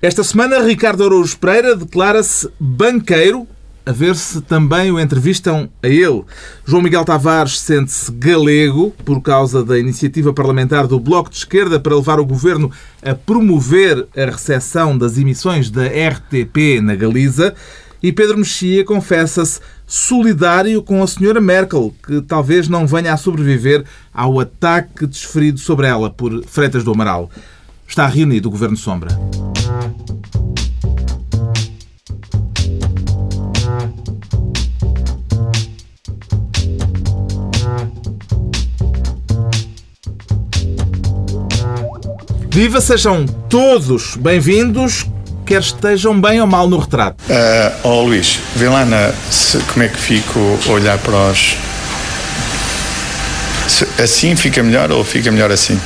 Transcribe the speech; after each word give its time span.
Esta 0.00 0.22
semana, 0.22 0.62
Ricardo 0.62 1.02
Araújo 1.02 1.36
Pereira 1.38 1.74
declara-se 1.74 2.48
banqueiro, 2.56 3.48
a 3.84 3.90
ver 3.90 4.14
se 4.14 4.40
também 4.40 4.92
o 4.92 5.00
entrevistam 5.00 5.68
a 5.82 5.88
ele. 5.88 6.22
João 6.64 6.80
Miguel 6.80 7.04
Tavares 7.04 7.58
sente-se 7.58 8.12
galego 8.12 8.94
por 9.04 9.20
causa 9.20 9.64
da 9.64 9.76
iniciativa 9.76 10.32
parlamentar 10.32 10.86
do 10.86 11.00
Bloco 11.00 11.30
de 11.30 11.38
Esquerda 11.38 11.80
para 11.80 11.96
levar 11.96 12.20
o 12.20 12.24
governo 12.24 12.70
a 13.02 13.12
promover 13.12 14.06
a 14.16 14.26
recepção 14.26 14.96
das 14.96 15.18
emissões 15.18 15.68
da 15.68 15.86
RTP 15.86 16.80
na 16.80 16.94
Galiza. 16.94 17.52
E 18.00 18.12
Pedro 18.12 18.38
Mexia 18.38 18.84
confessa-se 18.84 19.58
solidário 19.84 20.80
com 20.80 21.02
a 21.02 21.08
senhora 21.08 21.40
Merkel, 21.40 21.92
que 22.06 22.20
talvez 22.20 22.68
não 22.68 22.86
venha 22.86 23.12
a 23.12 23.16
sobreviver 23.16 23.84
ao 24.14 24.38
ataque 24.38 25.08
desferido 25.08 25.58
sobre 25.58 25.88
ela 25.88 26.08
por 26.08 26.44
Freitas 26.44 26.84
do 26.84 26.92
Amaral. 26.92 27.28
Está 27.84 28.06
reunido 28.06 28.46
o 28.46 28.52
Governo 28.52 28.76
Sombra. 28.76 29.10
Viva, 42.60 42.80
sejam 42.80 43.24
todos 43.24 44.16
bem-vindos, 44.16 45.06
quer 45.46 45.60
estejam 45.60 46.20
bem 46.20 46.40
ou 46.40 46.46
mal 46.48 46.68
no 46.68 46.76
retrato. 46.76 47.22
Uh, 47.22 47.86
oh 47.86 48.02
Luís, 48.02 48.40
vê 48.56 48.68
lá 48.68 48.84
na, 48.84 49.12
se, 49.30 49.58
como 49.58 49.84
é 49.84 49.88
que 49.88 49.96
fico 49.96 50.40
a 50.66 50.72
olhar 50.72 50.98
para 50.98 51.30
os. 51.30 51.56
Se, 53.68 54.02
assim 54.02 54.34
fica 54.34 54.60
melhor 54.60 54.90
ou 54.90 55.04
fica 55.04 55.30
melhor 55.30 55.52
assim? 55.52 55.80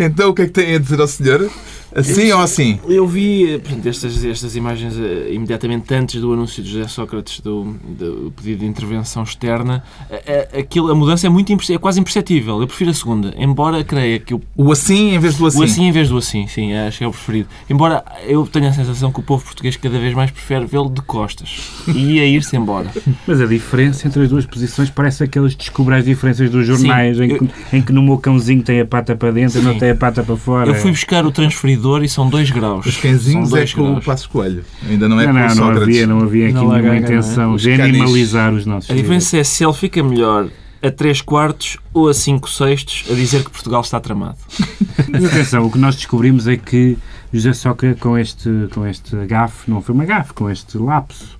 Então 0.00 0.30
o 0.30 0.34
que 0.34 0.42
é 0.42 0.46
que 0.46 0.50
tem 0.50 0.74
a 0.74 0.78
dizer 0.80 1.00
ao 1.00 1.06
senhor? 1.06 1.48
Assim 1.94 2.32
ou 2.32 2.40
assim? 2.40 2.80
Eu 2.88 3.06
vi 3.06 3.58
portanto, 3.58 3.86
estas, 3.86 4.24
estas 4.24 4.56
imagens 4.56 4.96
uh, 4.96 5.32
imediatamente 5.32 5.94
antes 5.94 6.20
do 6.20 6.32
anúncio 6.32 6.62
de 6.62 6.70
José 6.70 6.88
Sócrates 6.88 7.40
do, 7.40 7.76
do 7.88 8.32
pedido 8.36 8.60
de 8.60 8.66
intervenção 8.66 9.22
externa. 9.22 9.82
Uh, 10.10 10.58
aquilo, 10.58 10.90
a 10.90 10.94
mudança 10.94 11.26
é, 11.26 11.30
muito, 11.30 11.52
é 11.72 11.78
quase 11.78 12.00
imperceptível. 12.00 12.60
Eu 12.60 12.66
prefiro 12.66 12.90
a 12.90 12.94
segunda, 12.94 13.32
embora 13.38 13.84
creia 13.84 14.18
que 14.18 14.34
o, 14.34 14.42
o 14.56 14.72
assim 14.72 15.14
em 15.14 15.18
vez 15.18 15.36
do 15.36 15.46
assim. 15.46 15.60
O 15.60 15.62
assim 15.62 15.84
em 15.84 15.92
vez 15.92 16.08
do 16.08 16.18
assim, 16.18 16.48
sim, 16.48 16.74
acho 16.74 16.98
que 16.98 17.04
é 17.04 17.06
o 17.06 17.12
preferido. 17.12 17.48
Embora 17.70 18.04
eu 18.26 18.44
tenha 18.46 18.70
a 18.70 18.72
sensação 18.72 19.12
que 19.12 19.20
o 19.20 19.22
povo 19.22 19.44
português 19.44 19.76
cada 19.76 19.98
vez 19.98 20.14
mais 20.14 20.30
prefere 20.32 20.66
vê-lo 20.66 20.90
de 20.90 21.00
costas 21.02 21.70
e 21.94 22.18
a 22.18 22.24
ir-se 22.24 22.56
embora. 22.56 22.90
Mas 23.26 23.40
a 23.40 23.46
diferença 23.46 24.08
entre 24.08 24.22
as 24.22 24.28
duas 24.28 24.44
posições 24.44 24.90
parece 24.90 25.22
aqueles 25.22 25.54
descobrir 25.54 25.96
as 25.96 26.04
diferenças 26.04 26.50
dos 26.50 26.66
jornais 26.66 27.16
sim, 27.16 27.24
em, 27.24 27.28
que, 27.28 27.44
eu... 27.44 27.48
em 27.72 27.82
que 27.82 27.92
no 27.92 28.02
meu 28.02 28.18
cãozinho 28.18 28.62
tem 28.62 28.80
a 28.80 28.84
pata 28.84 29.14
para 29.14 29.30
dentro 29.30 29.60
e 29.60 29.62
não 29.62 29.78
tem 29.78 29.90
a 29.90 29.94
pata 29.94 30.24
para 30.24 30.36
fora. 30.36 30.70
Eu 30.70 30.74
fui 30.74 30.90
buscar 30.90 31.24
o 31.24 31.30
transferido 31.30 31.83
e 32.02 32.08
são 32.08 32.28
2 32.28 32.50
graus. 32.50 32.86
Os 32.86 32.96
cãezinhos 32.96 33.52
é 33.52 33.66
com 33.66 33.84
graus. 33.84 33.98
o 33.98 34.00
Passo 34.02 34.28
Coelho. 34.28 34.64
Ainda 34.88 35.08
não 35.08 35.20
é 35.20 35.26
não, 35.26 35.32
com 35.32 35.54
não, 35.54 35.54
não 35.54 35.82
havia, 35.82 36.06
não 36.06 36.20
havia 36.20 36.46
aqui 36.46 36.54
não 36.54 36.72
nenhuma 36.72 36.96
intenção 36.96 37.56
de 37.56 37.72
animalizar 37.72 38.52
os 38.52 38.66
nossos 38.66 38.90
A 38.90 38.94
diferença 38.94 39.36
é 39.36 39.44
se 39.44 39.64
ele 39.64 39.72
fica 39.72 40.02
melhor 40.02 40.48
a 40.82 40.90
3 40.90 41.22
quartos 41.22 41.78
ou 41.92 42.08
a 42.08 42.14
5 42.14 42.50
sextos 42.50 43.04
a 43.10 43.14
dizer 43.14 43.42
que 43.42 43.50
Portugal 43.50 43.80
está 43.80 43.98
tramado. 44.00 44.38
Mas 45.10 45.24
atenção, 45.32 45.64
o 45.64 45.70
que 45.70 45.78
nós 45.78 45.96
descobrimos 45.96 46.46
é 46.46 46.56
que 46.56 46.98
José 47.32 47.52
Sócrates, 47.52 48.00
com 48.00 48.18
este, 48.18 48.68
com 48.72 48.86
este 48.86 49.16
gafe, 49.26 49.70
não 49.70 49.80
foi 49.80 49.94
uma 49.94 50.04
gafe, 50.04 50.34
com 50.34 50.50
este 50.50 50.76
lapso, 50.78 51.38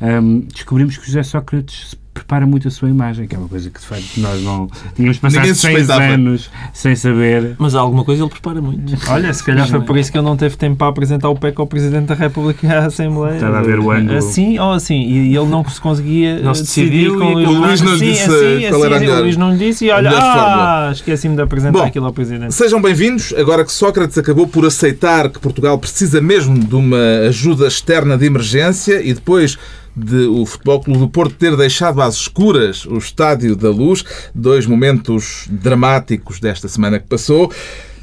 um, 0.00 0.40
descobrimos 0.40 0.96
que 0.96 1.06
José 1.06 1.22
Sócrates 1.22 1.94
prepara 2.16 2.46
muito 2.46 2.66
a 2.66 2.70
sua 2.70 2.88
imagem, 2.88 3.26
que 3.26 3.34
é 3.34 3.38
uma 3.38 3.48
coisa 3.48 3.68
que 3.68 3.78
de 3.78 3.86
facto 3.86 4.18
nós 4.18 4.42
não 4.42 4.68
tínhamos 4.94 5.18
passado 5.18 5.54
seis 5.54 5.90
anos 5.90 6.50
sem 6.72 6.96
saber. 6.96 7.54
Mas 7.58 7.74
há 7.74 7.80
alguma 7.80 8.04
coisa 8.04 8.22
ele 8.22 8.30
prepara 8.30 8.62
muito. 8.62 8.96
Olha, 9.10 9.32
se 9.34 9.44
calhar 9.44 9.68
foi 9.68 9.80
por 9.82 9.98
isso 9.98 10.10
que 10.10 10.16
ele 10.16 10.24
não 10.24 10.36
teve 10.36 10.56
tempo 10.56 10.76
para 10.76 10.88
apresentar 10.88 11.28
o 11.28 11.36
PEC 11.36 11.60
ao 11.60 11.66
Presidente 11.66 12.06
da 12.06 12.14
República 12.14 12.66
e 12.66 12.70
à 12.70 12.86
Assembleia. 12.86 13.34
Estava 13.34 13.58
a 13.58 13.62
ver 13.62 13.78
o 13.78 13.90
ângulo. 13.90 14.16
Assim 14.16 14.58
ou 14.58 14.72
assim. 14.72 14.94
E 14.94 15.36
ele 15.36 15.46
não 15.46 15.62
se 15.68 15.80
conseguia 15.80 16.40
não 16.40 16.54
se 16.54 16.62
decidiu 16.62 17.18
com 17.18 17.34
o 17.34 17.52
Luís 17.52 17.80
não 17.82 17.92
assim, 17.94 18.04
disse 18.04 18.22
assim, 18.22 18.68
qual 18.70 18.84
era 18.86 18.96
assim, 18.96 19.08
O 19.08 19.20
Luís 19.20 19.36
não 19.36 19.52
lhe 19.52 19.58
disse 19.58 19.84
e 19.84 19.90
olha, 19.90 20.10
ah, 20.12 20.90
esqueci-me 20.92 21.36
de 21.36 21.42
apresentar 21.42 21.78
Bom, 21.78 21.84
aquilo 21.84 22.06
ao 22.06 22.12
Presidente. 22.12 22.54
Sejam 22.54 22.80
bem-vindos. 22.80 23.34
Agora 23.36 23.64
que 23.64 23.72
Sócrates 23.72 24.16
acabou 24.16 24.46
por 24.46 24.64
aceitar 24.64 25.28
que 25.28 25.38
Portugal 25.38 25.78
precisa 25.78 26.20
mesmo 26.20 26.58
de 26.58 26.74
uma 26.74 27.28
ajuda 27.28 27.66
externa 27.66 28.16
de 28.16 28.24
emergência 28.24 29.02
e 29.02 29.12
depois 29.12 29.58
de 29.96 30.26
o 30.26 30.44
Futebol 30.44 30.80
Clube 30.80 31.00
do 31.00 31.08
Porto 31.08 31.34
ter 31.34 31.56
deixado 31.56 32.02
às 32.06 32.14
escuras 32.14 32.86
o 32.86 32.96
Estádio 32.96 33.56
da 33.56 33.70
Luz, 33.70 34.04
dois 34.34 34.66
momentos 34.66 35.46
dramáticos 35.50 36.40
desta 36.40 36.68
semana 36.68 36.98
que 36.98 37.06
passou. 37.06 37.52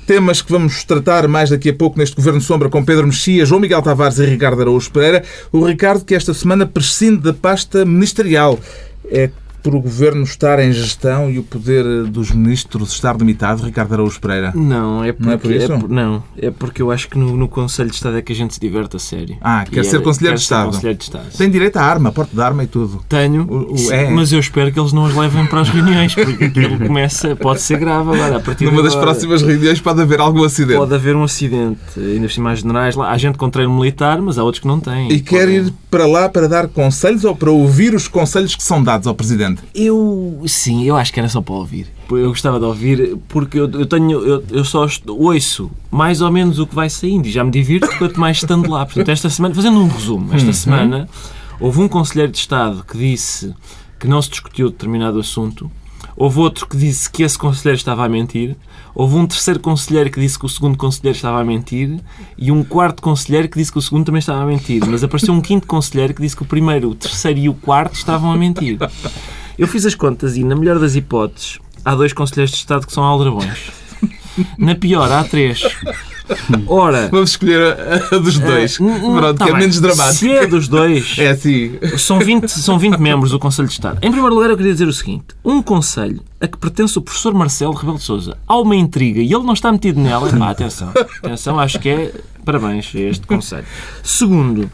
Temas 0.06 0.42
que 0.42 0.52
vamos 0.52 0.84
tratar 0.84 1.28
mais 1.30 1.50
daqui 1.50 1.70
a 1.70 1.74
pouco 1.74 1.98
neste 1.98 2.16
Governo 2.16 2.42
Sombra 2.42 2.70
com 2.70 2.84
Pedro 2.84 3.08
Mexia, 3.08 3.46
João 3.46 3.62
Miguel 3.62 3.82
Tavares 3.82 4.20
e 4.20 4.26
Ricardo 4.26 4.62
Araújo 4.62 4.92
Pereira. 4.92 5.24
O 5.52 5.66
Ricardo 5.66 6.04
que 6.04 6.14
esta 6.14 6.34
semana 6.34 6.66
prescinde 6.66 7.22
da 7.22 7.34
pasta 7.34 7.86
ministerial. 7.86 8.60
É 9.06 9.30
por 9.64 9.74
o 9.74 9.80
Governo 9.80 10.24
estar 10.24 10.60
em 10.60 10.74
gestão 10.74 11.32
e 11.32 11.40
o 11.40 11.44
poder 11.44 12.04
dos 12.04 12.32
ministros 12.32 12.92
estar 12.92 13.16
limitado, 13.16 13.64
Ricardo 13.64 13.94
Araújo 13.94 14.20
Pereira? 14.20 14.52
Não, 14.54 15.04
é, 15.04 15.14
porque, 15.14 15.26
não 15.26 15.34
é 15.34 15.38
por 15.38 15.52
isso? 15.52 15.72
É, 15.72 15.88
não, 15.88 16.24
é 16.38 16.52
porque 16.52 16.82
eu 16.82 16.92
acho 16.92 17.08
que 17.08 17.18
no, 17.18 17.38
no, 17.38 17.48
Conselho 17.48 17.90
de 17.90 17.96
Estado 17.96 18.18
é 18.18 18.22
que 18.22 18.34
a 18.34 18.36
gente 18.36 18.54
se 18.54 18.60
diverte 18.60 18.98
a 18.98 19.00
sério. 19.00 19.38
Ah, 19.40 19.64
quer 19.64 19.86
ser, 19.86 19.98
é, 19.98 20.00
conselheiro, 20.02 20.36
quer 20.36 20.42
de 20.42 20.46
ser 20.48 20.66
conselheiro 20.66 20.98
de 20.98 21.04
Estado? 21.06 21.38
Tem 21.38 21.50
direito 21.50 21.78
à 21.78 21.84
arma, 21.84 22.12
porte 22.12 22.36
de 22.36 22.42
arma 22.42 22.64
e 22.64 22.68
tudo. 22.68 23.04
Tenho, 23.08 23.44
o, 23.44 23.74
o, 23.74 23.92
é. 23.92 24.10
mas 24.10 24.34
eu 24.34 24.40
espero 24.40 24.72
que 24.72 24.80
eles 24.80 24.92
não 24.92 25.06
os 25.06 25.16
levem 25.16 25.46
para 25.46 25.62
as 25.62 25.70
reuniões, 25.70 26.14
porque 26.14 26.44
aquilo 26.46 26.78
começa, 26.78 27.34
pode 27.36 27.62
ser 27.62 27.80
grave 27.80 28.10
agora. 28.12 28.38
A 28.38 28.40
partir 28.42 28.66
Numa 28.66 28.84
das 28.84 28.96
próximas 28.96 29.42
reuniões 29.42 29.80
pode 29.80 30.02
haver 30.02 30.20
algum 30.20 30.44
acidente. 30.44 30.78
Pode 30.78 30.94
haver 30.94 31.16
um 31.16 31.24
acidente, 31.24 31.80
ainda 31.98 32.28
por 32.28 32.40
mais 32.40 32.60
generais. 32.60 32.96
Lá, 32.96 33.12
há 33.12 33.18
gente 33.18 33.38
com 33.38 33.50
treino 33.50 33.74
militar, 33.74 34.22
mas 34.22 34.38
há 34.38 34.44
outros 34.44 34.62
que 34.62 34.68
não 34.68 34.80
têm. 34.80 35.12
E 35.12 35.22
quer 35.22 35.48
ir 35.48 35.74
para 35.90 36.06
lá 36.06 36.28
para 36.28 36.50
dar 36.50 36.68
conselhos 36.68 37.24
ou 37.24 37.36
para 37.36 37.52
ouvir 37.52 37.94
os 37.94 38.08
conselhos 38.08 38.56
que 38.56 38.64
são 38.64 38.84
dados 38.84 39.08
ao 39.08 39.16
Presidente? 39.16 39.53
Eu 39.74 40.42
sim, 40.48 40.84
eu 40.84 40.96
acho 40.96 41.12
que 41.14 41.20
era 41.20 41.30
só 41.30 41.42
para 41.42 41.56
ouvir. 41.56 41.88
Eu 42.10 42.30
gostava 42.30 42.60
de 42.60 42.66
ouvir 42.66 43.18
porque 43.28 43.60
eu, 43.60 43.70
eu 43.72 43.86
tenho, 43.86 44.20
eu, 44.20 44.44
eu 44.52 44.66
só 44.66 44.88
ouço 45.08 45.72
mais 45.90 46.22
ou 46.22 46.32
menos 46.32 46.60
o 46.60 46.68
que 46.68 46.76
vai 46.76 46.90
saindo 46.90 47.28
e 47.28 47.32
já 47.32 47.44
me 47.44 47.52
divirto 47.52 47.88
quanto 47.98 48.20
mais 48.20 48.38
estando 48.38 48.70
lá. 48.70 48.86
Portanto, 48.86 49.10
esta 49.10 49.30
semana, 49.30 49.56
fazendo 49.56 49.80
um 49.80 49.88
resumo, 49.88 50.34
esta 50.34 50.48
uhum. 50.48 50.54
semana 50.54 51.10
houve 51.60 51.80
um 51.80 51.88
conselheiro 51.88 52.32
de 52.32 52.38
Estado 52.38 52.84
que 52.84 52.98
disse 52.98 53.54
que 54.00 54.08
não 54.08 54.22
se 54.22 54.30
discutiu 54.30 54.70
determinado 54.70 55.20
assunto, 55.20 55.72
houve 56.16 56.40
outro 56.40 56.68
que 56.68 56.78
disse 56.78 57.10
que 57.10 57.24
esse 57.24 57.38
conselheiro 57.38 57.78
estava 57.78 58.06
a 58.06 58.10
mentir, 58.10 58.56
houve 58.94 59.16
um 59.16 59.26
terceiro 59.26 59.60
conselheiro 59.60 60.10
que 60.10 60.20
disse 60.20 60.38
que 60.38 60.46
o 60.46 60.50
segundo 60.50 60.78
conselheiro 60.78 61.16
estava 61.16 61.40
a 61.40 61.44
mentir 61.44 62.00
e 62.38 62.52
um 62.52 62.64
quarto 62.64 63.02
conselheiro 63.02 63.48
que 63.48 63.58
disse 63.58 63.72
que 63.72 63.78
o 63.78 63.82
segundo 63.82 64.06
também 64.06 64.20
estava 64.20 64.44
a 64.44 64.46
mentir. 64.46 64.84
Mas 64.86 65.04
apareceu 65.04 65.34
um 65.34 65.42
quinto 65.42 65.66
conselheiro 65.66 66.14
que 66.14 66.22
disse 66.22 66.36
que 66.36 66.44
o 66.44 66.46
primeiro, 66.46 66.90
o 66.90 66.96
terceiro 66.96 67.40
e 67.40 67.50
o 67.50 67.54
quarto 67.54 67.96
estavam 67.96 68.32
a 68.32 68.38
mentir. 68.38 68.78
Eu 69.58 69.68
fiz 69.68 69.86
as 69.86 69.96
contas 69.96 70.36
e, 70.36 70.44
na 70.44 70.56
melhor 70.56 70.80
das 70.80 70.96
hipóteses, 70.96 71.60
há 71.84 71.96
dois 71.96 72.14
conselheiros 72.14 72.52
de 72.52 72.58
Estado 72.58 72.88
que 72.88 72.94
são 72.94 73.04
aldrabões. 73.04 73.72
Na 74.58 74.74
pior, 74.76 75.12
há 75.12 75.24
três. 75.24 75.62
Ora. 76.68 77.10
Vamos 77.12 77.32
escolher 77.32 77.62
a, 77.62 78.16
a 78.16 78.18
dos 78.18 78.40
dois. 78.40 78.80
Uh, 78.80 79.16
Pronto, 79.16 79.38
tá 79.38 79.46
que 79.46 79.52
é 79.52 79.56
menos 79.56 79.80
dramático. 79.80 80.16
Se 80.16 80.32
é 80.32 80.48
dos 80.48 80.68
dois. 80.68 81.16
É 81.24 81.30
assim. 81.30 81.78
São 81.98 82.20
20, 82.20 82.48
são 82.50 82.80
20 82.80 82.98
membros 82.98 83.32
do 83.32 83.40
Conselho 83.40 83.68
de 83.68 83.74
Estado. 83.74 83.98
Em 84.02 84.12
primeiro 84.12 84.34
lugar, 84.34 84.50
eu 84.50 84.58
queria 84.58 84.72
dizer 84.72 84.88
o 84.88 84.94
seguinte: 84.94 85.28
um 85.44 85.62
conselho 85.62 86.22
a 86.42 86.48
que 86.48 86.58
pertence 86.58 86.98
o 86.98 87.02
professor 87.02 87.34
Marcelo 87.34 87.74
Rebelo 87.74 87.98
de 87.98 88.04
Souza. 88.04 88.38
Há 88.48 88.58
uma 88.58 88.76
intriga 88.76 89.22
e 89.22 89.32
ele 89.32 89.44
não 89.44 89.54
está 89.54 89.72
metido 89.72 90.00
nela. 90.00 90.30
Pá, 90.32 90.50
atenção. 90.50 90.92
Atenção, 91.22 91.60
acho 91.60 91.80
que 91.80 91.90
é. 91.90 92.14
Parabéns 92.44 92.92
a 92.96 93.00
este 93.00 93.28
conselho. 93.28 93.66
Segundo. 94.02 94.70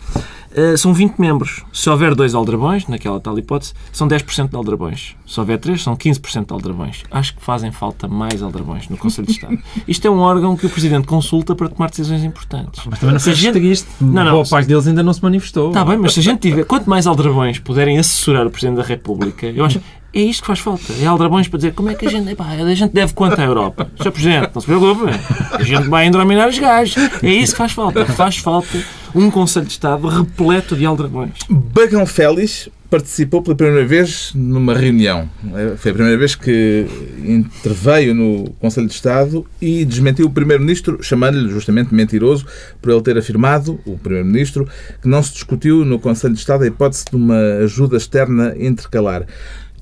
Uh, 0.56 0.78
são 0.78 0.94
20 0.94 1.18
membros. 1.20 1.64
Se 1.72 1.90
houver 1.90 2.16
dois 2.16 2.34
aldrabões, 2.34 2.88
naquela 2.88 3.20
tal 3.20 3.38
hipótese, 3.38 3.74
são 3.92 4.08
10% 4.08 4.50
de 4.50 4.56
aldrabões. 4.56 5.16
Se 5.28 5.40
houver 5.40 5.60
três, 5.60 5.84
são 5.84 5.96
15% 5.96 6.48
de 6.48 6.54
aldrabões. 6.54 7.04
Acho 7.12 7.36
que 7.36 7.42
fazem 7.42 7.72
falta 7.72 8.08
mais 8.08 8.42
aldrabões 8.42 8.90
no 8.90 8.98
Conselho 8.98 9.28
de 9.28 9.34
Estado. 9.34 9.58
Isto 9.88 10.08
é 10.08 10.10
um 10.10 10.20
órgão 10.20 10.56
que 10.58 10.66
o 10.66 10.70
Presidente 10.70 11.06
consulta 11.06 11.56
para 11.56 11.70
tomar 11.70 11.90
decisões 11.90 12.24
importantes. 12.24 12.84
Mas 12.86 13.00
também 13.00 13.14
não 13.14 13.20
se 13.20 13.34
gente... 13.34 13.60
isto. 13.60 13.88
Não, 14.02 14.24
não. 14.24 14.32
Boa 14.32 14.46
parte 14.46 14.68
deles 14.68 14.88
ainda 14.88 15.04
não 15.04 15.14
se 15.14 15.22
manifestou. 15.22 15.70
Está 15.70 15.86
bem, 15.86 15.98
mas 15.98 16.14
se 16.14 16.20
a 16.20 16.24
gente 16.24 16.40
tiver... 16.40 16.66
Quanto 16.66 16.90
mais 16.90 17.06
aldrabões 17.06 17.60
puderem 17.60 17.98
assessorar 17.98 18.48
o 18.48 18.50
Presidente 18.50 18.78
da 18.78 18.84
República, 18.84 19.46
eu 19.46 19.66
acho... 19.66 19.80
É 20.14 20.20
isto 20.20 20.42
que 20.42 20.48
faz 20.48 20.60
falta. 20.60 20.94
É 21.00 21.06
aldrabões 21.06 21.48
para 21.48 21.58
dizer 21.58 21.74
como 21.74 21.90
é 21.90 21.96
que 21.96 22.06
a 22.06 22.10
gente. 22.10 22.30
Epá, 22.30 22.46
a 22.46 22.76
gente 22.76 22.94
deve 22.94 23.14
quanto 23.14 23.40
à 23.40 23.44
Europa? 23.44 23.90
Sr. 24.02 24.12
Presidente, 24.12 24.50
não 24.54 24.62
se 24.62 24.68
preocupe. 24.68 25.12
A 25.52 25.64
gente 25.64 25.88
vai 25.88 26.08
endrominar 26.08 26.50
os 26.50 26.58
gajos. 26.58 26.96
É 27.22 27.30
isso 27.30 27.54
que 27.54 27.58
faz 27.58 27.72
falta. 27.72 28.06
Faz 28.06 28.38
falta 28.38 28.84
um 29.14 29.30
Conselho 29.30 29.66
de 29.66 29.72
Estado 29.72 30.08
repleto 30.08 30.76
de 30.76 30.86
aldrabões. 30.86 31.34
Bagão 31.50 32.06
Félix 32.06 32.70
participou 32.90 33.44
pela 33.44 33.56
primeira 33.56 33.86
vez 33.86 34.32
numa 34.34 34.74
reunião. 34.74 35.30
Foi 35.78 35.92
a 35.92 35.94
primeira 35.94 36.18
vez 36.18 36.34
que 36.34 36.88
interveio 37.24 38.16
no 38.16 38.50
Conselho 38.60 38.88
de 38.88 38.94
Estado 38.94 39.46
e 39.62 39.86
desmentiu 39.86 40.26
o 40.26 40.30
Primeiro-Ministro, 40.32 40.98
chamando-lhe 41.02 41.52
justamente 41.52 41.94
mentiroso 41.94 42.48
por 42.82 42.92
ele 42.92 43.02
ter 43.02 43.16
afirmado, 43.18 43.80
o 43.86 43.96
Primeiro-Ministro, 43.98 44.68
que 45.02 45.08
não 45.08 45.22
se 45.22 45.34
discutiu 45.34 45.86
no 45.86 46.00
Conselho 46.00 46.34
de 46.34 46.40
Estado 46.40 46.64
a 46.64 46.68
hipótese 46.68 47.06
de 47.10 47.16
uma 47.16 47.38
ajuda 47.64 47.96
externa 47.96 48.56
intercalar. 48.58 49.26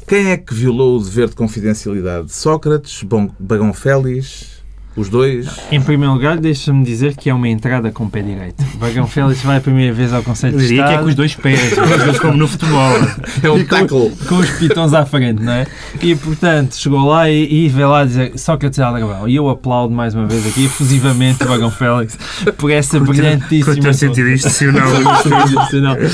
Quem 0.08 0.32
é 0.32 0.38
que 0.38 0.54
violou 0.54 0.98
o 0.98 1.04
dever 1.04 1.28
de 1.28 1.36
confidencialidade? 1.36 2.32
Sócrates? 2.32 3.04
Bagão 3.38 3.74
Félix? 3.74 4.56
Os 4.96 5.10
dois. 5.10 5.48
Em 5.70 5.82
primeiro 5.82 6.14
lugar, 6.14 6.38
deixa-me 6.38 6.84
dizer 6.84 7.16
que 7.16 7.30
é 7.30 7.34
uma 7.34 7.50
entrada 7.50 7.92
com 7.92 8.06
o 8.06 8.10
pé 8.10 8.22
direito. 8.22 8.64
Bagão 8.80 9.06
Félix 9.06 9.42
vai 9.44 9.58
a 9.58 9.62
primeira 9.62 9.94
vez 9.94 10.14
ao 10.14 10.24
Conselho 10.24 10.58
de 10.58 10.64
diria 10.66 10.78
que 10.78 10.82
é 10.82 10.86
Estado 10.86 11.04
com 11.04 11.10
os 11.10 11.16
dois 11.16 11.36
pés, 11.36 11.74
com 11.74 11.82
os 11.82 12.04
dois 12.06 12.20
como 12.20 12.38
no 12.38 12.48
futebol. 12.48 12.94
É 13.44 13.52
um 13.52 13.60
com- 13.60 13.66
tackle. 13.66 14.12
com 14.28 14.36
os 14.38 14.50
pitons 14.52 14.94
à 14.94 15.06
frente, 15.06 15.44
não 15.44 15.52
é? 15.52 15.68
E, 16.02 16.16
portanto, 16.16 16.78
chegou 16.78 17.06
lá 17.06 17.30
e, 17.30 17.66
e 17.66 17.70
veio 17.70 17.90
lá 17.90 18.06
dizer 18.06 18.40
Sócrates 18.40 18.80
Aldrabão. 18.80 19.28
E 19.28 19.36
eu 19.36 19.50
aplaudo 19.50 19.94
mais 19.94 20.16
uma 20.16 20.26
vez 20.26 20.48
aqui, 20.48 20.66
efusivamente, 20.66 21.44
o 21.44 21.48
Bagão 21.48 21.70
Félix, 21.70 22.18
por 22.58 22.72
essa 22.72 22.98
o 22.98 23.02
brilhantíssima... 23.02 23.76
teu 23.76 23.94
sentido 23.94 24.30
institucional. 24.30 24.88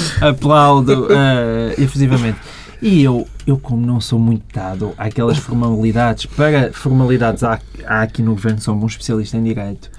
Aplaudo 0.20 1.08
eh, 1.12 1.76
efusivamente. 1.78 2.38
E 2.82 3.02
eu, 3.02 3.26
eu, 3.46 3.58
como 3.58 3.86
não 3.86 4.00
sou 4.02 4.18
muito 4.20 4.44
dado 4.54 4.94
àquelas 4.98 5.38
formalidades, 5.38 6.26
para 6.26 6.72
formalidades 6.74 7.44
há, 7.44 7.60
há 7.86 8.02
aqui 8.02 8.22
no 8.22 8.32
governo, 8.32 8.60
sou 8.62 8.76
um 8.76 8.86
especialista 8.86 9.38
em 9.38 9.44
direito, 9.44 9.90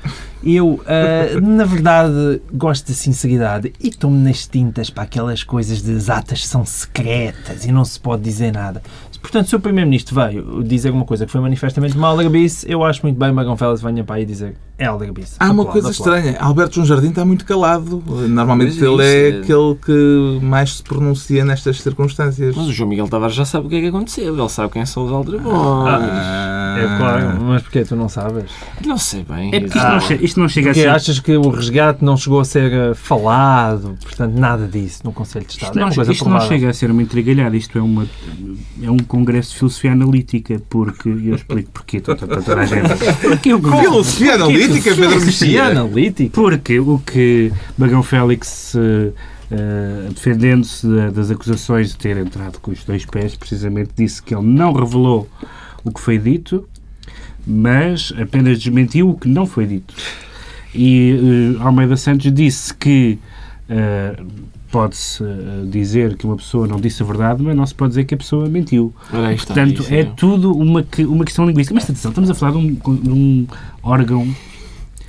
eu, 0.43 0.81
eh, 0.87 1.39
na 1.41 1.65
verdade, 1.65 2.41
gosto 2.53 2.87
de 2.87 2.95
sinceridade 2.95 3.73
e 3.81 3.91
tomo 3.91 4.17
nas 4.19 4.47
tintas 4.47 4.91
para 4.91 5.05
aquelas 5.05 5.43
coisas 5.43 5.83
de 5.83 5.95
as 5.95 6.11
atas 6.11 6.47
são 6.47 6.65
secretas 6.67 7.65
e 7.65 7.73
não 7.73 7.85
se 7.85 7.99
pode 7.99 8.23
dizer 8.23 8.53
nada. 8.53 8.83
Portanto, 9.23 9.49
se 9.49 9.57
o 9.57 9.61
Primeiro-Ministro 9.61 10.15
veio 10.15 10.63
dizer 10.63 10.91
uma 10.91 11.07
coisa 11.07 11.25
que 11.25 11.33
foi 11.33 11.41
manifestamente 11.41 11.97
uma 11.97 12.09
aldrabice, 12.09 12.67
eu 12.71 12.85
acho 12.85 13.01
muito 13.03 13.19
bem 13.19 13.31
que 13.31 13.35
Magão 13.35 13.57
Félix 13.57 13.81
venha 13.81 14.05
para 14.05 14.17
aí 14.17 14.27
dizer 14.27 14.55
é 14.77 14.85
aldrabice. 14.87 15.37
Há 15.39 15.45
uma 15.45 15.63
Aplaudo, 15.63 15.73
coisa 15.73 15.89
aplaudo. 15.91 16.17
estranha. 16.19 16.39
Alberto 16.41 16.75
João 16.75 16.87
Jardim 16.87 17.09
está 17.09 17.25
muito 17.25 17.45
calado. 17.47 18.03
Normalmente 18.29 18.75
Mas 18.79 18.83
ele 18.83 19.03
é 19.03 19.29
isso 19.29 19.37
é- 19.39 19.41
aquele 19.41 19.75
que 19.77 20.45
mais 20.45 20.77
se 20.77 20.83
pronuncia 20.83 21.45
nestas 21.45 21.81
circunstâncias. 21.81 22.55
Mas 22.57 22.67
o 22.67 22.73
João 22.73 22.89
Miguel 22.91 23.09
Tavares 23.09 23.34
já 23.35 23.45
sabe 23.45 23.67
o 23.67 23.71
que 23.71 23.77
é 23.77 23.81
que 23.81 23.87
aconteceu. 23.89 24.37
Ele 24.39 24.49
sabe 24.49 24.73
quem 24.73 24.87
são 24.87 25.05
os 25.07 25.13
aldrabões. 25.13 25.55
Ah. 25.57 26.77
É 26.77 26.99
claro, 26.99 27.41
mas 27.45 27.63
porquê 27.63 27.85
tu 27.85 27.95
não 27.95 28.09
sabes? 28.09 28.51
Não 28.85 28.99
sei 28.99 29.23
bem. 29.23 29.51
É 29.55 29.61
porque 29.61 29.79
isto, 29.79 29.89
não, 29.89 30.01
che- 30.01 30.19
isto 30.23 30.41
não 30.41 30.49
chega 30.49 30.71
a 30.71 30.73
Porque 30.73 30.83
ser. 30.83 30.89
achas 30.89 31.21
que 31.21 31.37
o 31.37 31.49
resgate 31.51 32.05
não 32.05 32.17
chegou 32.17 32.41
a 32.41 32.45
ser 32.45 32.73
eh, 32.73 32.95
falado, 32.95 33.97
portanto, 34.03 34.35
nada 34.37 34.67
disso 34.67 35.03
no 35.05 35.13
Conselho 35.13 35.45
de 35.47 35.53
Estado. 35.53 35.69
Isto, 35.69 35.79
é 35.79 35.81
não, 35.81 35.89
uma 35.89 35.95
coisa 35.95 36.13
isto 36.13 36.29
não 36.29 36.41
chega 36.41 36.69
a 36.71 36.73
ser 36.73 36.91
uma 36.91 37.01
intrigalhada, 37.01 37.57
isto 37.57 37.79
é, 37.79 37.81
uma, 37.83 38.07
é 38.83 38.91
um 38.91 38.97
congresso 38.99 39.51
de 39.53 39.59
filosofia 39.59 39.93
analítica, 39.93 40.61
porque 40.69 41.09
eu 41.09 41.37
explico 41.37 41.71
porquê, 41.71 42.01
para 42.01 42.17
toda 42.17 42.43
toda 42.43 42.61
a 42.61 42.67
gente. 42.67 42.89
Porque 43.21 43.55
o 43.55 43.61
que- 43.63 43.71
Filosofia 43.81 44.35
analítica, 44.35 44.95
Pedro 44.97 45.11
Filosofia 45.21 45.65
analítica. 45.67 46.31
Porque 46.35 46.81
o 46.81 46.99
que 46.99 47.53
Bagão 47.79 48.03
Félix, 48.03 48.75
eh, 49.57 50.09
defendendo-se 50.11 50.87
da- 50.87 51.11
das 51.11 51.31
acusações 51.31 51.91
de 51.91 51.97
ter 51.97 52.17
entrado 52.17 52.59
com 52.61 52.71
os 52.73 52.83
dois 52.85 53.05
pés, 53.07 53.37
precisamente 53.37 53.91
disse 53.97 54.23
que 54.23 54.35
ele 54.35 54.47
não 54.47 54.73
revelou 54.73 55.29
o 55.85 55.93
que 55.93 56.01
foi 56.01 56.19
dito, 56.19 56.67
mas 57.47 58.13
apenas 58.21 58.59
desmentiu 58.59 59.11
o 59.11 59.15
que 59.19 59.29
não 59.29 59.47
foi 59.47 59.67
dito. 59.67 59.95
E 60.75 61.57
eh, 61.59 61.63
Almeida 61.63 61.97
Santos 61.97 62.33
disse 62.33 62.75
que 62.75 63.19
eh, 63.69 64.17
pode-se 64.73 65.23
dizer 65.71 66.17
que 66.17 66.25
uma 66.27 66.37
pessoa 66.37 66.67
não 66.67 66.81
disse 66.81 67.01
a 67.03 67.07
verdade, 67.07 67.41
mas 67.43 67.55
não 67.57 67.65
se 67.65 67.73
pode 67.75 67.91
dizer 67.91 68.05
que 68.05 68.15
a 68.15 68.17
pessoa 68.17 68.49
mentiu. 68.49 68.93
Está, 69.35 69.55
Portanto, 69.55 69.83
isso 69.83 69.95
é 69.95 70.03
tudo 70.05 70.53
uma, 70.53 70.85
uma 71.07 71.25
questão 71.25 71.47
linguística. 71.47 71.73
Mas 71.75 71.85
atenção, 71.85 72.11
estamos 72.11 72.29
a 72.29 72.35
falar 72.35 72.53
de 72.53 72.59
um, 72.59 72.75
de 72.75 73.11
um 73.11 73.47
órgão 73.85 74.27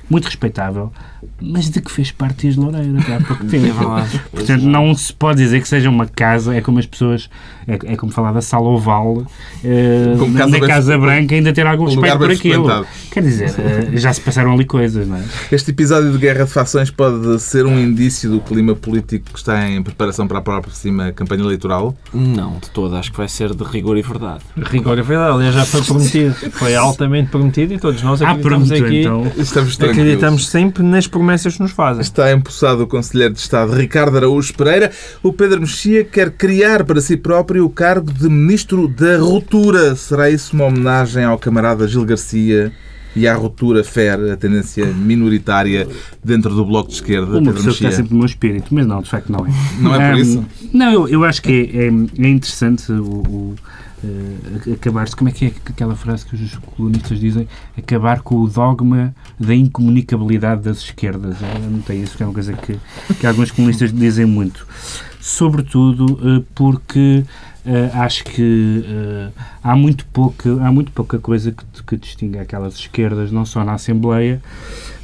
muito 0.08 0.26
respeitável, 0.26 0.92
mas 1.40 1.68
de 1.70 1.80
que 1.80 1.90
fez 1.90 2.10
parte 2.12 2.48
de 2.50 2.58
Loureiro 2.58 2.98
até 2.98 3.16
há 3.16 3.20
pouco 3.20 3.44
tempo. 3.46 3.66
É 3.66 3.72
verdade. 3.72 4.20
Portanto, 4.32 4.62
não 4.62 4.94
se 4.94 5.12
pode 5.12 5.38
dizer 5.42 5.60
que 5.60 5.68
seja 5.68 5.90
uma 5.90 6.06
casa, 6.06 6.54
é 6.54 6.60
como 6.60 6.78
as 6.78 6.86
pessoas, 6.86 7.28
é, 7.66 7.74
é 7.92 7.96
como 7.96 8.12
falar 8.12 8.32
da 8.32 8.40
sala 8.40 8.68
oval, 8.68 9.26
eh, 9.64 10.14
Como 10.18 10.32
na 10.32 10.38
casa 10.40 10.60
casa, 10.66 10.92
bem- 10.92 11.00
Branca 11.00 11.34
ainda 11.34 11.52
ter 11.52 11.66
algum 11.66 11.84
um 11.84 11.86
respeito 11.88 12.18
por 12.18 12.30
aquilo. 12.30 12.86
Quer 13.10 13.22
dizer, 13.22 13.54
eh, 13.58 13.96
já 13.96 14.12
se 14.12 14.20
passaram 14.20 14.52
ali 14.52 14.64
coisas, 14.64 15.06
não 15.08 15.16
é? 15.16 15.22
Este 15.50 15.70
episódio 15.70 16.12
de 16.12 16.18
Guerra 16.18 16.44
de 16.44 16.50
Fações 16.52 16.90
pode 16.90 17.40
ser 17.40 17.66
um 17.66 17.78
indício 17.78 18.30
do 18.30 18.40
clima 18.40 18.74
político 18.74 19.32
que 19.32 19.38
está 19.38 19.68
em 19.68 19.82
preparação 19.82 20.28
para 20.28 20.38
a 20.38 20.42
próxima 20.42 21.12
campanha 21.12 21.42
eleitoral? 21.42 21.94
Não, 22.14 22.58
de 22.58 22.70
todo. 22.70 22.94
Acho 22.96 23.10
que 23.10 23.16
vai 23.18 23.28
ser 23.28 23.54
de 23.54 23.64
rigor 23.64 23.96
e 23.98 24.02
verdade. 24.02 24.40
Rigor 24.56 24.98
é 24.98 25.02
verdade, 25.02 25.34
aliás, 25.34 25.54
já 25.54 25.64
foi 25.64 25.82
prometido. 25.82 26.34
Foi 26.52 26.74
altamente 26.76 27.30
prometido 27.30 27.74
e 27.74 27.78
todos 27.78 28.02
nós 28.02 28.22
Ah, 28.22 28.30
acreditamos 28.30 28.68
pronto, 28.68 28.84
aqui. 28.84 29.00
então. 29.00 29.32
Estamos 29.36 29.76
tranquilos. 29.76 29.95
Acreditamos 30.00 30.48
sempre 30.48 30.82
nas 30.82 31.06
promessas 31.06 31.54
que 31.56 31.62
nos 31.62 31.72
fazem. 31.72 32.02
Está 32.02 32.30
empossado 32.32 32.82
o 32.82 32.86
Conselheiro 32.86 33.32
de 33.34 33.40
Estado 33.40 33.72
Ricardo 33.74 34.16
Araújo 34.16 34.54
Pereira. 34.54 34.90
O 35.22 35.32
Pedro 35.32 35.60
Mexia 35.60 36.04
quer 36.04 36.30
criar 36.30 36.84
para 36.84 37.00
si 37.00 37.16
próprio 37.16 37.64
o 37.64 37.70
cargo 37.70 38.12
de 38.12 38.28
Ministro 38.28 38.88
da 38.88 39.16
Ruptura. 39.18 39.96
Será 39.96 40.30
isso 40.30 40.54
uma 40.54 40.66
homenagem 40.66 41.24
ao 41.24 41.38
camarada 41.38 41.88
Gil 41.88 42.04
Garcia 42.04 42.72
e 43.14 43.26
à 43.26 43.34
ruptura 43.34 43.82
FER, 43.82 44.30
a 44.32 44.36
tendência 44.36 44.84
minoritária 44.84 45.88
dentro 46.22 46.54
do 46.54 46.66
Bloco 46.66 46.90
de 46.90 46.96
Esquerda? 46.96 47.30
Uma 47.38 47.38
Pedro 47.38 47.54
pessoa 47.54 47.74
que 47.74 47.84
está 47.86 47.96
sempre 47.96 48.12
no 48.12 48.18
meu 48.18 48.26
espírito, 48.26 48.74
mas 48.74 48.86
não, 48.86 49.00
de 49.00 49.08
facto 49.08 49.32
não 49.32 49.46
é. 49.46 49.50
Não 49.80 49.94
é 49.94 50.10
por 50.10 50.14
Ahm, 50.18 50.20
isso? 50.20 50.44
Não, 50.72 50.92
eu, 50.92 51.08
eu 51.08 51.24
acho 51.24 51.40
que 51.40 51.70
é, 51.74 51.86
é- 51.86 52.26
é 52.26 52.28
interessante 52.28 52.92
o, 52.92 53.02
o, 53.04 53.54
eh, 54.04 54.72
acabar-se. 54.72 55.16
Como 55.16 55.28
é 55.28 55.32
que 55.32 55.46
é 55.46 55.48
aquela 55.48 55.94
frase 55.96 56.24
que 56.26 56.34
os 56.34 56.54
colunistas 56.76 57.18
dizem? 57.18 57.48
Acabar 57.76 58.20
com 58.20 58.36
o 58.36 58.48
dogma 58.48 59.14
da 59.38 59.54
incomunicabilidade 59.54 60.62
das 60.62 60.78
esquerdas. 60.78 61.36
Eu 61.40 61.70
não 61.70 61.80
tenho 61.80 62.02
isso, 62.02 62.12
porque 62.12 62.22
é 62.22 62.26
uma 62.26 62.34
coisa 62.34 62.52
que, 62.52 62.78
que 63.18 63.26
alguns 63.26 63.50
colunistas 63.50 63.92
dizem 63.92 64.26
muito. 64.26 64.66
Sobretudo 65.20 66.18
eh, 66.22 66.44
porque 66.54 67.24
eh, 67.64 67.90
acho 67.94 68.24
que 68.24 68.84
há, 69.62 69.74
muito 69.74 70.06
pouca, 70.06 70.50
há 70.64 70.70
muito 70.70 70.92
pouca 70.92 71.18
coisa 71.18 71.52
que, 71.52 71.82
que 71.82 71.96
distingue 71.96 72.38
aquelas 72.38 72.74
esquerdas, 72.74 73.32
não 73.32 73.44
só 73.44 73.64
na 73.64 73.74
Assembleia, 73.74 74.40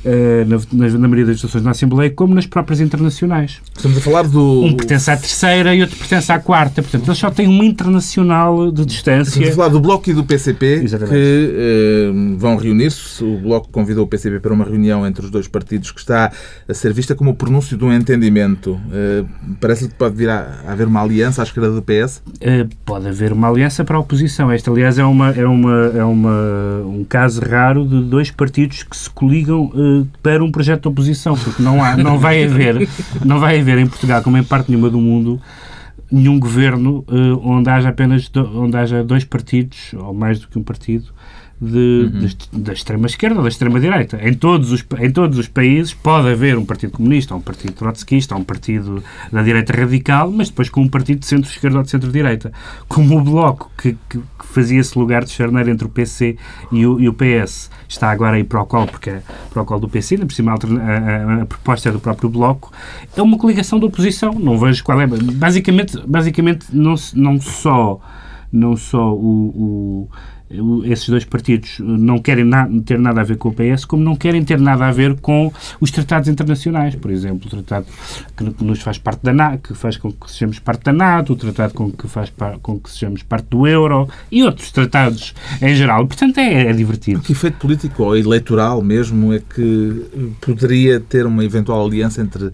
na, 0.05 0.57
na, 0.73 0.89
na 0.99 1.09
maioria 1.09 1.27
das 1.27 1.37
situações 1.37 1.65
na 1.65 1.71
Assembleia, 1.71 2.11
como 2.11 2.35
nas 2.35 2.47
próprias 2.47 2.81
internacionais. 2.81 3.61
Estamos 3.77 3.99
a 3.99 4.01
falar 4.01 4.23
do. 4.25 4.65
Um 4.65 4.75
pertence 4.75 5.11
à 5.11 5.17
terceira 5.17 5.75
e 5.75 5.83
outro 5.83 5.97
pertence 5.97 6.31
à 6.33 6.39
quarta. 6.39 6.83
Portanto, 6.83 7.07
eles 7.07 7.19
só 7.19 7.31
têm 7.31 7.47
uma 7.49 7.65
internacional 7.65 8.71
de 8.73 8.83
Estamos 8.83 8.83
a 8.83 9.31
distância. 9.31 9.55
falar 9.55 9.69
do 9.69 9.81
Bloco 9.81 10.11
e 10.11 10.15
do 10.15 10.25
PCP 10.25 10.81
Exatamente. 10.83 11.15
que 11.15 11.55
eh, 11.57 12.13
vão 12.37 12.57
reunir-se. 12.57 13.23
O 13.23 13.39
Bloco 13.39 13.69
convidou 13.71 14.05
o 14.05 14.07
PCP 14.07 14.41
para 14.41 14.53
uma 14.53 14.65
reunião 14.65 15.07
entre 15.07 15.25
os 15.25 15.31
dois 15.31 15.47
partidos 15.49 15.91
que 15.91 16.01
está 16.01 16.33
a 16.69 16.75
ser 16.75 16.93
vista 16.93 17.15
como 17.15 17.31
o 17.31 17.35
pronúncio 17.35 17.77
de 17.77 17.85
um 17.85 17.93
entendimento. 17.93 18.81
Eh, 18.93 19.25
Parece-lhe 19.61 19.91
que 19.91 19.97
pode 19.97 20.17
vir 20.17 20.29
a, 20.29 20.61
a 20.67 20.73
haver 20.73 20.87
uma 20.87 21.03
aliança 21.03 21.43
à 21.43 21.45
esquerda 21.45 21.71
do 21.71 21.83
PS? 21.83 22.23
Eh, 22.41 22.67
pode 22.85 23.09
haver 23.09 23.33
uma 23.33 23.49
aliança 23.49 23.85
para 23.85 23.97
a 23.97 24.01
oposição. 24.01 24.51
Esta, 24.51 24.71
aliás, 24.71 24.99
é, 24.99 25.05
uma, 25.05 25.31
é, 25.31 25.47
uma, 25.47 25.93
é 25.97 26.05
uma, 26.05 26.83
um 26.85 27.05
caso 27.09 27.41
raro 27.41 27.85
de 27.87 28.03
dois 28.03 28.31
partidos 28.31 28.83
que 28.83 28.97
se 28.97 29.09
coligam 29.11 29.71
para 30.23 30.43
um 30.45 30.51
projeto 30.51 30.83
de 30.83 30.89
oposição, 30.89 31.35
porque 31.37 31.63
não, 31.63 31.83
há, 31.83 31.97
não, 31.97 32.19
vai 32.19 32.45
haver, 32.45 32.89
não 33.25 33.39
vai 33.41 33.61
haver 33.61 33.79
em 33.79 33.87
Portugal, 33.87 34.23
como 34.23 34.37
em 34.39 34.43
parte 34.45 34.71
nenhuma 34.71 34.89
do 34.91 35.01
mundo, 35.01 35.41
nenhum 36.11 36.39
governo 36.39 37.05
eh, 37.09 37.39
onde 37.43 37.71
haja 37.71 37.89
apenas 37.89 38.29
do- 38.29 38.61
onde 38.63 38.77
haja 38.77 39.03
dois 39.03 39.25
partidos, 39.25 39.95
ou 39.95 40.13
mais 40.13 40.39
do 40.41 40.49
que 40.49 40.59
um 40.59 40.63
partido, 40.63 41.07
de, 41.65 42.09
de- 42.09 42.37
da 42.61 42.73
extrema 42.73 43.07
esquerda 43.07 43.37
ou 43.37 43.43
da 43.43 43.49
extrema 43.49 43.79
direita. 43.79 44.19
Em 44.21 44.35
todos, 44.35 44.73
os, 44.73 44.85
em 45.01 45.11
todos 45.13 45.39
os 45.39 45.47
países 45.47 45.95
pode 45.95 46.29
haver 46.29 46.59
um 46.59 46.65
partido 46.65 46.91
comunista, 46.91 47.35
um 47.37 47.41
partido 47.41 47.73
trotskista, 47.75 48.35
um 48.35 48.43
partido 48.43 49.03
da 49.31 49.43
direita 49.43 49.73
radical, 49.73 50.31
mas 50.33 50.49
depois 50.49 50.69
com 50.69 50.81
um 50.83 50.89
partido 50.89 51.21
de 51.21 51.27
centro-esquerda 51.27 51.79
ou 51.79 51.85
de 51.85 51.91
centro-direita. 51.91 52.53
Como 52.89 53.17
o 53.17 53.23
Bloco, 53.23 53.71
que, 53.81 53.97
que- 54.11 54.19
que 54.19 54.47
fazia 54.53 54.81
esse 54.81 54.99
lugar 54.99 55.25
de 55.25 55.31
charneiro 55.31 55.71
entre 55.71 55.87
o 55.87 55.89
PC 55.89 56.37
e 56.73 56.85
o, 56.85 56.99
e 57.01 57.09
o 57.09 57.13
PS, 57.15 57.71
está 57.89 58.11
agora 58.11 58.37
aí 58.37 58.45
para 58.45 58.61
o 58.61 58.67
qual, 58.67 58.87
porque 58.87 59.11
é 59.11 59.23
para 59.51 59.63
o 59.63 59.65
qual 59.65 59.79
do 59.79 59.89
PC, 59.89 60.17
ainda 60.17 60.27
por 60.27 60.35
cima 60.35 60.53
a, 60.53 60.55
a- 60.57 61.43
a- 61.43 61.47
proposta 61.47 61.89
é 61.89 61.93
do 61.93 62.01
próprio 62.01 62.29
Bloco, 62.29 62.73
é 63.17 63.23
uma 63.23 63.39
coligação 63.39 63.79
da 63.79 63.87
oposição. 63.87 64.33
Não 64.35 64.59
vejo 64.59 64.83
qual 64.83 65.01
é. 65.01 65.07
Basicamente, 65.07 65.97
basicamente 66.07 66.67
não, 66.73 66.95
não 67.15 67.41
só, 67.41 68.01
não 68.53 68.77
só 68.77 69.13
o- 69.15 70.09
o 70.09 70.09
esses 70.85 71.09
dois 71.09 71.25
partidos 71.25 71.79
não 71.81 72.19
querem 72.19 72.45
na- 72.45 72.69
ter 72.85 72.99
nada 72.99 73.23
a 73.23 73.25
ver 73.25 73.39
com 73.39 73.49
o 73.49 73.55
PS, 73.55 73.87
como 73.87 74.05
não 74.05 74.15
querem 74.15 74.45
ter 74.45 74.61
nada 74.61 74.87
a 74.87 74.93
ver 74.93 75.19
com 75.19 75.51
os 75.81 75.91
tratados 75.91 76.29
internacionais. 76.29 76.95
Por 76.95 77.11
exemplo, 77.11 77.47
o 77.47 77.51
tratado 77.51 77.87
que, 78.37 78.63
nos 78.63 78.83
faz 78.83 78.99
parte 78.99 79.23
da 79.23 79.33
NATO, 79.33 79.69
que 79.69 79.75
faz 79.75 79.97
com 79.97 80.13
que 80.13 80.31
sejamos 80.31 80.59
parte 80.59 80.85
da 80.85 80.93
NATO, 80.93 81.33
o 81.33 81.37
tratado 81.37 81.73
com 81.73 81.91
que 81.91 82.07
faz 82.07 82.31
com 82.61 82.79
que 82.79 82.91
sejamos 82.91 83.23
parte 83.23 83.47
do 83.49 83.67
euro 83.67 84.07
e 84.31 84.43
outros 84.43 84.71
tratados 84.71 85.35
em 85.63 85.75
geral. 85.75 86.07
Portanto, 86.07 86.37
é, 86.37 86.67
é 86.67 86.73
divertido. 86.75 87.21
Que 87.21 87.33
efeito 87.33 87.57
político 87.57 88.03
ou 88.03 88.15
eleitoral 88.15 88.83
mesmo 88.83 89.33
é 89.33 89.39
que 89.39 90.05
poderia 90.43 91.01
ter 91.01 91.25
uma 91.25 91.43
eventual 91.47 91.87
aliança 91.87 92.21
entre 92.21 92.53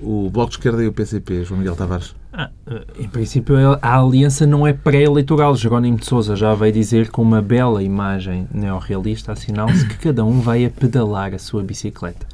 o 0.00 0.30
Bloco 0.30 0.48
de 0.52 0.56
Esquerda 0.56 0.82
e 0.82 0.86
o 0.86 0.92
PCP, 0.94 1.44
João 1.44 1.58
Miguel 1.60 1.76
Tavares? 1.76 2.14
Ah, 2.36 2.50
em 2.98 3.06
princípio, 3.08 3.54
a 3.80 3.96
aliança 4.00 4.44
não 4.44 4.66
é 4.66 4.72
pré-eleitoral. 4.72 5.54
Jerónimo 5.54 5.98
de 5.98 6.04
Sousa 6.06 6.34
já 6.34 6.52
veio 6.54 6.72
dizer 6.72 7.08
com 7.10 7.22
uma 7.22 7.40
bela 7.40 7.80
imagem 7.82 8.48
neorrealista, 8.52 9.30
assinala-se 9.32 9.86
que 9.86 9.96
cada 9.98 10.24
um 10.24 10.40
vai 10.40 10.64
a 10.64 10.70
pedalar 10.70 11.32
a 11.32 11.38
sua 11.38 11.62
bicicleta. 11.62 12.26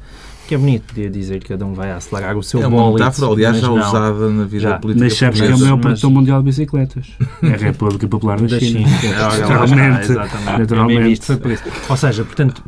Que 0.47 0.55
é 0.55 0.57
bonito 0.57 0.87
poder 0.87 1.09
dizer 1.11 1.39
que 1.39 1.49
cada 1.49 1.65
um 1.65 1.73
vai 1.73 1.91
a 1.91 1.97
acelerar 1.97 2.35
o 2.35 2.41
seu 2.43 2.61
é 2.63 2.67
uma 2.67 2.77
bólide, 2.77 2.99
metáfora, 3.03 3.31
aliás, 3.31 3.57
já 3.59 3.67
não. 3.67 3.75
usada 3.77 4.29
na 4.29 4.43
vida 4.43 4.61
Já. 4.63 4.79
política 4.79 5.05
Mas 5.05 5.13
sabes 5.17 5.39
que 5.39 5.47
é 5.47 5.55
o 5.55 5.59
maior 5.59 5.75
mas- 5.75 5.81
produtor 5.85 6.09
mundial 6.11 6.39
de 6.39 6.45
bicicletas. 6.45 7.07
É 7.43 7.53
a 7.53 7.57
República 7.57 8.07
Popular 8.07 8.41
da 8.41 8.59
China. 8.59 8.87
China. 8.99 9.17
Naturalmente. 9.37 10.11
exatamente. 10.11 10.59
Naturalmente. 10.59 11.21
Ou 11.89 11.95
seja, 11.97 12.25
portanto, 12.25 12.63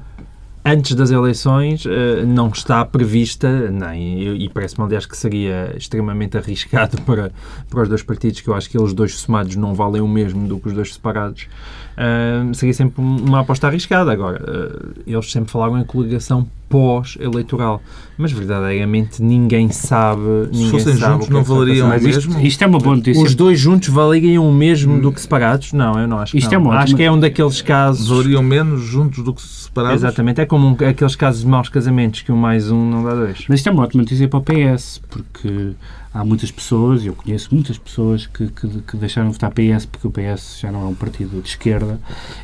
antes 0.66 0.96
das 0.96 1.12
eleições 1.12 1.86
eh, 1.86 2.24
não 2.26 2.50
está 2.50 2.84
prevista, 2.86 3.70
nem, 3.70 4.36
e 4.36 4.50
parece-me, 4.50 4.86
aliás, 4.86 5.06
que 5.06 5.18
seria 5.18 5.74
extremamente 5.78 6.38
arriscado 6.38 7.02
para, 7.02 7.32
para 7.70 7.84
os 7.84 7.90
dois 7.90 8.04
partidos, 8.04 8.42
que 8.42 8.48
eu 8.48 8.54
acho 8.54 8.70
que 8.70 8.78
eles 8.78 8.94
dois 8.94 9.16
somados 9.16 9.56
não 9.56 9.74
valem 9.74 10.02
o 10.02 10.08
mesmo 10.08 10.48
do 10.48 10.60
que 10.60 10.70
os 10.70 10.74
dois 10.74 10.94
separados. 10.94 11.48
Uh, 11.96 12.54
seria 12.56 12.74
sempre 12.74 13.02
uma 13.02 13.42
aposta 13.42 13.68
arriscada. 13.68 14.12
Agora, 14.12 14.42
uh, 14.42 15.02
eles 15.06 15.32
sempre 15.32 15.52
falaram 15.52 15.78
em 15.80 15.84
coligação 15.84 16.48
pós-eleitoral, 16.70 17.82
mas 18.18 18.32
verdadeiramente 18.32 19.22
ninguém 19.22 19.70
sabe. 19.70 20.22
Ninguém 20.52 20.66
Se 20.66 20.72
fossem 20.72 20.96
sabe 20.96 21.14
juntos, 21.14 21.26
o 21.26 21.28
que 21.28 21.34
não 21.34 21.40
é 21.40 21.44
vai 21.44 21.56
valeriam 21.58 21.88
passar. 21.90 22.00
o 22.00 22.04
Mas 22.08 22.18
isto, 22.18 22.30
mesmo? 22.32 22.46
isto 22.48 22.64
é 22.64 22.68
uma 22.68 22.80
boa 22.80 22.96
notícia. 22.96 23.24
Os 23.24 23.36
dois 23.36 23.60
juntos 23.60 23.90
valeriam 23.90 24.48
o 24.50 24.52
mesmo 24.54 25.00
do 25.00 25.12
que 25.12 25.22
separados? 25.22 25.72
Não, 25.74 26.00
eu 26.00 26.08
não 26.08 26.18
acho 26.20 26.32
que 26.32 26.40
Isto 26.40 26.50
não. 26.52 26.56
é 26.56 26.58
uma 26.58 26.76
Acho 26.80 26.96
que 26.96 27.04
é 27.04 27.12
um 27.12 27.20
daqueles 27.20 27.62
casos. 27.62 28.08
Valeriam 28.10 28.42
menos 28.42 28.82
juntos 28.82 29.24
do 29.24 29.34
que 29.34 29.42
separados? 29.42 29.98
Exatamente, 30.04 30.42
é 30.42 30.46
como 30.48 30.68
um- 30.68 30.88
aqueles 30.88 31.16
casos 31.16 31.42
de 31.42 31.48
maus 31.48 31.70
casamentos 31.70 32.22
que 32.24 32.32
um 32.32 32.38
mais 32.38 32.72
um 32.72 32.90
não 32.90 33.04
dá 33.04 33.14
dois. 33.14 33.46
Mas 33.48 33.60
isto 33.60 33.70
é 33.70 33.72
uma 33.72 33.84
ótima 33.84 34.02
notícia 34.04 34.28
para 34.28 34.40
o 34.40 34.42
PS, 34.42 35.00
porque 35.10 35.72
há 36.14 36.24
muitas 36.24 36.52
pessoas, 36.52 37.06
eu 37.06 37.14
conheço 37.14 37.50
muitas 37.54 37.78
pessoas 37.78 38.28
que, 38.28 38.48
que, 38.48 38.68
que 38.82 38.98
deixaram 38.98 39.30
de 39.30 39.34
votar 39.34 39.52
PS 39.52 39.86
porque 39.86 40.08
o 40.08 40.12
PS 40.12 40.60
já 40.60 40.72
não 40.72 40.84
é 40.84 40.86
um 40.86 40.94
partido 40.94 41.42
de 41.42 41.50
esquerda 41.50 42.00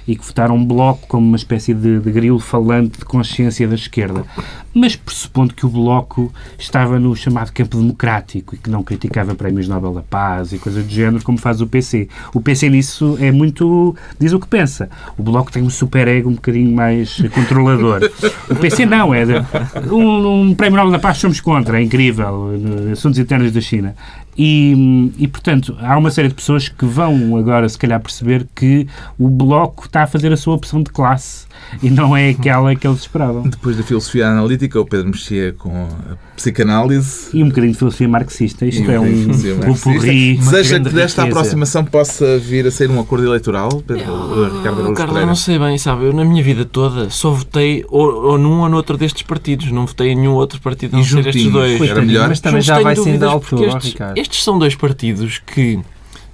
e 0.07 0.15
que 0.15 0.25
votaram 0.25 0.55
um 0.55 0.65
bloco 0.65 1.07
como 1.07 1.27
uma 1.27 1.37
espécie 1.37 1.73
de, 1.73 1.99
de 1.99 2.11
grilo 2.11 2.39
falante 2.39 2.99
de 2.99 3.05
consciência 3.05 3.67
da 3.67 3.75
esquerda. 3.75 4.25
Mas 4.73 4.95
pressupondo 4.95 5.53
que 5.53 5.65
o 5.65 5.69
bloco 5.69 6.31
estava 6.57 6.99
no 6.99 7.15
chamado 7.15 7.51
campo 7.51 7.77
democrático 7.77 8.55
e 8.55 8.57
que 8.57 8.69
não 8.69 8.83
criticava 8.83 9.35
prémios 9.35 9.67
Nobel 9.67 9.93
da 9.93 10.01
Paz 10.01 10.53
e 10.53 10.59
coisas 10.59 10.85
do 10.85 10.91
género 10.91 11.23
como 11.23 11.37
faz 11.37 11.61
o 11.61 11.67
PC. 11.67 12.07
O 12.33 12.41
PC 12.41 12.69
nisso 12.69 13.17
é 13.19 13.31
muito. 13.31 13.95
diz 14.19 14.31
o 14.31 14.39
que 14.39 14.47
pensa. 14.47 14.89
O 15.17 15.23
bloco 15.23 15.51
tem 15.51 15.63
um 15.63 15.69
super 15.69 16.07
ego 16.07 16.29
um 16.29 16.35
bocadinho 16.35 16.73
mais 16.73 17.21
controlador. 17.33 18.01
O 18.49 18.55
PC 18.55 18.85
não, 18.85 19.13
é 19.13 19.25
de, 19.25 19.33
um, 19.91 20.41
um 20.41 20.55
prémio 20.55 20.77
Nobel 20.77 20.93
da 20.93 20.99
Paz 20.99 21.17
somos 21.17 21.41
contra, 21.41 21.79
é 21.79 21.83
incrível. 21.83 22.51
Assuntos 22.91 23.19
internos 23.19 23.51
da 23.59 23.65
China. 23.65 23.95
E, 24.41 25.11
e, 25.17 25.27
portanto, 25.27 25.75
há 25.81 25.97
uma 25.97 26.09
série 26.09 26.29
de 26.29 26.33
pessoas 26.33 26.69
que 26.69 26.85
vão 26.85 27.35
agora, 27.35 27.67
se 27.67 27.77
calhar, 27.77 27.99
perceber 27.99 28.47
que 28.55 28.87
o 29.17 29.27
Bloco 29.27 29.85
está 29.85 30.03
a 30.03 30.07
fazer 30.07 30.31
a 30.31 30.37
sua 30.37 30.55
opção 30.55 30.81
de 30.81 30.89
classe 30.91 31.45
e 31.83 31.89
não 31.89 32.15
é 32.15 32.29
aquela 32.29 32.73
que 32.73 32.87
eles 32.87 33.01
esperavam. 33.01 33.41
Depois 33.43 33.75
da 33.75 33.83
filosofia 33.83 34.27
analítica, 34.27 34.79
o 34.79 34.85
Pedro 34.85 35.07
mexia 35.09 35.53
com 35.57 35.87
a 36.09 36.15
psicanálise. 36.37 37.27
E 37.33 37.43
um 37.43 37.49
bocadinho 37.49 37.73
de 37.73 37.79
filosofia 37.79 38.07
marxista. 38.07 38.65
Isto 38.65 38.89
E 38.89 38.93
é 38.93 38.99
um 38.99 39.03
marxista. 39.03 40.51
Deseja 40.51 40.79
que 40.79 40.89
desta 40.89 41.23
riqueza. 41.23 41.39
aproximação 41.39 41.83
possa 41.83 42.37
vir 42.39 42.65
a 42.65 42.71
ser 42.71 42.89
um 42.89 42.97
acordo 42.99 43.25
eleitoral, 43.25 43.69
Pedro, 43.85 44.03
Ricardo 44.05 44.19
Oh, 44.19 44.33
Araújo 44.43 44.63
Carlos, 44.63 44.97
Pereira? 44.97 45.25
não 45.25 45.35
sei 45.35 45.59
bem, 45.59 45.77
sabe? 45.77 46.05
Eu 46.05 46.13
na 46.13 46.23
minha 46.23 46.41
vida 46.41 46.63
toda 46.63 47.09
só 47.09 47.31
votei 47.31 47.83
ou, 47.89 48.09
ou 48.31 48.37
num 48.37 48.61
ou 48.61 48.69
noutro 48.69 48.97
destes 48.97 49.23
partidos. 49.23 49.69
Não 49.69 49.85
votei 49.85 50.11
em 50.11 50.15
nenhum 50.15 50.33
outro 50.33 50.61
partido 50.61 50.95
a 50.95 50.99
não 50.99 51.05
ser 51.05 51.27
estes 51.27 51.51
dois. 51.51 51.81
Era 51.81 52.01
melhor? 52.01 52.29
Mas 52.29 52.39
também 52.39 52.61
já 52.61 52.79
vai 52.79 52.95
sendo 52.95 53.23
altura, 53.27 53.67
estes, 53.67 53.91
Ricardo. 53.91 54.17
Estes 54.29 54.43
são 54.43 54.59
dois 54.59 54.75
partidos 54.75 55.39
que 55.39 55.79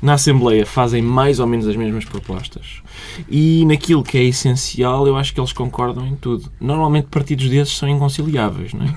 na 0.01 0.13
Assembleia 0.13 0.65
fazem 0.65 1.01
mais 1.01 1.39
ou 1.39 1.47
menos 1.47 1.67
as 1.67 1.75
mesmas 1.75 2.03
propostas. 2.05 2.81
E 3.29 3.65
naquilo 3.65 4.03
que 4.03 4.17
é 4.17 4.23
essencial, 4.23 5.07
eu 5.07 5.15
acho 5.15 5.33
que 5.33 5.39
eles 5.39 5.53
concordam 5.53 6.05
em 6.05 6.15
tudo. 6.15 6.51
Normalmente 6.59 7.07
partidos 7.07 7.49
desses 7.49 7.75
são 7.75 7.89
inconciliáveis, 7.89 8.73
não 8.73 8.85
é? 8.85 8.93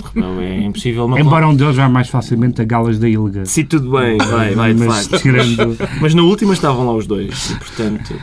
Portanto, 0.00 0.40
é 0.40 0.60
impossível 0.60 1.06
uma 1.06 1.18
Embora 1.18 1.48
um 1.48 1.54
deles 1.54 1.74
vá 1.74 1.88
mais 1.88 2.08
facilmente 2.08 2.60
a 2.60 2.64
galas 2.64 2.98
da 2.98 3.08
Ilga. 3.08 3.46
Sim, 3.46 3.64
tudo 3.64 3.90
bem, 3.90 4.18
vai, 4.18 4.54
vai, 4.54 4.74
de 4.74 4.84
Mas 4.84 5.06
facto. 5.08 5.22
tirando... 5.22 5.76
Mas 6.00 6.14
na 6.14 6.22
última 6.22 6.52
estavam 6.52 6.86
lá 6.86 6.92
os 6.92 7.06
dois, 7.06 7.50
e 7.50 7.54
portanto. 7.56 8.14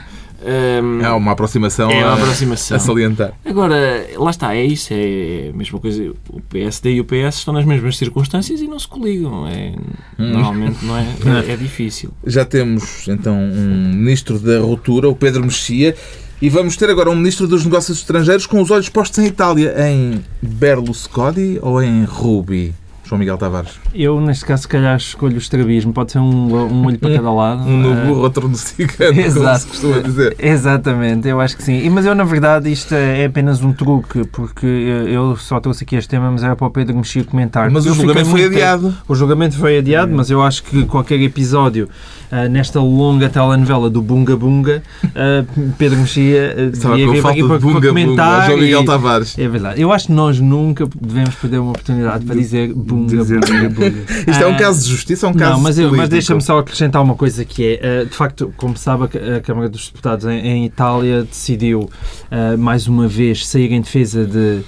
Hum, 0.45 1.01
É 1.01 1.09
uma 1.11 1.31
aproximação, 1.31 1.89
é 1.89 1.97
uma 2.03 2.11
a, 2.11 2.13
aproximação. 2.13 2.77
a 2.77 2.79
salientar. 2.79 3.33
Agora, 3.45 4.07
lá 4.17 4.31
está, 4.31 4.55
é 4.55 4.63
isso, 4.65 4.89
é 4.91 5.49
a 5.53 5.57
mesma 5.57 5.79
coisa. 5.79 6.13
O 6.29 6.41
PSD 6.41 6.93
e 6.93 7.01
o 7.01 7.05
PS 7.05 7.37
estão 7.37 7.53
nas 7.53 7.65
mesmas 7.65 7.97
circunstâncias 7.97 8.61
e 8.61 8.67
não 8.67 8.79
se 8.79 8.87
coligam. 8.87 9.47
É, 9.47 9.73
Normalmente 10.17 10.83
não 10.85 10.97
é, 10.97 11.05
é, 11.47 11.53
é 11.53 11.55
difícil. 11.55 12.11
Já 12.25 12.45
temos 12.45 13.07
então 13.07 13.35
um 13.35 13.93
ministro 13.93 14.39
da 14.39 14.59
ruptura, 14.59 15.09
o 15.09 15.15
Pedro 15.15 15.43
Mexia, 15.43 15.95
e 16.41 16.49
vamos 16.49 16.75
ter 16.75 16.89
agora 16.89 17.09
um 17.09 17.15
ministro 17.15 17.47
dos 17.47 17.63
negócios 17.63 17.99
estrangeiros 17.99 18.45
com 18.45 18.61
os 18.61 18.69
olhos 18.69 18.89
postos 18.89 19.19
em 19.19 19.27
Itália, 19.27 19.73
em 19.87 20.23
Berlusconi 20.41 21.57
ou 21.61 21.81
em 21.81 22.03
Rubi? 22.03 22.73
João 23.13 23.19
Miguel 23.19 23.37
Tavares. 23.37 23.71
Eu, 23.93 24.19
neste 24.19 24.43
caso, 24.43 24.63
se 24.63 24.67
calhar 24.67 24.97
escolho 24.97 25.35
o 25.35 25.37
estrabismo. 25.37 25.93
Pode 25.93 26.11
ser 26.11 26.19
um, 26.19 26.55
um 26.55 26.85
olho 26.85 26.97
para 26.97 27.15
cada 27.15 27.31
lado. 27.31 27.63
Um 27.73 27.77
no 27.77 27.95
burro, 28.07 28.21
outro 28.21 28.47
no 28.47 28.55
cigano, 28.55 29.13
como 29.33 29.57
se 29.57 29.67
costuma 29.67 29.99
dizer. 29.99 30.35
Exatamente, 30.39 31.27
eu 31.27 31.39
acho 31.39 31.55
que 31.55 31.63
sim. 31.63 31.89
Mas 31.89 32.05
eu, 32.05 32.13
na 32.13 32.23
verdade, 32.23 32.71
isto 32.71 32.93
é 32.93 33.25
apenas 33.25 33.61
um 33.63 33.71
truque, 33.71 34.25
porque 34.27 34.65
eu 34.65 35.35
só 35.37 35.59
trouxe 35.59 35.83
aqui 35.83 35.95
este 35.95 36.09
tema, 36.09 36.29
mas 36.29 36.43
era 36.43 36.55
para 36.55 36.67
o 36.67 36.69
Pedro 36.69 36.95
mexer 36.95 37.23
comentar. 37.25 37.69
Mas 37.69 37.85
o 37.85 37.93
julgamento 37.93 38.29
foi 38.29 38.45
adiado. 38.45 38.95
O 39.07 39.15
julgamento 39.15 39.57
foi 39.57 39.77
adiado, 39.77 40.13
mas 40.13 40.29
eu 40.29 40.41
acho 40.41 40.63
que 40.63 40.85
qualquer 40.85 41.19
episódio 41.21 41.89
ah, 42.33 42.49
nesta 42.49 42.79
longa 42.79 43.29
telenovela 43.29 43.91
do 43.91 44.01
Bunga 44.01 44.35
Bunga, 44.35 44.81
ah, 45.15 45.45
Pedro 45.77 45.99
Mexia 45.99 46.55
uh, 46.57 46.73
Estava 46.73 46.97
com 46.97 47.15
falta 47.17 47.35
de 47.37 47.59
bunga 47.59 47.93
bunga. 47.93 48.45
João 48.47 48.57
Miguel 48.57 48.85
Tavares. 48.85 49.37
É 49.37 49.47
verdade. 49.47 49.79
Eu 49.79 49.91
acho 49.91 50.07
que 50.07 50.13
nós 50.13 50.39
nunca 50.39 50.87
devemos 50.99 51.35
perder 51.35 51.59
uma 51.59 51.69
oportunidade 51.69 52.25
para 52.25 52.35
dizer 52.35 52.73
Bunga 52.73 53.02
Dizer. 53.05 53.39
Isto 54.27 54.43
é 54.43 54.47
um 54.47 54.57
caso 54.57 54.83
de 54.83 54.89
justiça 54.89 55.27
ou 55.27 55.33
um 55.33 55.35
caso 55.35 55.53
Não, 55.53 55.59
mas, 55.61 55.77
eu- 55.77 55.91
mas 55.95 56.09
deixa-me 56.09 56.41
só 56.41 56.59
acrescentar 56.59 57.01
uma 57.01 57.15
coisa 57.15 57.43
que 57.45 57.65
é, 57.65 57.79
eh, 58.01 58.05
de 58.05 58.15
facto, 58.15 58.53
como 58.57 58.77
sabe, 58.77 59.05
a 59.35 59.39
Câmara 59.41 59.69
dos 59.69 59.87
Deputados 59.89 60.25
em, 60.25 60.39
em 60.39 60.65
Itália 60.65 61.23
decidiu 61.23 61.89
eh, 62.31 62.55
mais 62.57 62.87
uma 62.87 63.07
vez 63.07 63.45
sair 63.47 63.71
em 63.71 63.81
defesa 63.81 64.25
de, 64.25 64.61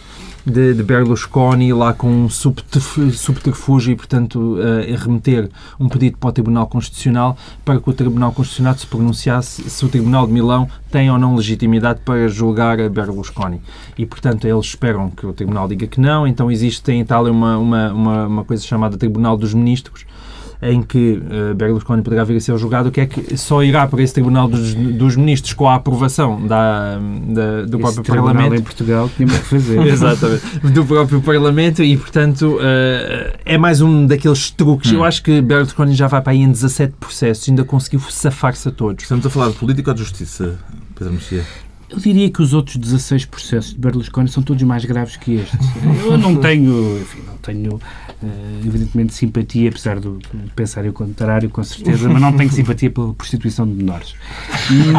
de, 0.46 0.74
de 0.74 0.84
Berlusconi 0.84 1.74
lá 1.74 1.94
com 1.94 2.08
um 2.08 2.30
subterf- 2.30 3.12
subterfúgio 3.14 3.94
e, 3.94 3.96
portanto, 3.96 4.58
eh, 4.60 4.96
remeter 4.96 5.50
um 5.80 5.90
pedido 5.90 6.18
para 6.18 6.30
o 6.30 6.32
Tribunal 6.32 6.68
Constitucional 6.68 7.36
para 7.64 7.80
que 7.80 7.90
o 7.90 7.94
Tribunal 7.94 8.32
Constitucional 8.32 8.76
se 8.76 8.86
pronunciasse 8.86 9.68
se 9.70 9.86
o 9.86 9.90
Tribunal 9.90 10.28
de 10.28 10.34
Milão 10.34 10.70
tem 10.92 11.10
ou 11.10 11.18
não 11.18 11.36
legitimidade 11.36 12.02
para 12.06 12.28
julgar 12.28 12.80
a 12.80 12.88
Berlusconi. 12.88 13.60
E, 13.98 14.06
portanto, 14.06 14.46
eles 14.46 14.66
esperam 14.66 15.10
que 15.10 15.26
o 15.26 15.34
Tribunal 15.34 15.68
diga 15.68 15.88
que 15.88 16.00
não. 16.00 16.28
Então, 16.28 16.52
existe 16.52 16.92
em 16.92 17.02
Itália 17.02 17.32
uma, 17.32 17.58
uma, 17.58 17.92
uma, 17.92 18.28
uma 18.28 18.44
coisa 18.44 18.64
chamada 18.64 18.98
Tribunal 18.98 19.36
dos 19.36 19.54
Ministros, 19.54 20.06
em 20.72 20.82
que 20.82 21.22
eh, 21.30 21.54
Berlusconi 21.54 22.02
poderá 22.02 22.24
vir 22.24 22.38
a 22.38 22.40
ser 22.40 22.58
julgado, 22.58 22.92
que 22.92 23.02
é 23.02 23.06
que 23.06 23.38
só 23.38 23.64
irá 23.64 23.86
para 23.88 24.02
esse 24.02 24.14
Tribunal 24.14 24.48
dos, 24.48 24.74
dos 24.74 25.16
Ministros 25.16 25.54
com 25.54 25.68
a 25.70 25.76
aprovação 25.76 26.46
da, 26.46 26.96
da- 26.98 27.62
do 27.66 27.78
Esse 27.78 27.78
próprio 27.78 28.04
tribunal 28.04 28.26
Parlamento. 28.34 28.60
em 28.60 28.64
Portugal 28.64 29.10
tínhamos 29.16 29.38
que 29.40 29.46
fazer. 29.46 29.80
Exatamente. 29.86 30.60
Do 30.72 30.86
próprio 30.86 31.22
Parlamento 31.22 31.84
e, 31.84 31.96
portanto, 31.98 32.58
eh, 32.62 33.34
é 33.46 33.58
mais 33.58 33.82
um 33.82 34.06
daqueles 34.08 34.50
truques. 34.52 34.92
Hum. 34.92 34.96
Eu 34.96 35.04
acho 35.04 35.22
que 35.24 35.42
Berlusconi 35.42 35.94
já 35.94 36.08
vai 36.08 36.22
para 36.22 36.32
aí 36.34 36.42
em 36.42 36.52
17 36.52 36.94
processos, 37.00 37.48
ainda 37.50 37.64
conseguiu 37.64 38.00
safar-se 38.10 38.68
a 38.68 38.72
todos. 38.72 39.04
Estamos 39.04 39.26
a 39.26 39.30
falar 39.30 39.50
de 39.50 39.56
política 39.56 39.92
ou 39.92 39.96
de 39.96 40.02
justiça, 40.02 40.58
Pedro 40.98 41.14
Mexia? 41.14 41.44
Eu 41.90 42.00
diria 42.00 42.30
que 42.30 42.42
os 42.42 42.54
outros 42.54 42.78
16 42.78 43.26
processos 43.26 43.74
de 43.74 43.80
Berlusconi 43.80 44.28
são 44.28 44.42
todos 44.42 44.62
mais 44.64 44.84
graves 44.86 45.16
que 45.18 45.36
este. 45.36 45.56
Eu 46.04 46.18
não 46.18 46.36
tenho, 46.38 47.00
enfim, 47.00 47.20
não 47.28 47.38
tenho, 47.38 47.80
eh, 48.24 48.28
evidentemente, 48.66 49.14
simpatia, 49.14 49.70
apesar 49.70 50.00
de 50.00 50.10
pensar 50.56 50.84
o 50.86 50.92
contrário, 50.92 51.48
com 51.50 51.64
certeza, 51.64 52.10
mas 52.10 52.20
não 52.20 52.34
tenho 52.34 52.50
simpatia 52.52 52.90
pela 52.90 53.14
prostituição 53.14 53.68
de 53.68 53.74
menores. 53.74 54.16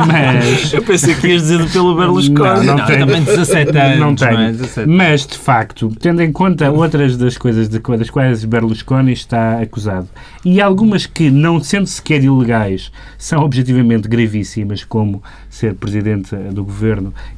Mas. 0.07 0.73
Eu 0.73 0.83
pensei 0.83 1.15
que 1.17 1.27
ias 1.27 1.43
dizer 1.43 1.69
pelo 1.71 1.97
Berlusconi. 1.97 2.39
Não, 2.39 2.63
não 2.65 2.77
Não, 2.79 2.87
tenho. 2.87 3.01
também 3.01 3.25
17 3.25 3.77
anos, 3.77 3.99
Não 3.99 4.07
não 4.07 4.15
tenho. 4.15 4.39
é? 4.39 4.53
17. 4.53 4.89
Mas, 4.89 5.27
de 5.27 5.39
facto, 5.39 5.93
tendo 6.01 6.23
em 6.23 6.31
conta 6.31 6.71
outras 6.71 7.17
das 7.17 7.37
coisas 7.37 7.69
de, 7.69 7.81
das 7.81 8.11
quais 8.11 8.45
Berlusconi 8.45 9.13
está 9.13 9.61
acusado, 9.61 10.09
e 10.45 10.61
algumas 10.61 11.05
que, 11.05 11.31
não 11.33 11.61
sendo 11.61 11.87
sequer 11.89 12.23
ilegais, 12.23 12.93
são 13.19 13.43
objetivamente 13.43 14.07
gravíssimas, 14.07 14.85
como 14.85 15.21
ser 15.51 15.75
presidente 15.75 16.35
do 16.37 16.63
governo 16.63 16.76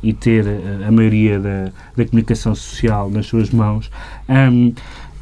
e 0.02 0.12
ter 0.12 0.46
eh, 0.46 0.86
a 0.86 0.90
maioria 0.90 1.38
da, 1.38 1.70
da 1.96 2.04
comunicação 2.04 2.54
social 2.54 3.10
nas 3.10 3.26
suas 3.26 3.50
mãos, 3.50 3.90
hum, 4.28 4.72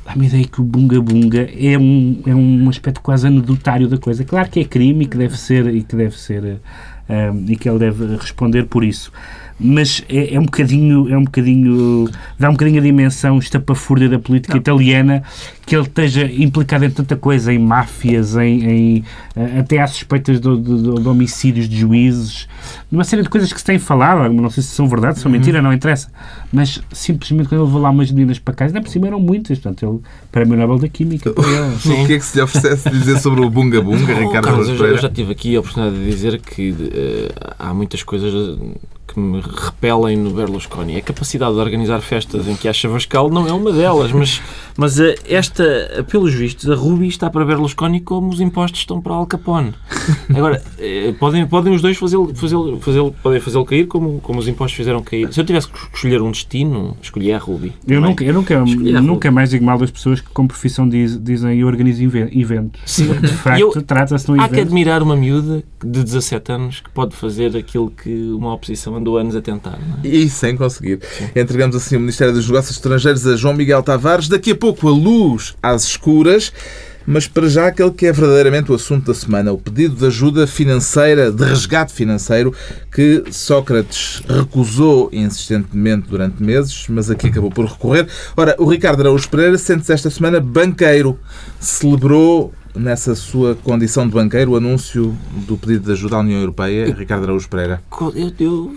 dá-me 0.04 0.26
a 0.26 0.28
ideia 0.28 0.44
que 0.44 0.60
o 0.60 0.64
Bunga 0.64 1.00
Bunga 1.00 1.48
é 1.58 1.78
um, 1.78 2.22
é 2.26 2.34
um 2.34 2.68
aspecto 2.68 3.00
quase 3.00 3.26
anedotário 3.26 3.88
da 3.88 3.98
coisa. 3.98 4.24
Claro 4.24 4.48
que 4.48 4.60
é 4.60 4.64
crime 4.64 5.04
e 5.04 5.08
que 5.08 5.16
deve 5.16 5.36
ser, 5.38 5.66
e 5.74 5.82
que 5.82 5.96
deve 5.96 6.18
ser 6.18 6.60
eh, 7.08 7.30
hum, 7.30 7.44
e 7.48 7.56
que 7.56 7.68
ele 7.68 7.78
deve 7.78 8.16
responder 8.16 8.66
por 8.66 8.84
isso. 8.84 9.12
Mas 9.58 10.04
é, 10.08 10.34
é 10.34 10.38
um 10.38 10.44
bocadinho, 10.44 11.08
é 11.10 11.16
um 11.16 11.24
bocadinho, 11.24 12.08
dá 12.38 12.50
um 12.50 12.52
bocadinho 12.52 12.78
a 12.78 12.82
dimensão 12.84 13.38
estapafúrdia 13.38 14.06
da 14.08 14.18
política 14.18 14.56
italiana 14.58 15.22
que 15.64 15.74
ele 15.74 15.86
esteja 15.86 16.24
implicado 16.30 16.84
em 16.84 16.90
tanta 16.90 17.16
coisa, 17.16 17.52
em 17.52 17.58
máfias, 17.58 18.36
em, 18.36 18.64
em, 18.64 19.04
eh, 19.34 19.58
até 19.60 19.80
há 19.80 19.86
suspeitas 19.86 20.40
de, 20.40 20.56
de- 20.60 21.00
de 21.02 21.08
homicídios 21.08 21.68
de 21.68 21.76
juízes, 21.78 22.46
uma 22.92 23.02
série 23.02 23.22
de 23.22 23.28
coisas 23.30 23.50
que 23.52 23.58
se 23.58 23.64
têm 23.64 23.78
falado, 23.78 24.32
não 24.32 24.50
sei 24.50 24.62
se 24.62 24.68
são 24.68 24.86
verdade, 24.86 25.16
se 25.16 25.22
são 25.22 25.32
mentira, 25.32 25.60
não 25.62 25.72
interessa, 25.72 26.08
mas 26.52 26.80
simplesmente 26.92 27.48
quando 27.48 27.60
ele 27.62 27.66
levou 27.66 27.80
lá 27.80 27.90
umas 27.90 28.10
meninas 28.12 28.38
para 28.38 28.54
casa, 28.54 28.70
ainda 28.72 28.82
por 28.82 28.90
cima 28.90 29.06
eram 29.08 29.18
muitas, 29.18 29.58
portanto, 29.58 29.84
ele, 29.88 30.00
Prémio 30.30 30.56
Nobel 30.56 30.78
da 30.78 30.88
Química, 30.88 31.32
para 31.32 31.44
ele. 31.48 32.02
O 32.02 32.06
que 32.06 32.12
é 32.12 32.18
que 32.18 32.24
se 32.24 32.36
lhe 32.36 32.42
oferece 32.44 32.88
dizer 32.90 33.18
sobre 33.18 33.40
o 33.40 33.48
Bunga 33.50 33.80
Bunga, 33.80 34.12
Oh, 34.12 34.18
Ricardo 34.18 34.44
Carlos, 34.44 34.68
Araújo 34.68 34.84
eu, 34.84 34.88
já- 34.90 34.94
eu 34.96 34.98
já 34.98 35.08
tive 35.10 35.32
aqui 35.32 35.56
a 35.56 35.60
oportunidade 35.60 35.98
de 35.98 36.08
dizer 36.10 36.40
que 36.42 36.74
eh, 36.92 37.32
há 37.58 37.72
muitas 37.74 38.02
coisas 38.04 38.32
que 39.16 39.20
me 39.20 39.40
repelem 39.40 40.14
no 40.18 40.30
Berlusconi. 40.30 40.96
A 40.98 41.00
capacidade 41.00 41.54
de 41.54 41.58
organizar 41.58 42.00
festas 42.02 42.46
em 42.46 42.54
que 42.54 42.68
há 42.68 42.72
chavascal 42.72 43.30
não 43.30 43.46
é 43.48 43.52
uma 43.52 43.72
delas, 43.72 44.12
mas, 44.12 44.42
mas 44.76 45.00
eh, 45.00 45.14
esta, 45.26 46.04
pelos 46.10 46.34
vistos, 46.34 46.68
a 46.70 46.74
Ruby 46.74 47.08
está 47.08 47.30
para 47.30 47.42
Berlusconi 47.46 48.00
como 48.00 48.28
os 48.28 48.40
impostos 48.42 48.80
estão 48.80 49.00
para 49.00 49.14
Al 49.14 49.26
Capone. 49.26 49.72
Agora, 50.34 50.62
eh, 50.78 51.14
podem, 51.18 51.46
podem 51.46 51.74
os 51.74 51.80
dois 51.80 51.96
fazê-lo 51.96 52.30
fazê 52.34 52.54
fazê 52.80 52.98
podem 53.22 53.40
fazê-lo 53.40 53.64
cair 53.64 53.86
como, 53.86 54.20
como 54.20 54.38
os 54.38 54.46
impostos 54.48 54.76
fizeram 54.76 55.02
cair. 55.02 55.32
Se 55.32 55.40
eu 55.40 55.44
tivesse 55.46 55.68
que 55.68 55.78
escolher 55.94 56.20
um 56.20 56.30
destino, 56.30 56.94
escolhia 57.00 57.36
a 57.36 57.38
Ruby. 57.38 57.68
Eu 57.88 57.96
Também. 57.96 58.00
nunca, 58.10 58.24
eu 58.24 58.34
nunca, 58.34 58.58
a 58.98 59.00
nunca 59.00 59.30
mais 59.30 59.48
digo 59.50 59.64
mal 59.64 59.78
das 59.78 59.90
pessoas 59.90 60.20
que 60.20 60.28
com 60.28 60.46
profissão 60.46 60.86
diz- 60.86 61.18
dizem 61.22 61.58
eu 61.58 61.66
organizo 61.66 62.02
eventos. 62.04 62.82
Sim. 62.84 63.14
De 63.14 63.28
facto, 63.28 63.60
Eu- 63.60 63.82
trata-se 63.82 64.26
de 64.26 64.32
um 64.32 64.40
Há 64.40 64.46
que 64.48 64.54
evento. 64.56 64.66
admirar 64.66 65.02
uma 65.02 65.16
miúda 65.16 65.62
de 65.82 66.04
17 66.04 66.52
anos 66.52 66.80
que 66.80 66.90
pode 66.90 67.16
fazer 67.16 67.56
aquilo 67.56 67.90
que 67.90 68.10
uma 68.32 68.52
oposição 68.52 68.94
andou 69.06 69.18
anos 69.18 69.36
a 69.36 69.40
tentar. 69.40 69.78
Não 69.78 69.98
é? 70.02 70.06
E 70.08 70.28
sem 70.28 70.56
conseguir. 70.56 71.00
Entregamos 71.34 71.76
assim 71.76 71.96
o 71.96 72.00
Ministério 72.00 72.34
dos 72.34 72.46
Negócios 72.46 72.76
Estrangeiros 72.76 73.26
a 73.26 73.36
João 73.36 73.54
Miguel 73.54 73.82
Tavares. 73.82 74.28
Daqui 74.28 74.50
a 74.50 74.56
pouco 74.56 74.88
a 74.88 74.90
luz 74.90 75.54
às 75.62 75.84
escuras. 75.84 76.52
Mas 77.08 77.28
para 77.28 77.48
já 77.48 77.68
aquele 77.68 77.92
que 77.92 78.04
é 78.04 78.10
verdadeiramente 78.12 78.72
o 78.72 78.74
assunto 78.74 79.06
da 79.06 79.14
semana, 79.14 79.52
o 79.52 79.58
pedido 79.58 79.94
de 79.94 80.06
ajuda 80.06 80.44
financeira, 80.44 81.30
de 81.30 81.44
resgate 81.44 81.92
financeiro, 81.92 82.52
que 82.92 83.22
Sócrates 83.30 84.24
recusou 84.28 85.08
insistentemente 85.12 86.08
durante 86.10 86.42
meses, 86.42 86.86
mas 86.88 87.08
aqui 87.08 87.28
acabou 87.28 87.52
por 87.52 87.64
recorrer. 87.66 88.08
Ora, 88.36 88.56
o 88.58 88.64
Ricardo 88.68 89.02
Araújo 89.02 89.28
Pereira 89.28 89.56
sente-se 89.56 89.92
esta 89.92 90.10
semana 90.10 90.40
banqueiro. 90.40 91.16
Celebrou 91.60 92.52
nessa 92.74 93.14
sua 93.14 93.54
condição 93.54 94.06
de 94.06 94.12
banqueiro 94.12 94.50
o 94.50 94.56
anúncio 94.56 95.16
do 95.46 95.56
pedido 95.56 95.86
de 95.86 95.92
ajuda 95.92 96.16
à 96.16 96.20
União 96.20 96.38
Europeia, 96.40 96.92
Ricardo 96.92 97.22
Araújo 97.24 97.48
Pereira. 97.48 97.80
Eu- 98.00 98.32
eu- 98.38 98.74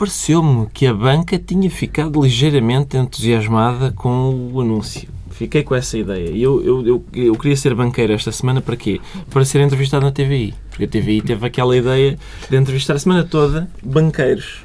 Pareceu-me 0.00 0.66
que 0.72 0.86
a 0.86 0.94
banca 0.94 1.38
tinha 1.38 1.68
ficado 1.68 2.22
ligeiramente 2.22 2.96
entusiasmada 2.96 3.92
com 3.92 4.50
o 4.50 4.58
anúncio. 4.58 5.06
Fiquei 5.30 5.62
com 5.62 5.74
essa 5.74 5.98
ideia. 5.98 6.30
E 6.30 6.42
Eu, 6.42 6.64
eu, 6.64 6.86
eu, 6.86 7.04
eu 7.12 7.34
queria 7.34 7.54
ser 7.54 7.74
banqueiro 7.74 8.14
esta 8.14 8.32
semana 8.32 8.62
para 8.62 8.78
quê? 8.78 8.98
Para 9.28 9.44
ser 9.44 9.60
entrevistado 9.60 10.06
na 10.06 10.10
TVI. 10.10 10.54
Porque 10.70 10.84
a 10.84 10.88
TVI 10.88 11.20
teve 11.20 11.46
aquela 11.46 11.76
ideia 11.76 12.18
de 12.48 12.56
entrevistar 12.56 12.94
a 12.94 12.98
semana 12.98 13.24
toda 13.24 13.68
banqueiros. 13.82 14.64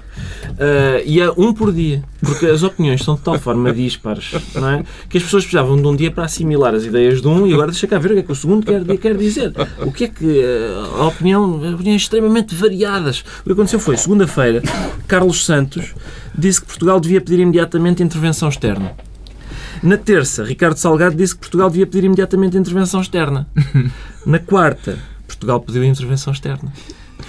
Ah, 0.59 1.01
e 1.05 1.19
é 1.19 1.29
um 1.31 1.53
por 1.53 1.71
dia. 1.71 2.03
Porque 2.21 2.45
as 2.45 2.63
opiniões 2.63 3.03
são 3.03 3.15
de 3.15 3.21
tal 3.21 3.38
forma 3.39 3.71
dispares 3.71 4.31
não 4.55 4.69
é? 4.69 4.83
que 5.07 5.17
as 5.17 5.24
pessoas 5.24 5.43
precisavam 5.43 5.75
de 5.75 5.85
um 5.85 5.95
dia 5.95 6.09
para 6.09 6.25
assimilar 6.25 6.74
as 6.74 6.85
ideias 6.85 7.21
de 7.21 7.27
um 7.27 7.45
e 7.45 7.53
agora 7.53 7.71
deixa 7.71 7.85
cá 7.85 8.00
ver 8.00 8.12
o 8.12 8.13
que 8.15 8.19
é 8.21 8.24
que 8.24 8.31
o 8.31 8.35
segundo 8.35 8.65
quer, 8.65 8.83
quer 8.97 9.15
dizer. 9.15 9.53
O 9.79 9.91
que 9.91 10.05
é 10.05 10.07
que 10.07 10.43
ah, 10.43 11.01
a 11.01 11.07
opinião, 11.07 11.74
opiniões 11.74 12.01
extremamente 12.01 12.55
variadas. 12.55 13.24
O 13.41 13.43
que 13.43 13.51
aconteceu 13.51 13.79
foi, 13.79 13.97
segunda-feira, 13.97 14.62
Carlos 15.07 15.45
Santos 15.45 15.93
disse 16.38 16.62
que 16.62 16.67
Portugal 16.67 17.00
devia 17.00 17.21
pedir 17.21 17.39
imediatamente 17.39 18.01
intervenção 18.01 18.50
externa. 18.50 18.93
Na 19.83 19.97
terça, 19.97 20.43
Ricardo 20.43 20.77
Salgado 20.77 21.15
disse 21.15 21.35
que 21.35 21.41
Portugal 21.41 21.69
devia 21.69 21.85
pedir 21.85 22.05
imediatamente 22.05 22.57
intervenção 22.57 23.01
externa. 23.01 23.47
Na 24.25 24.39
quarta, 24.39 24.97
Portugal 25.27 25.59
pediu 25.59 25.83
intervenção 25.83 26.33
externa. 26.33 26.71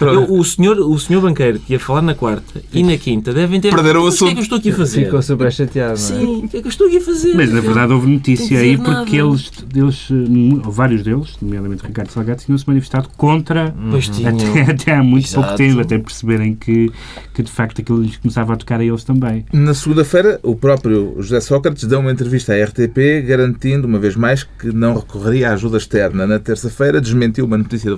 Eu- 0.00 0.32
o, 0.34 0.44
senhor, 0.44 0.78
o 0.78 0.98
senhor 0.98 1.20
banqueiro 1.22 1.58
que 1.58 1.72
ia 1.72 1.80
falar 1.80 2.02
na 2.02 2.14
quarta 2.14 2.60
e 2.72 2.82
na 2.82 2.96
quinta 2.96 3.32
devem 3.32 3.60
ter. 3.60 3.72
Perderam 3.74 4.02
o 4.02 4.04
Mas 4.04 4.14
O 4.14 4.18
que 4.18 4.24
é 4.24 4.26
que 4.26 4.32
assunto. 4.32 4.38
eu 4.38 4.42
estou 4.42 4.58
aqui 4.58 4.70
a 4.70 4.74
fazer? 4.74 5.04
Ficou 5.06 5.22
super 5.22 5.52
chateado, 5.52 5.92
é? 5.92 5.96
Sim, 5.96 6.24
o 6.44 6.48
que 6.48 6.56
é 6.58 6.60
que 6.60 6.66
eu 6.66 6.70
estou 6.70 6.86
aqui 6.86 6.96
a 6.98 7.00
fazer? 7.00 7.34
Mas 7.34 7.52
na 7.52 7.60
verdade 7.60 7.92
houve 7.92 8.06
notícia 8.10 8.58
aí 8.58 8.76
porque 8.76 8.90
nada. 9.22 9.28
eles, 9.30 9.50
eles, 9.74 10.08
eh, 10.10 10.60
vários 10.64 11.02
deles, 11.02 11.36
nomeadamente 11.40 11.84
Ricardo 11.86 12.10
Salgado, 12.10 12.42
tinham-se 12.44 12.66
manifestado 12.66 13.08
contra 13.16 13.74
até, 13.74 14.60
até 14.70 14.94
há 14.94 15.02
muito 15.02 15.26
pouco 15.32 15.40
Exato. 15.48 15.56
tempo, 15.56 15.80
até 15.80 15.98
perceberem 15.98 16.54
que, 16.54 16.90
que 17.34 17.42
de 17.42 17.50
facto 17.50 17.80
aquilo 17.80 18.02
lhes 18.02 18.16
começava 18.16 18.52
a 18.52 18.56
tocar 18.56 18.80
a 18.80 18.84
eles 18.84 19.04
também. 19.04 19.44
Na 19.52 19.74
segunda-feira, 19.74 20.38
o 20.42 20.54
próprio 20.54 21.14
José 21.18 21.40
Sócrates 21.40 21.84
deu 21.84 22.00
uma 22.00 22.12
entrevista 22.12 22.52
à 22.52 22.64
RTP 22.64 23.22
garantindo, 23.26 23.86
uma 23.86 23.98
vez 23.98 24.16
mais, 24.16 24.42
que 24.44 24.72
não 24.72 24.94
recorreria 24.94 25.50
à 25.50 25.52
ajuda 25.54 25.78
externa. 25.78 26.26
Na 26.26 26.38
terça-feira, 26.38 27.00
desmentiu 27.00 27.44
uma 27.44 27.56
notícia 27.58 27.90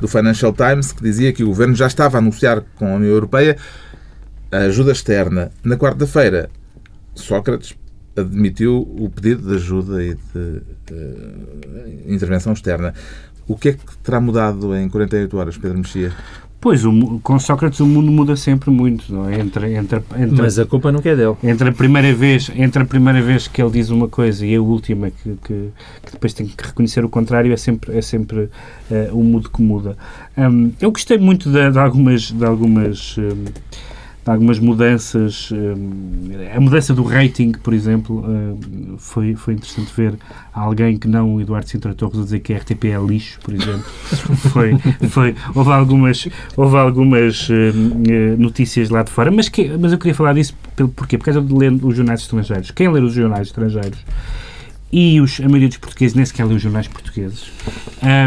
do 0.00 0.08
Financial 0.08 0.52
Times 0.52 0.92
que 0.92 1.02
dizia 1.12 1.32
que 1.32 1.44
o 1.44 1.48
governo 1.48 1.74
já 1.74 1.86
estava 1.86 2.16
a 2.16 2.20
anunciar 2.20 2.62
com 2.76 2.86
a 2.86 2.96
União 2.96 3.10
Europeia 3.10 3.56
a 4.50 4.58
ajuda 4.58 4.92
externa. 4.92 5.50
Na 5.62 5.76
quarta-feira, 5.76 6.50
Sócrates 7.14 7.74
admitiu 8.16 8.82
o 8.98 9.08
pedido 9.08 9.48
de 9.48 9.54
ajuda 9.54 10.02
e 10.02 10.14
de 10.14 10.62
eh, 10.90 12.02
intervenção 12.06 12.52
externa. 12.52 12.92
O 13.46 13.56
que 13.56 13.70
é 13.70 13.72
que 13.72 13.96
terá 14.02 14.20
mudado 14.20 14.74
em 14.76 14.88
48 14.88 15.36
horas, 15.36 15.56
Pedro 15.56 15.78
Mexia? 15.78 16.12
Pois, 16.62 16.84
o 16.84 17.18
com 17.24 17.40
Sócrates 17.40 17.80
o 17.80 17.86
mundo 17.86 18.12
muda 18.12 18.36
sempre 18.36 18.70
muito, 18.70 19.12
não 19.12 19.28
é? 19.28 19.40
Entre, 19.40 19.74
entre, 19.74 20.00
entre, 20.16 20.40
Mas 20.40 20.60
a 20.60 20.64
culpa 20.64 20.92
nunca 20.92 21.08
é 21.10 21.16
dele. 21.16 21.34
entre, 21.42 21.70
a 21.70 21.72
primeira 21.72 22.14
vez, 22.14 22.52
entre 22.54 22.84
a 22.84 22.86
primeira 22.86 23.20
vez 23.20 23.48
que 23.48 23.60
ele 23.60 23.72
diz 23.72 23.90
uma 23.90 24.06
coisa 24.06 24.46
e 24.46 24.54
a 24.54 24.62
última 24.62 25.10
que, 25.10 25.36
que, 25.42 25.70
que 26.06 26.12
depois 26.12 26.32
tem 26.32 26.46
que 26.46 26.64
reconhecer 26.64 27.04
o 27.04 27.08
contrário 27.08 27.52
é 27.52 27.56
sempre, 27.56 27.98
é 27.98 28.00
sempre 28.00 28.48
eh, 28.88 29.10
o 29.12 29.24
mundo 29.24 29.50
que 29.50 29.60
muda. 29.60 29.96
Hum, 30.38 30.70
eu 30.80 30.92
gostei 30.92 31.18
muito 31.18 31.50
de, 31.50 31.68
de 31.68 31.78
algumas, 31.80 32.30
de 32.30 32.44
algumas, 32.44 33.16
de 33.16 33.52
algumas 34.30 34.58
mudanças. 34.58 35.50
hum, 35.52 36.30
a 36.54 36.60
mudança 36.60 36.94
do 36.94 37.02
rating, 37.02 37.52
por 37.52 37.74
exemplo, 37.74 38.24
hum, 38.26 38.96
foi, 38.98 39.34
foi 39.34 39.54
interessante 39.54 39.92
ver 39.96 40.14
alguém 40.52 40.96
que 40.96 41.08
não 41.08 41.34
o 41.34 41.40
Eduardo 41.40 41.68
Sintra 41.68 41.94
Torres 41.94 42.20
a 42.20 42.22
dizer 42.22 42.40
que 42.40 42.52
a 42.52 42.58
RTP 42.58 42.84
é 42.84 42.98
lixo, 42.98 43.38
por 43.40 43.54
exemplo. 43.54 43.84
foi, 44.52 44.78
foi, 45.08 45.34
houve 45.54 45.70
algumas, 45.70 46.28
houve 46.56 46.76
algumas 46.76 47.48
eh, 47.50 48.36
notícias 48.36 48.90
lá 48.90 49.02
de 49.02 49.10
fora, 49.10 49.30
mas, 49.30 49.48
que, 49.48 49.68
mas 49.76 49.92
eu 49.92 49.98
queria 49.98 50.14
falar 50.14 50.34
disso 50.34 50.54
porquê? 50.96 51.18
Por 51.18 51.24
causa 51.24 51.40
de 51.40 51.52
ler 51.52 51.72
os 51.72 51.96
jornais 51.96 52.20
estrangeiros. 52.20 52.70
Quem 52.70 52.90
ler 52.90 53.02
os 53.02 53.14
jornais 53.14 53.48
estrangeiros 53.48 53.98
e 54.92 55.20
os, 55.20 55.40
a 55.40 55.44
maioria 55.44 55.68
dos 55.68 55.78
portugueses 55.78 56.14
nem 56.14 56.24
sequer 56.24 56.46
lê 56.46 56.54
os 56.54 56.62
jornais 56.62 56.86
portugueses. 56.86 57.50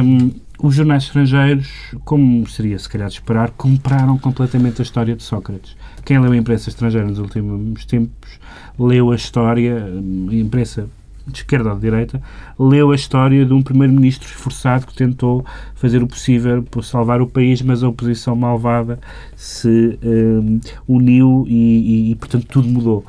hum, 0.03 0.31
os 0.62 0.76
jornais 0.76 1.04
estrangeiros, 1.04 1.70
como 2.04 2.48
seria 2.48 2.78
se 2.80 2.89
calhar 2.89 3.08
de 3.08 3.15
esperar, 3.15 3.52
compraram 3.52 4.18
completamente 4.18 4.82
a 4.82 4.84
história 4.84 5.15
de 5.15 5.24
Sócrates. 5.24 5.76
Quem 6.04 6.20
leu 6.20 6.32
a 6.32 6.38
imprensa 6.38 6.70
estrangeira 6.70 7.08
nos 7.08 7.20
últimos 7.20 7.86
tempos 7.86 8.39
leu 8.78 9.12
a 9.12 9.15
história, 9.15 9.86
hum, 9.86 10.28
a 10.30 10.36
imprensa 10.36 10.88
de 11.28 11.39
esquerda 11.39 11.70
ou 11.70 11.76
de 11.76 11.82
direita, 11.82 12.22
leu 12.60 12.91
a 12.91 12.96
história 12.96 13.46
de 13.46 13.52
um 13.52 13.62
primeiro-ministro 13.62 14.28
esforçado 14.28 14.86
que 14.86 14.94
tentou 14.94 15.44
fazer 15.74 16.04
o 16.04 16.08
possível 16.08 16.62
por 16.62 16.84
salvar 16.84 17.20
o 17.20 17.28
país, 17.28 17.62
mas 17.63 17.84
a 17.84 17.89
oposição 17.89 18.36
malvada 18.36 19.00
se 19.36 19.98
hum, 20.04 20.60
uniu 20.88 21.46
e, 21.48 21.54
e, 21.54 22.12
e, 22.12 22.15
portanto, 22.15 22.46
tudo 22.48 22.68
mudou. 22.68 23.04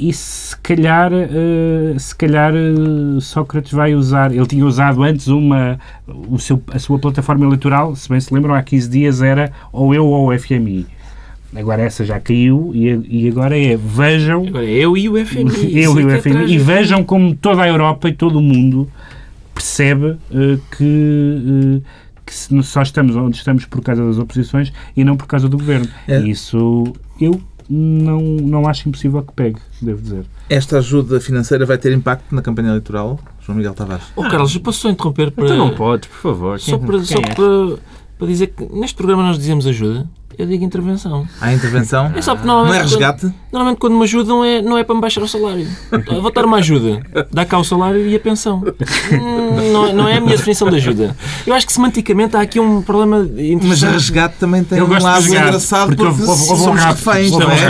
E 0.00 0.14
se 0.14 0.56
calhar, 0.56 1.12
eh, 1.12 1.94
se 1.98 2.14
calhar 2.14 2.54
eh, 2.54 3.20
Sócrates 3.20 3.70
vai 3.70 3.94
usar, 3.94 4.34
ele 4.34 4.46
tinha 4.46 4.64
usado 4.64 5.02
antes 5.02 5.26
uma, 5.26 5.78
o 6.06 6.38
seu, 6.38 6.62
a 6.72 6.78
sua 6.78 6.98
plataforma 6.98 7.44
eleitoral, 7.44 7.94
se 7.94 8.08
bem 8.08 8.18
se 8.18 8.32
lembram, 8.32 8.54
há 8.54 8.62
15 8.62 8.88
dias 8.88 9.20
era 9.20 9.52
ou 9.70 9.94
eu 9.94 10.06
ou 10.06 10.32
o 10.32 10.38
FMI. 10.38 10.86
Agora 11.54 11.82
essa 11.82 12.02
já 12.02 12.18
caiu 12.18 12.70
e, 12.74 13.24
e 13.24 13.28
agora 13.28 13.58
é 13.58 13.76
vejam 13.76 14.46
Agora, 14.46 14.64
eu 14.64 14.96
e 14.96 15.06
o 15.06 15.26
FMI. 15.26 15.76
eu 15.78 16.00
e 16.00 16.02
é 16.02 16.06
o 16.06 16.08
que 16.08 16.14
é 16.14 16.20
FMI, 16.22 16.52
e 16.54 16.58
vejam 16.58 17.04
como 17.04 17.34
toda 17.34 17.62
a 17.62 17.68
Europa 17.68 18.08
e 18.08 18.14
todo 18.14 18.38
o 18.38 18.42
mundo 18.42 18.88
percebe 19.52 20.16
eh, 20.32 20.58
que, 20.78 21.82
que 22.24 22.62
só 22.62 22.80
estamos 22.80 23.16
onde 23.16 23.36
estamos 23.36 23.66
por 23.66 23.82
causa 23.82 24.02
das 24.02 24.16
oposições 24.16 24.72
e 24.96 25.04
não 25.04 25.14
por 25.14 25.26
causa 25.26 25.46
do 25.46 25.58
governo. 25.58 25.88
É. 26.08 26.20
E 26.20 26.30
isso 26.30 26.90
eu 27.20 27.38
não, 27.70 28.20
não 28.20 28.66
acho 28.68 28.88
impossível 28.88 29.22
que 29.22 29.32
pegue, 29.32 29.58
devo 29.80 30.02
dizer. 30.02 30.24
Esta 30.48 30.78
ajuda 30.78 31.20
financeira 31.20 31.64
vai 31.64 31.78
ter 31.78 31.92
impacto 31.92 32.34
na 32.34 32.42
campanha 32.42 32.68
eleitoral, 32.70 33.18
João 33.40 33.56
Miguel 33.56 33.74
Tavares? 33.74 34.04
Oh, 34.16 34.22
Carlos, 34.22 34.54
eu 34.54 34.60
posso 34.60 34.80
só 34.80 34.90
interromper 34.90 35.30
para. 35.30 35.44
Então 35.44 35.56
não 35.56 35.74
podes, 35.74 36.08
por 36.08 36.18
favor. 36.20 36.58
Só, 36.60 36.76
Quem- 36.76 36.86
para, 36.86 36.96
quem 36.96 37.04
só 37.06 37.18
és? 37.20 37.34
para, 37.34 37.78
para 38.18 38.26
dizer 38.26 38.46
que 38.48 38.64
neste 38.72 38.96
programa 38.96 39.22
nós 39.22 39.38
dizemos 39.38 39.66
ajuda, 39.66 40.08
eu 40.38 40.46
digo 40.46 40.64
intervenção. 40.64 41.26
Há 41.40 41.52
intervenção? 41.52 42.12
É 42.14 42.22
só 42.22 42.34
porque 42.34 42.46
Não 42.46 42.56
normalmente. 42.56 42.80
é 42.80 42.82
resgate? 42.88 43.20
Quando, 43.22 43.34
normalmente 43.52 43.78
quando 43.78 43.96
me 43.96 44.02
ajudam 44.04 44.44
é, 44.44 44.62
não 44.62 44.78
é 44.78 44.84
para 44.84 44.94
me 44.94 45.00
baixar 45.00 45.22
o 45.22 45.28
salário. 45.28 45.66
Eu 46.10 46.22
Vou 46.22 46.32
dar 46.32 46.44
uma 46.44 46.58
ajuda. 46.58 47.02
Dá 47.32 47.44
cá 47.44 47.58
o 47.58 47.64
salário 47.64 48.06
e 48.06 48.14
a 48.14 48.20
pensão. 48.20 48.62
Hum, 49.12 49.72
Não, 49.72 49.86
é- 49.86 49.92
não 49.92 50.08
é 50.08 50.16
a 50.16 50.20
minha 50.20 50.36
definição 50.36 50.68
de 50.70 50.76
ajuda. 50.76 51.16
Eu 51.46 51.54
acho 51.54 51.66
que 51.66 51.72
semanticamente 51.72 52.36
há 52.36 52.40
aqui 52.40 52.58
um 52.60 52.80
problema 52.82 53.28
Mas 53.62 53.82
resgate 53.82 54.36
também 54.38 54.62
tem 54.64 54.78
Eu 54.78 54.86
um 54.86 54.90
lado 54.90 55.22
resgate, 55.22 55.46
engraçado 55.48 55.96
porque 55.96 56.02
porque, 56.04 56.22
houve- 56.22 56.44
somos 56.62 56.82
reféns, 56.84 57.30
não 57.32 57.50
é? 57.50 57.66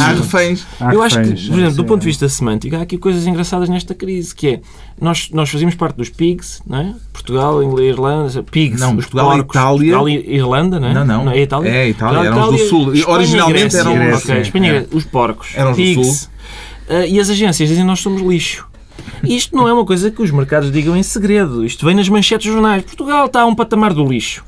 Há 0.00 0.08
reféns. 0.12 0.66
Há 0.80 0.94
Eu 0.94 1.02
acho 1.02 1.20
que, 1.22 1.48
por 1.48 1.58
exemplo, 1.58 1.74
do 1.76 1.84
ponto 1.84 2.00
de 2.00 2.06
vista 2.06 2.28
semântico, 2.28 2.76
há 2.76 2.82
aqui 2.82 2.98
coisas 2.98 3.26
engraçadas 3.26 3.68
nesta 3.68 3.94
crise, 3.94 4.34
que 4.34 4.48
é, 4.48 4.60
nós, 5.00 5.30
nós 5.32 5.48
fazíamos 5.48 5.74
parte 5.74 5.96
dos 5.96 6.08
PIGs, 6.08 6.62
não 6.66 6.78
é? 6.78 6.94
Portugal, 7.12 7.62
Inglaterra, 7.62 7.88
Irlanda, 7.88 8.42
PIGs, 8.42 8.80
Não, 8.80 8.90
os 8.90 9.04
Portugal, 9.06 9.26
porcos, 9.30 9.54
Itália- 9.56 9.76
Portugal 9.92 10.08
e 10.08 10.34
Irlanda, 10.34 10.80
não 10.80 10.88
é? 10.88 10.94
Não, 10.94 11.04
não. 11.04 11.30
é 11.30 11.40
Itália? 11.40 11.68
É 11.70 11.88
Itália, 11.88 11.99
Portugal, 12.08 12.24
eram 12.24 12.40
os 12.40 12.48
do 12.48 12.54
Itália, 12.54 12.68
Sul. 12.68 12.94
Espanha 12.94 13.14
originalmente 13.16 13.58
Grécia. 13.60 13.78
eram 13.80 13.92
os- 14.14 14.28
Espanha, 14.28 14.72
Grécia, 14.72 14.88
os 14.92 15.04
porcos, 15.04 15.48
Eram 15.54 15.72
do. 15.72 16.04
Sul. 16.04 16.28
Ah, 16.88 17.06
e 17.06 17.20
as 17.20 17.30
agências 17.30 17.68
dizem 17.68 17.84
nós 17.84 18.00
somos 18.00 18.20
lixo. 18.22 18.66
Isto 19.24 19.56
não 19.56 19.68
é 19.68 19.72
uma 19.72 19.84
coisa 19.84 20.10
que 20.10 20.20
os 20.22 20.30
mercados 20.30 20.70
digam 20.72 20.96
em 20.96 21.02
segredo. 21.02 21.64
Isto 21.64 21.86
vem 21.86 21.94
nas 21.94 22.08
manchetes 22.08 22.46
dos 22.46 22.54
jornais. 22.54 22.82
Portugal 22.82 23.26
está 23.26 23.42
a 23.42 23.46
um 23.46 23.54
patamar 23.54 23.92
do 23.94 24.04
lixo. 24.04 24.44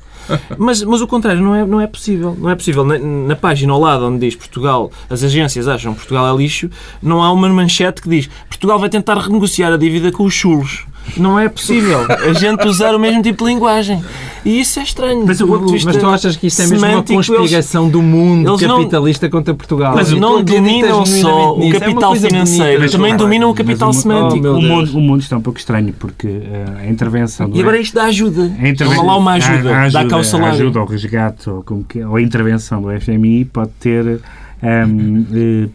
Mas, 0.57 0.81
mas 0.83 1.01
o 1.01 1.07
contrário 1.07 1.41
não 1.41 1.53
é, 1.53 1.65
não 1.65 1.81
é 1.81 1.87
possível. 1.87 2.35
Não 2.39 2.49
é 2.49 2.55
possível. 2.55 2.85
Na, 2.85 2.97
na 2.97 3.35
página 3.35 3.73
ao 3.73 3.79
lado 3.79 4.05
onde 4.05 4.19
diz 4.25 4.35
Portugal, 4.35 4.89
as 5.09 5.21
agências 5.23 5.67
acham 5.67 5.91
que 5.93 5.99
Portugal 5.99 6.33
é 6.33 6.37
lixo, 6.37 6.69
não 7.01 7.21
há 7.21 7.31
uma 7.31 7.49
manchete 7.49 8.01
que 8.01 8.07
diz 8.09 8.29
Portugal 8.47 8.79
vai 8.79 8.89
tentar 8.89 9.17
renegociar 9.17 9.73
a 9.73 9.77
dívida 9.77 10.11
com 10.11 10.23
os 10.23 10.33
chulos. 10.33 10.85
Não 11.17 11.37
é 11.37 11.47
possível 11.49 11.99
a 12.09 12.33
gente 12.33 12.65
usar 12.67 12.95
o 12.95 12.99
mesmo 12.99 13.21
tipo 13.21 13.43
de 13.45 13.51
linguagem. 13.51 14.01
E 14.45 14.59
isso 14.59 14.79
é 14.79 14.83
estranho. 14.83 15.23
Mas, 15.25 15.39
mas 15.39 15.95
tu 15.97 16.07
achas 16.07 16.35
que 16.35 16.47
isto 16.47 16.61
é 16.61 16.67
mesmo 16.67 16.77
uma 16.79 16.87
semântico, 16.89 17.13
eles- 17.13 17.27
conspiração 17.27 17.87
do 17.89 18.01
mundo 18.01 18.49
eles 18.51 18.61
não- 18.67 18.77
capitalista 18.79 19.29
contra 19.29 19.53
Portugal? 19.53 19.93
Mas 19.95 20.11
não 20.11 20.43
dominam 20.43 21.05
só 21.05 21.53
o 21.53 21.59
nisso? 21.59 21.69
É 21.69 21.73
uma 21.75 21.79
capital 21.79 22.09
bonita, 22.13 22.27
financeiro, 22.29 22.81
mas 22.81 22.91
também 22.91 23.15
dominam 23.15 23.49
o 23.49 23.53
capital 23.53 23.89
o, 23.89 23.93
semântico. 23.93 24.47
Oh, 24.47 24.57
o, 24.57 24.61
mundo, 24.61 24.97
o 24.97 25.01
mundo 25.01 25.21
está 25.21 25.37
um 25.37 25.41
pouco 25.41 25.59
estranho 25.59 25.93
porque 25.97 26.27
eh, 26.27 26.65
a 26.81 26.87
intervenção 26.87 27.49
do 27.49 27.55
E 27.57 27.61
agora 27.61 27.77
isto 27.79 27.93
dá 27.95 28.03
ajuda. 28.05 28.51
a 28.59 29.01
lá 29.03 29.17
uma 29.17 29.33
ajuda. 29.33 29.69
a- 29.75 29.83
a 29.85 29.89
dá 29.89 30.05
cá 30.05 30.17
o 30.17 30.19
a 30.19 30.23
salário. 30.23 30.55
ajuda 30.55 30.79
ou 30.81 30.85
resgate 30.85 31.49
ou, 31.49 31.63
como 31.63 31.83
que, 31.83 32.03
ou 32.03 32.15
a 32.17 32.21
intervenção 32.21 32.81
do 32.81 32.89
FMI 32.91 33.45
pode 33.45 33.71
ter 33.79 34.19
ehm, 34.63 35.25
eh, 35.33 35.69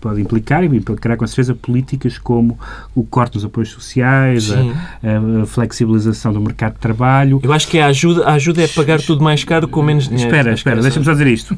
pode 0.00 0.20
implicar 0.20 0.64
e 0.64 0.66
implicará 0.66 1.16
com 1.16 1.26
certeza 1.26 1.54
políticas 1.54 2.18
como 2.18 2.58
o 2.94 3.04
corte 3.04 3.34
dos 3.34 3.44
apoios 3.44 3.70
sociais, 3.70 4.50
a, 4.52 5.42
a 5.42 5.46
flexibilização 5.46 6.32
do 6.32 6.40
mercado 6.40 6.74
de 6.74 6.80
trabalho. 6.80 7.40
Eu 7.42 7.52
acho 7.52 7.68
que 7.68 7.78
a 7.78 7.86
ajuda, 7.86 8.24
a 8.24 8.34
ajuda 8.34 8.62
é 8.62 8.68
pagar 8.68 9.00
tudo 9.00 9.22
mais 9.22 9.44
caro 9.44 9.68
com 9.68 9.82
menos 9.82 10.08
dinheiro. 10.08 10.28
Espera, 10.28 10.52
espera, 10.52 10.82
deixa-me 10.82 11.04
só 11.04 11.12
dizer 11.12 11.28
isto. 11.28 11.56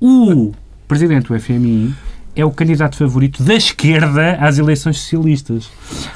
O 0.00 0.52
presidente 0.86 1.28
do 1.28 1.40
FMI 1.40 1.94
é 2.36 2.44
o 2.44 2.50
candidato 2.50 2.96
favorito 2.96 3.42
da 3.42 3.54
esquerda 3.54 4.36
às 4.38 4.58
eleições 4.58 4.98
socialistas. 4.98 5.70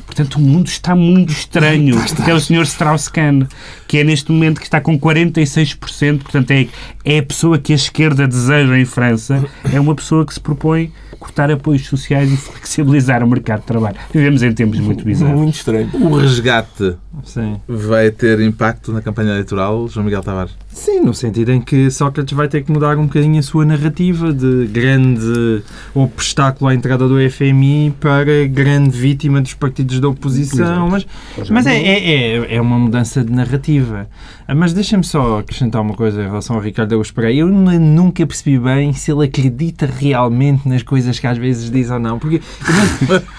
Portanto, 0.05 0.37
o 0.37 0.41
mundo 0.41 0.67
está 0.67 0.95
muito 0.95 1.33
estranho. 1.33 1.97
É 2.29 2.35
o 2.35 2.39
Sr. 2.39 2.63
Strauss-Kahn, 2.63 3.47
que 3.89 3.99
é 3.99 4.05
neste 4.05 4.31
momento 4.31 4.61
que 4.61 4.67
está 4.67 4.81
com 4.81 5.01
46%. 5.01 6.19
Portanto, 6.19 6.51
é, 6.51 6.69
é 7.05 7.19
a 7.19 7.23
pessoa 7.23 7.59
que 7.59 7.73
a 7.73 7.77
esquerda 7.77 8.29
deseja 8.29 8.79
em 8.79 8.85
França. 8.85 9.43
É 9.73 9.81
uma 9.81 9.95
pessoa 9.95 10.27
que 10.27 10.35
se 10.35 10.41
propõe 10.41 10.93
cortar 11.21 11.51
apoios 11.51 11.87
sociais 11.87 12.33
e 12.33 12.37
flexibilizar 12.37 13.23
o 13.23 13.29
mercado 13.29 13.61
de 13.61 13.67
trabalho. 13.67 13.97
Vivemos 14.13 14.43
em 14.43 14.53
tempos 14.53 14.81
muito 14.81 15.05
bizarros. 15.05 15.39
Muito 15.39 15.55
estranho. 15.55 15.89
O 15.95 16.17
resgate 16.17 16.97
Sim. 17.23 17.61
vai 17.69 18.11
ter 18.11 18.41
impacto 18.41 18.91
na 18.93 19.01
campanha 19.03 19.31
eleitoral, 19.31 19.87
João 19.89 20.05
Miguel 20.07 20.23
Tavares? 20.23 20.53
Sim, 20.73 21.01
no 21.01 21.13
sentido 21.13 21.53
em 21.53 21.61
que 21.61 21.91
Sócrates 21.91 22.33
vai 22.35 22.49
ter 22.49 22.63
que 22.65 22.73
mudar 22.73 22.97
um 22.97 23.05
bocadinho 23.07 23.39
a 23.39 23.43
sua 23.43 23.65
narrativa 23.65 24.33
de 24.33 24.67
grande 24.69 25.63
obstáculo 25.95 26.69
à 26.71 26.75
entrada 26.75 27.07
do 27.07 27.17
FMI 27.31 27.95
para 28.01 28.47
grande 28.47 28.91
vítima 28.97 29.41
dos 29.41 29.53
partidos 29.55 30.01
da 30.01 30.09
oposição. 30.09 30.89
Mas, 30.89 31.07
mas 31.51 31.67
é, 31.67 31.77
é, 31.77 32.37
é, 32.39 32.55
é 32.57 32.61
uma 32.61 32.79
mudança 32.79 33.23
de 33.25 33.33
narrativa. 33.33 34.09
Ah, 34.47 34.55
Mas 34.55 34.73
deixa-me 34.73 35.05
só 35.05 35.41
acrescentar 35.41 35.83
uma 35.83 35.95
coisa 35.95 36.23
em 36.23 36.27
relação 36.27 36.57
ao 36.57 36.63
Ricardo 36.63 36.93
Augusto 36.93 37.15
Pereira. 37.15 37.37
Eu 37.41 37.49
nu- 37.49 37.79
nunca 37.79 38.27
percebi 38.27 38.59
bem 38.59 38.93
se 38.93 39.11
ele 39.13 39.25
acredita 39.25 39.87
realmente 39.87 40.69
nas 40.69 40.83
coisas 40.83 41.10
que 41.19 41.27
às 41.27 41.39
vezes 41.39 41.71
diz 41.71 41.91
ou 41.91 41.99
não. 41.99 42.19
Porque 42.19 42.41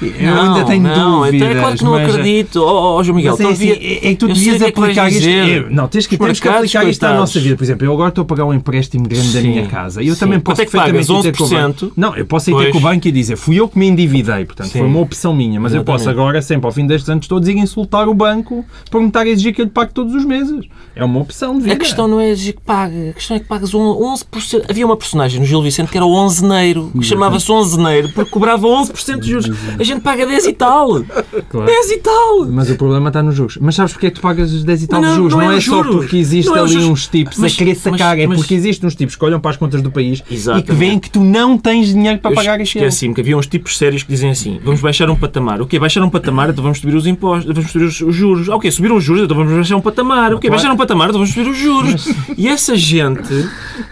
eu, 0.02 0.08
eu 0.20 0.42
ainda 0.42 0.66
tenho 0.66 0.84
não, 0.84 1.20
dúvidas. 1.22 1.34
Então 1.36 1.48
é 1.48 1.60
claro 1.62 1.78
que 1.78 1.84
não 1.84 1.92
mas- 1.92 2.10
acredito. 2.10 2.56
Oh, 2.62 2.98
oh, 2.98 3.04
João 3.04 3.16
Miguel, 3.16 3.32
é, 3.40 3.44
assim, 3.44 3.48
devia- 3.54 3.74
é, 3.76 3.98
é 3.98 4.00
que 4.12 4.16
tu 4.16 4.28
devias 4.28 4.56
o 4.56 4.60
que 4.60 4.64
é 4.66 4.70
aplicar 4.70 5.12
isto. 5.12 5.28
é, 5.28 5.70
não, 5.70 5.88
tens 5.88 6.08
que, 6.08 6.18
tens 6.18 6.40
que 6.40 6.48
aplicar 6.48 6.84
isto 6.86 7.04
à 7.04 7.14
nossa 7.14 7.40
vida. 7.40 7.56
Por 7.56 7.64
exemplo, 7.64 7.86
eu 7.86 7.94
agora 7.94 8.10
estou 8.10 8.24
a 8.24 8.26
pagar 8.26 8.46
um 8.46 8.54
empréstimo 8.54 9.08
grande 9.08 9.32
da 9.34 9.42
Sim. 9.42 9.48
minha 9.48 9.68
casa. 9.68 10.02
E 10.02 10.08
eu 10.08 10.14
Sim. 10.16 10.20
também 10.22 10.40
posso 10.40 10.62
é 10.62 10.66
perfeitamente 10.66 11.08
ter 11.22 11.38
com 11.38 11.44
o 11.44 11.48
11%? 11.48 11.52
banco. 11.52 11.92
Não, 11.96 12.16
eu 12.16 12.26
posso 12.26 12.52
ir 12.52 12.58
ter 12.58 12.72
com 12.72 12.78
o 12.78 12.82
banco 12.82 13.08
e 13.08 13.12
dizer 13.12 13.36
fui 13.36 13.60
eu 13.60 13.68
que 13.68 13.78
me 13.78 13.88
endividei. 13.88 14.46
Portanto, 14.46 14.68
Sim. 14.70 14.80
foi 14.80 14.88
uma 14.88 15.00
opção 15.00 15.36
minha. 15.36 15.60
Mas 15.60 15.74
eu 15.74 15.84
posso 15.84 16.04
Exatamente. 16.04 16.22
agora, 16.22 16.42
sempre 16.42 16.66
ao 16.66 16.72
fim 16.72 16.86
destes 16.88 17.10
anos 17.10 17.28
todos, 17.28 17.48
ir 17.48 17.58
insultar 17.58 18.08
o 18.08 18.14
banco 18.14 18.66
por 18.90 19.02
me 19.02 19.08
estar 19.08 19.22
a 19.22 19.30
exigir 19.30 19.54
que 19.54 19.62
eu 19.62 19.66
lhe 19.66 19.72
pague 19.72 19.94
todos 19.94 20.14
os 20.16 20.26
meses. 20.26 20.66
É 20.96 21.04
uma 21.04 21.20
opção 21.20 21.56
de 21.56 21.62
vida. 21.64 21.74
A 21.76 21.78
questão 21.78 22.08
não 22.08 22.20
é 22.20 22.30
exigir 22.30 22.54
que 22.54 22.62
pague, 22.62 23.10
a 23.10 23.14
questão 23.14 23.38
é 23.38 23.40
que 23.40 23.46
pagas 23.46 23.74
um 23.74 23.80
11%. 23.82 24.66
Havia 24.70 24.86
uma 24.86 24.98
personagem 24.98 25.40
no 25.40 25.46
Gil 25.46 25.62
Vicente 25.62 25.90
que 25.92 25.98
era 25.98 26.06
o 26.06 26.14
onzeneiro, 26.14 26.92
que 26.94 27.04
chamava-se 27.04 27.52
onzeneiro 27.62 28.10
porque 28.10 28.30
cobrava 28.32 28.68
11% 28.68 29.20
de 29.20 29.30
juros. 29.32 29.50
A 29.80 29.84
gente 29.84 30.02
paga 30.02 30.26
10 30.26 30.46
e 30.48 30.54
tal. 30.54 31.04
Claro. 31.50 31.66
10 31.68 31.92
e 31.92 31.98
tal. 31.98 32.46
Mas 32.48 32.70
o 32.70 32.76
problema 32.76 33.10
está 33.10 33.22
nos 33.24 33.36
juros. 33.36 33.58
Mas 33.62 33.76
sabes 33.76 33.94
porque 33.94 34.08
é 34.08 34.10
que 34.10 34.16
tu 34.16 34.22
pagas 34.22 34.52
os 34.54 34.64
10 34.64 34.84
e 34.84 34.88
tal 34.88 35.02
Não, 35.02 35.10
de 35.10 35.16
juros? 35.16 35.34
não 35.34 35.40
Não, 35.42 35.52
é 35.52 35.58
é, 35.58 35.62
só 35.62 35.84
porque 35.84 36.18
existe 36.18 36.50
é 36.52 36.60
ali 36.60 36.70
juros. 36.74 36.88
uns 36.88 37.08
tipos 37.08 37.38
Mas- 37.38 37.54
a 37.54 37.56
querer 37.58 37.76
sacar. 37.76 38.16
mas- 38.16 38.20
é 38.24 38.28
mas- 38.28 38.38
porque 38.40 38.54
existem 38.54 38.88
uns 38.88 38.96
tipos 38.96 39.16
que 39.16 39.26
olham 39.26 39.40
para 39.40 39.52
as 39.52 39.58
contas 39.58 39.82
do 39.82 39.92
país 39.92 40.24
e 40.30 40.34
Exatamente. 40.36 40.66
que 40.68 40.74
veem 40.74 41.00
que 41.00 41.10
tu 41.10 41.22
não 41.24 41.58
tens 41.58 41.88
dinheiro 41.94 42.20
para 42.20 42.32
Eu 42.32 42.36
pagar 42.36 42.54
aquilo. 42.56 42.86
Esqueci-me 42.86 43.14
que 43.14 43.22
havia 43.22 43.38
uns 43.38 43.48
tipos 43.48 43.78
sérios 43.78 44.04
que 44.04 44.10
dizem 44.10 44.30
assim: 44.32 44.60
vamos 44.64 44.82
baixar 44.82 45.10
um 45.10 45.16
patamar. 45.16 45.62
O 45.62 45.68
quê? 45.68 45.80
Baixar 45.80 46.04
um 46.04 46.10
patamar, 46.10 46.50
então 46.50 46.64
vamos 46.64 46.80
subir 46.80 46.96
os 46.96 47.06
impostos, 47.08 47.54
vamos 47.54 47.72
subir 47.72 47.86
os, 47.86 48.02
os 48.02 48.16
juros. 48.16 48.50
Ah, 48.50 48.56
o 48.56 48.60
quê? 48.60 48.72
Subiram 48.72 48.96
os 48.98 49.04
juros, 49.04 49.24
então 49.24 49.36
vamos 49.38 49.54
baixar 49.54 49.76
um 49.76 49.82
patamar. 49.82 50.34
O 50.34 50.40
quê? 50.40 50.50
Baixar 50.50 50.72
um 50.72 50.78
patamar, 50.78 51.10
então 51.10 51.20
vamos 51.20 51.34
subir 51.34 51.50
os 51.50 51.58
juros. 51.58 52.08
E 52.38 52.48
essa 52.48 52.76
gente 52.76 53.22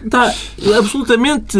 está 0.03 0.33
absolutamente 0.77 1.57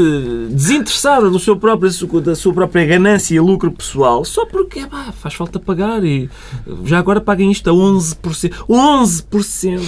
desinteressada 0.49 1.29
do 1.29 1.39
seu 1.39 1.55
próprio, 1.55 1.87
da 2.21 2.35
sua 2.35 2.53
própria 2.53 2.85
ganância 2.85 3.35
e 3.35 3.39
lucro 3.39 3.71
pessoal 3.71 4.23
só 4.25 4.45
porque 4.45 4.85
pá, 4.87 5.11
faz 5.11 5.33
falta 5.33 5.59
pagar 5.59 6.03
e 6.03 6.29
já 6.85 6.99
agora 6.99 7.19
paguem 7.21 7.51
isto 7.51 7.69
a 7.69 7.73
11%. 7.73 8.51
11%! 8.69 9.81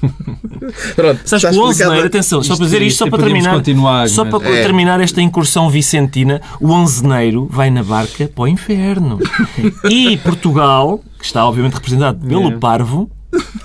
Pronto, 0.94 1.20
Sabes 1.24 1.44
que 1.50 1.56
o 1.56 1.60
11 1.60 1.70
explicado. 1.70 1.90
Neiro, 1.92 2.06
atenção, 2.06 2.42
só 2.42 2.54
para 2.56 2.64
dizer 2.66 2.82
isto, 2.82 2.98
só 2.98 3.10
para 3.10 3.22
terminar, 3.24 3.54
continuar, 3.56 4.08
só 4.08 4.24
para 4.24 4.48
É. 4.48 4.62
terminar 4.62 5.00
esta 5.00 5.20
incursão 5.20 5.68
vicentina, 5.68 6.40
o 6.60 6.70
onzeneiro 6.70 7.48
vai 7.50 7.68
na 7.70 7.82
barca 7.82 8.30
para 8.32 8.42
o 8.44 8.48
inferno. 8.48 9.18
E 9.90 10.16
Portugal, 10.18 11.00
que 11.18 11.24
está 11.24 11.44
obviamente 11.46 11.74
representado 11.74 12.24
pelo 12.26 12.48
É. 12.52 12.56
Parvo, 12.58 13.10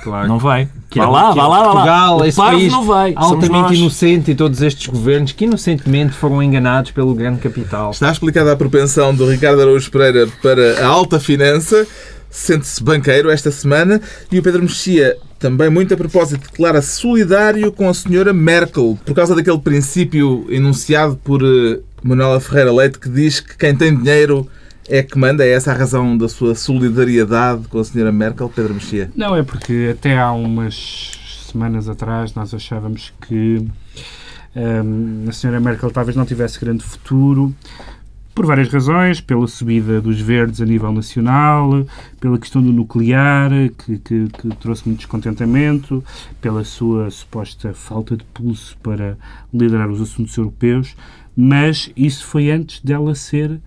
Claro. 0.04 0.28
não 0.28 0.38
vai. 0.38 0.68
Que 0.90 1.00
vá 1.00 1.06
é- 1.06 1.08
lá, 1.08 1.30
que 1.32 1.38
vá 1.38 1.44
é 1.44 1.48
lá, 1.48 1.58
vá 1.58 1.64
lá. 1.64 1.72
Portugal, 1.72 2.18
O 2.18 2.26
esse 2.26 2.38
país 2.38 2.72
não 2.72 2.84
vai. 2.86 3.14
Altamente 3.16 3.74
inocente 3.76 4.32
e 4.32 4.36
todos 4.36 4.62
estes 4.62 4.88
governos 4.88 5.32
que 5.32 5.46
inocentemente 5.46 6.14
foram 6.14 6.42
enganados 6.44 6.92
pelo 6.92 7.14
grande 7.16 7.40
capital. 7.40 7.92
Está 7.92 8.12
explicada 8.12 8.52
a 8.52 8.56
propensão 8.56 9.14
do 9.16 9.30
Ricardo 9.30 9.62
Araújo 9.62 9.90
Pereira 9.90 10.28
para 10.42 10.86
a 10.86 10.88
alta 10.88 11.20
finança. 11.20 11.88
Sente-se 12.30 12.84
banqueiro 12.84 13.30
esta 13.30 13.52
semana. 13.52 14.02
E 14.32 14.40
o 14.40 14.44
Pedro 14.44 14.64
Mexia, 14.64 15.18
também 15.38 15.70
muito 15.70 15.94
a 15.94 15.98
propósito, 15.98 16.50
declara-se 16.50 17.00
solidário 17.00 17.72
com 17.72 17.88
a 17.88 17.94
senhora 17.94 18.34
Merkel, 18.34 18.98
por 19.06 19.14
causa 19.14 19.36
daquele 19.36 19.60
princípio 19.60 20.46
enunciado 20.50 21.16
por 21.24 21.42
eh, 21.44 21.80
Manuela 22.02 22.40
Ferreira 22.40 22.74
Leite, 22.74 22.98
que 22.98 23.08
diz 23.10 23.40
que 23.40 23.56
quem 23.56 23.76
tem 23.76 23.96
dinheiro 23.96 24.48
é 24.88 25.02
que 25.04 25.18
manda. 25.18 25.46
É 25.46 25.52
essa 25.54 25.72
a 25.72 25.76
razão 25.76 26.18
da 26.18 26.28
sua 26.30 26.56
solidariedade 26.56 27.68
com 27.68 27.80
a 27.80 27.84
senhora 27.84 28.12
Merkel, 28.12 28.50
Pedro 28.50 28.74
Mexia? 28.74 29.12
Não, 29.16 29.36
é 29.36 29.44
porque 29.44 29.92
até 29.94 30.18
há 30.18 30.32
umas 30.32 31.12
semanas 31.52 31.88
atrás 31.88 32.34
nós 32.34 32.54
achávamos 32.54 33.14
que 33.28 33.66
hum, 34.56 35.26
a 35.28 35.32
senhora 35.32 35.60
Merkel 35.60 35.92
talvez 35.92 36.16
não 36.16 36.26
tivesse 36.26 36.60
grande 36.60 36.84
futuro, 36.84 37.54
por 38.36 38.48
várias 38.48 38.68
razões, 38.70 39.22
pela 39.22 39.48
subida 39.48 40.02
dos 40.02 40.20
verdes 40.20 40.60
a 40.60 40.66
nível 40.66 40.92
nacional, 40.92 41.86
pela 42.20 42.40
questão 42.40 42.64
do 42.64 42.72
nuclear, 42.72 43.52
que, 43.78 44.00
que- 44.00 44.28
que 44.28 44.48
trouxe 44.60 44.88
muito 44.88 44.98
descontentamento, 45.02 46.04
pela 46.42 46.64
sua 46.64 47.12
suposta 47.12 47.74
falta 47.74 48.18
de 48.18 48.24
pulso 48.34 48.76
para 48.82 49.16
liderar 49.54 49.88
os 49.88 50.02
assuntos 50.02 50.36
europeus, 50.36 50.96
mas 51.38 51.92
isso 51.96 52.26
foi 52.26 52.50
antes 52.50 52.80
dela 52.82 53.14
ser 53.14 53.60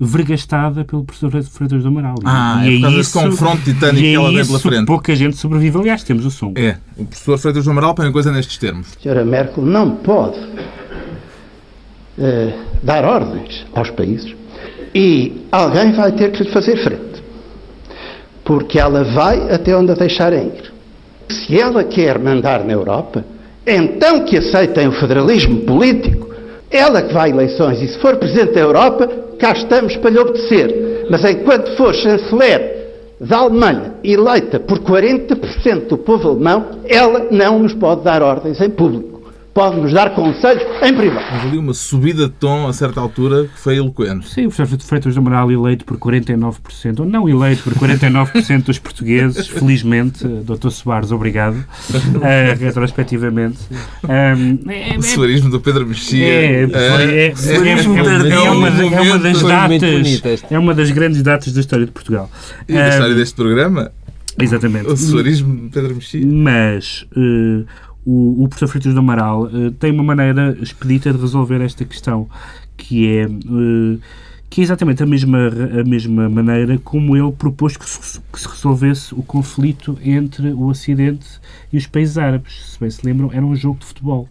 vergastada 0.00 0.84
pelo 0.84 1.04
professor 1.04 1.30
Freitas 1.44 1.82
do 1.82 1.88
Amaral. 1.88 2.16
E- 2.18 2.22
Ah, 2.24 2.60
é 2.64 2.68
e 2.70 2.74
por 2.76 2.82
causa 2.82 2.96
desse 2.96 3.12
confronto 3.12 3.62
titânico 3.62 4.00
que 4.00 4.06
é 4.06 4.12
ela 4.14 4.28
tem 4.28 4.40
isso 4.40 4.48
pela 4.50 4.60
frente. 4.60 4.86
pouca 4.86 5.14
gente 5.14 5.36
sobrevive. 5.36 5.78
Aliás, 5.78 6.02
temos 6.02 6.24
o 6.26 6.30
som. 6.30 6.52
É. 6.56 6.76
O 6.96 7.04
professor 7.04 7.38
Freitas 7.38 7.64
do 7.64 7.70
Amaral 7.70 7.94
põe 7.94 8.08
a 8.08 8.12
coisa 8.12 8.32
nestes 8.32 8.58
termos. 8.58 8.88
A 8.98 9.02
senhora 9.02 9.24
Merkel 9.24 9.64
não 9.64 9.90
pode 9.96 10.38
eh, 12.18 12.52
dar 12.82 13.04
ordens 13.04 13.64
aos 13.74 13.90
países 13.90 14.34
e 14.94 15.46
alguém 15.50 15.92
vai 15.92 16.12
ter 16.12 16.30
que 16.32 16.42
lhe 16.44 16.50
fazer 16.50 16.76
frente. 16.82 17.22
Porque 18.44 18.78
ela 18.78 19.04
vai 19.04 19.52
até 19.52 19.76
onde 19.76 19.92
a 19.92 19.94
deixarem 19.94 20.48
ir. 20.48 20.72
Se 21.30 21.58
ela 21.58 21.82
quer 21.84 22.18
mandar 22.18 22.62
na 22.64 22.72
Europa, 22.72 23.24
então 23.66 24.24
que 24.24 24.36
aceitem 24.36 24.88
o 24.88 24.92
federalismo 24.92 25.60
político. 25.60 26.24
Ela 26.70 27.00
que 27.02 27.14
vai 27.14 27.30
a 27.30 27.34
eleições 27.34 27.80
e 27.80 27.88
se 27.88 27.98
for 27.98 28.16
Presidente 28.16 28.54
da 28.54 28.60
Europa, 28.60 29.08
cá 29.44 29.52
estamos 29.52 29.94
para 29.98 30.10
lhe 30.10 30.18
obedecer. 30.18 31.06
Mas 31.10 31.22
enquanto 31.22 31.76
for 31.76 31.94
chanceler 31.94 32.94
da 33.20 33.38
Alemanha, 33.38 33.94
eleita 34.02 34.58
por 34.58 34.78
40% 34.78 35.86
do 35.86 35.98
povo 35.98 36.30
alemão, 36.30 36.80
ela 36.86 37.26
não 37.30 37.58
nos 37.58 37.74
pode 37.74 38.02
dar 38.02 38.22
ordens 38.22 38.58
em 38.62 38.70
público. 38.70 39.13
Pode 39.54 39.76
nos 39.80 39.92
dar 39.92 40.10
conselhos 40.16 40.64
em 40.82 40.92
privado. 40.94 41.24
Houve 41.34 41.46
ali 41.46 41.58
uma 41.58 41.72
subida 41.72 42.26
de 42.26 42.32
tom 42.34 42.66
a 42.66 42.72
certa 42.72 43.00
altura 43.00 43.44
que 43.44 43.56
foi 43.58 43.76
eloquente. 43.76 44.28
Sim, 44.28 44.46
o 44.46 44.50
professor 44.50 44.80
Freitas 44.80 45.14
do 45.14 45.20
Amaral 45.20 45.50
eleito 45.52 45.84
por 45.84 45.96
49%, 45.96 46.98
ou 47.00 47.06
não 47.06 47.28
eleito 47.28 47.62
por 47.62 47.72
49% 47.74 48.64
dos 48.64 48.78
portugueses, 48.80 49.46
felizmente, 49.46 50.26
Dr. 50.26 50.70
Soares, 50.70 51.12
obrigado, 51.12 51.64
eh, 52.22 52.56
retrospectivamente. 52.58 53.58
Um, 54.02 54.70
é, 54.70 54.98
O 54.98 55.02
suarismo 55.02 55.48
do 55.50 55.60
Pedro 55.60 55.86
Mexia. 55.86 56.26
É, 56.26 56.68
foi- 56.68 56.78
é, 56.80 57.26
é, 57.26 57.26
é, 57.28 57.70
é 58.32 58.50
uma, 58.50 58.70
da- 58.70 58.84
é 58.84 59.00
uma 59.00 59.18
das 59.20 59.40
datas, 59.40 60.42
é 60.50 60.58
uma 60.58 60.74
das 60.74 60.90
grandes 60.90 61.22
datas 61.22 61.52
da 61.52 61.60
história 61.60 61.86
de 61.86 61.92
Portugal. 61.92 62.28
E 62.68 62.72
da 62.72 62.88
história 62.88 63.14
deste 63.14 63.36
programa, 63.36 63.92
Exatamente. 64.36 64.88
o 64.90 64.96
suarismo 64.96 65.54
de 65.54 65.68
Pedro 65.68 65.94
Mexia. 65.94 66.26
Mas 66.26 67.06
eh, 67.16 67.64
o, 68.04 68.44
o 68.44 68.48
professor 68.48 68.68
Freitas 68.68 68.92
do 68.92 69.00
Amaral 69.00 69.46
eh, 69.46 69.72
tem 69.78 69.90
uma 69.90 70.02
maneira 70.02 70.56
expedita 70.60 71.12
de 71.12 71.18
resolver 71.18 71.60
esta 71.60 71.84
questão, 71.84 72.28
que 72.76 73.08
é, 73.08 73.22
eh, 73.22 73.98
que 74.50 74.60
é 74.60 74.64
exatamente 74.64 75.02
a 75.02 75.06
mesma, 75.06 75.38
a 75.80 75.84
mesma 75.84 76.28
maneira 76.28 76.78
como 76.78 77.16
ele 77.16 77.32
propôs 77.32 77.76
que 77.76 77.88
se, 77.88 78.20
que 78.32 78.40
se 78.40 78.48
resolvesse 78.48 79.14
o 79.14 79.22
conflito 79.22 79.98
entre 80.04 80.48
o 80.52 80.66
Ocidente 80.66 81.26
e 81.72 81.78
os 81.78 81.86
países 81.86 82.18
árabes. 82.18 82.72
Se 82.72 82.80
bem 82.80 82.90
se 82.90 83.04
lembram, 83.04 83.30
era 83.32 83.44
um 83.44 83.56
jogo 83.56 83.78
de 83.78 83.86
futebol. 83.86 84.28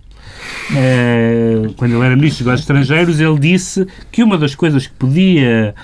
Eh, 0.75 1.69
quando 1.75 1.95
ele 1.95 2.05
era 2.05 2.15
ministro 2.15 2.45
dos 2.45 2.59
Estrangeiros, 2.59 3.19
ele 3.19 3.39
disse 3.39 3.87
que 4.11 4.23
uma 4.23 4.37
das 4.37 4.55
coisas 4.55 4.87
que 4.87 4.93
podia 4.93 5.75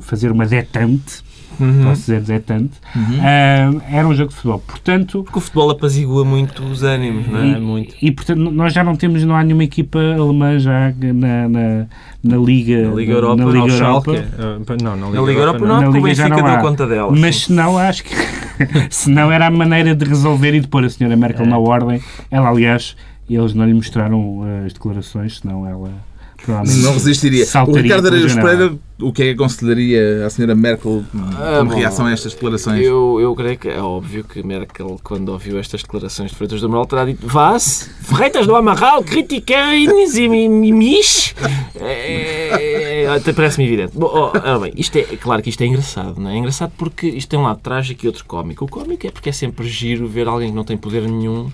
fazer 0.00 0.30
uma 0.30 0.46
detente, 0.46 1.22
posso 1.84 2.00
dizer 2.00 2.20
detente, 2.22 2.72
eh, 3.22 3.70
era 3.90 4.06
um 4.06 4.14
jogo 4.14 4.30
de 4.30 4.34
futebol. 4.36 4.62
Portanto, 4.66 5.22
Porque 5.24 5.38
o 5.38 5.40
futebol 5.40 5.70
apazigua 5.70 6.24
muito 6.24 6.62
os 6.64 6.82
ânimos, 6.82 7.26
não 7.28 7.38
é? 7.40 7.46
e, 7.48 7.60
Muito. 7.60 7.94
e, 8.00 8.10
portanto 8.10 8.38
nós 8.38 8.72
já 8.72 8.82
não 8.84 8.96
temos, 8.96 9.22
não 9.24 9.34
há 9.36 9.42
nenhuma 9.44 9.64
equipa 9.64 9.98
alemã 9.98 10.58
já 10.58 10.92
na, 11.14 11.48
na, 11.48 11.86
na 12.22 12.36
Liga, 12.36 12.88
Na 12.88 12.94
Liga 12.94 13.12
Europa, 13.12 13.36
na 13.36 13.44
Liga 13.46 13.58
Ao 13.60 13.68
Europa. 13.68 14.12
Schalke. 14.14 14.28
Ah, 14.38 14.76
Não, 14.82 14.96
na 14.96 15.06
Na 15.10 15.20
Liga 15.22 15.40
Europa 15.40 15.58
não, 15.60 15.66
Na 15.66 15.82
porque 15.84 15.98
o 15.98 16.06
Liga 16.06 16.14
já 16.14 16.28
não 16.28 16.38
há. 16.46 16.50
deu 16.56 16.60
conta 16.60 16.86
dela. 16.86 17.12
Mas 17.16 17.44
se 17.44 17.52
não, 17.52 17.78
acho 17.78 18.04
que 18.04 18.14
se 18.90 19.10
não 19.10 19.30
era 19.30 19.46
a 19.46 19.50
maneira 19.50 19.94
de 19.94 20.04
resolver 20.04 20.54
e 20.54 20.60
de 20.60 20.68
pôr 20.68 20.84
a 20.84 20.90
senhora 20.90 21.16
Merkel 21.16 21.46
na 21.46 21.58
ordem. 21.58 22.00
Ela, 22.30 22.48
aliás, 22.48 22.96
eles 23.28 23.54
não 23.54 23.64
lhe 23.66 23.74
mostraram 23.74 24.42
eh, 24.46 24.66
as 24.66 24.72
declarações, 24.72 25.38
senão 25.38 25.66
ela 25.66 25.90
Não 26.82 26.92
resistiria. 26.92 27.44
O 27.66 27.72
Ricardo 27.74 28.06
Areias. 28.08 28.34
Pereira, 28.34 28.72
o 29.02 29.12
que 29.12 29.22
é 29.22 29.24
que 29.26 29.30
aconselharia 29.32 30.24
à 30.26 30.30
senhora 30.30 30.54
Merkel 30.54 31.04
Ah, 31.14 31.56
como 31.58 31.70
bom, 31.70 31.76
reação 31.76 32.06
a 32.06 32.12
estas 32.12 32.32
declarações? 32.34 32.84
Eu, 32.84 33.18
eu 33.20 33.34
creio 33.34 33.58
que 33.58 33.68
é 33.68 33.80
óbvio 33.80 34.24
que 34.24 34.42
Merkel, 34.42 34.98
quando 35.02 35.28
ouviu 35.30 35.58
estas 35.58 35.82
declarações 35.82 36.30
de 36.30 36.36
Freitas 36.36 36.60
do 36.60 36.66
Amaral, 36.66 36.86
terá 36.86 37.04
dito 37.04 37.26
Was? 37.36 37.90
Freitas 38.02 38.46
do 38.46 38.54
Amaral 38.56 39.02
critiquem-nos 39.02 40.16
e 40.16 40.28
mi- 40.28 40.48
mi- 40.48 40.72
mis? 40.72 41.34
É, 41.76 43.06
até 43.14 43.32
Parece-me 43.32 43.66
evidente. 43.66 43.92
Bom, 43.96 44.30
oh, 44.32 44.58
bem, 44.60 44.72
isto 44.76 44.96
é, 44.96 45.02
claro 45.16 45.42
que 45.42 45.48
isto 45.50 45.60
é 45.62 45.66
engraçado, 45.66 46.20
não 46.20 46.30
é? 46.30 46.34
É 46.34 46.36
engraçado 46.38 46.72
porque 46.76 47.06
isto 47.08 47.28
tem 47.28 47.38
um 47.38 47.42
lado 47.42 47.60
trágico 47.60 48.04
e 48.04 48.08
outro 48.08 48.24
cómico. 48.24 48.64
O 48.64 48.68
cómico 48.68 49.06
é 49.06 49.10
porque 49.10 49.28
é 49.28 49.32
sempre 49.32 49.66
giro 49.66 50.06
ver 50.06 50.28
alguém 50.28 50.50
que 50.50 50.54
não 50.56 50.64
tem 50.64 50.76
poder 50.76 51.02
nenhum 51.02 51.50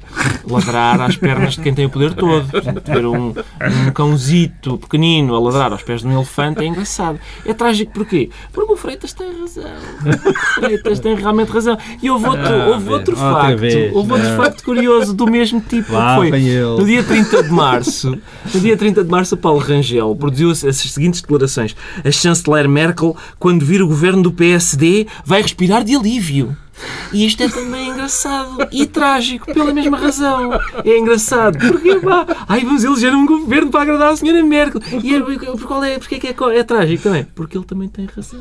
ladrar 0.49 1.01
às 1.01 1.17
pernas 1.17 1.55
de 1.55 1.61
quem 1.63 1.73
tem 1.75 1.87
o 1.87 1.91
poder 1.91 2.15
todo. 2.15 2.49
Portanto, 2.51 2.83
ver 2.87 3.07
um, 3.07 3.29
um 3.29 3.91
cãozito 3.95 4.77
pequenino 4.79 5.35
a 5.35 5.41
ladrar 5.41 5.73
aos 5.73 5.83
pés 5.83 6.03
de 6.03 6.09
um 6.09 6.13
elefante 6.13 6.61
é 6.63 6.67
engraçado. 6.67 7.19
É 7.45 7.53
trágico 7.55 7.93
porquê? 7.93 8.31
Porque 8.53 8.73
o 8.73 8.77
Freitas 8.77 9.13
tem 9.13 9.29
razão. 9.41 9.65
O 9.65 10.61
Freitas 10.61 11.01
tem 11.01 11.15
realmente 11.15 11.51
razão. 11.51 11.77
E 12.03 12.11
houve 12.11 12.27
outro, 12.27 12.47
Ah, 12.47 12.67
houve 12.69 12.89
outro 12.91 13.15
Outra 13.17 13.33
facto. 13.43 13.59
vez. 13.59 13.95
Houve 13.95 14.13
outro 14.13 14.29
Ah. 14.29 14.37
facto 14.37 14.65
curioso 14.65 15.15
do 15.15 15.27
mesmo 15.27 15.61
tipo. 15.61 15.93
Lá 15.93 16.15
que 16.21 16.29
foi 16.31 16.41
no 16.79 16.85
dia 16.85 17.03
30 17.03 17.43
de 17.43 17.51
março, 17.51 18.19
no 18.55 18.61
dia 18.61 18.77
30 18.77 19.05
de 19.05 19.11
março, 19.11 19.35
o 19.35 19.39
Paulo 19.39 19.59
Rangel 19.61 20.15
produziu 20.17 20.51
as, 20.51 20.65
as 20.65 20.77
seguintes 20.77 21.21
declarações. 21.21 21.75
A 22.05 22.11
chanceler 22.11 22.69
Merkel, 22.69 23.17
quando 23.39 23.65
vir 23.65 23.83
o 23.83 23.87
governo 23.89 24.23
do 24.23 24.33
PSD, 24.33 25.07
vai 25.25 25.43
respirar 25.43 25.85
de 25.85 25.95
alívio. 25.97 26.57
E 27.13 27.27
isto 27.27 27.43
é 27.43 27.49
também 27.49 27.88
engraçado 28.09 28.69
e 28.73 28.87
trágico, 28.87 29.53
pela 29.53 29.73
mesma 29.73 29.99
razão. 29.99 30.51
É 30.85 30.99
engraçado 30.99 31.59
porque, 31.59 31.97
pá, 31.97 32.27
ai, 32.49 32.65
vamos 32.65 32.83
eleger 32.83 33.15
um 33.15 33.27
governo 33.27 33.71
para 33.71 33.83
agradar 33.83 34.13
a 34.13 34.17
senhora 34.17 34.43
Merkel. 34.43 34.81
E 35.03 35.15
é, 35.15 35.21
por 35.21 35.63
qual 35.67 35.85
é, 35.85 35.99
porque 35.99 36.15
é 36.15 36.19
que 36.19 36.27
é, 36.29 36.59
é 36.59 36.65
trágico 36.65 37.03
também? 37.03 37.25
Porque 37.35 37.57
ele 37.59 37.67
também 37.67 37.89
tem 37.89 38.07
razão. 38.07 38.41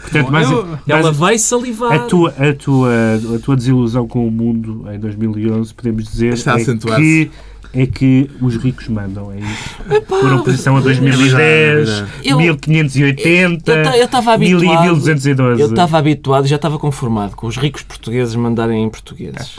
Portanto, 0.00 0.30
mais, 0.32 0.48
Ela 0.86 1.02
mais- 1.02 1.16
vai 1.16 1.38
salivar. 1.38 1.92
a, 1.92 1.98
tua, 2.00 2.30
a, 2.38 2.54
tua, 2.54 2.90
a 3.36 3.38
tua 3.38 3.56
desilusão 3.56 4.06
com 4.06 4.26
o 4.26 4.30
mundo 4.30 4.84
em 4.92 4.98
2011, 4.98 5.74
podemos 5.74 6.04
dizer, 6.04 6.32
Está 6.34 6.52
é 6.52 6.62
acentuar-se. 6.62 7.02
que, 7.02 7.30
é 7.72 7.86
que 7.86 8.28
os 8.40 8.56
ricos 8.56 8.88
mandam, 8.88 9.30
é 9.32 9.38
isso. 9.38 9.76
Epá, 9.94 10.18
Por 10.18 10.32
oposição 10.34 10.76
a 10.76 10.80
2010, 10.80 12.04
Eu- 12.24 12.36
1580, 12.38 13.72
Eu 13.72 13.82
ta- 13.84 13.96
eu 13.96 14.04
estava 14.04 14.36
1000 14.38 14.58
e 14.58 14.66
habituado. 14.66 14.82
1212. 14.84 15.60
Eu 15.62 15.68
estava 15.68 15.98
habituado, 15.98 16.46
já 16.46 16.56
estava 16.56 16.78
conformado 16.78 17.36
com 17.36 17.46
os 17.46 17.56
ricos 17.56 17.82
portugueses 17.82 18.34
mandarem 18.34 18.82
em 18.84 18.88
portugueses. 18.90 19.58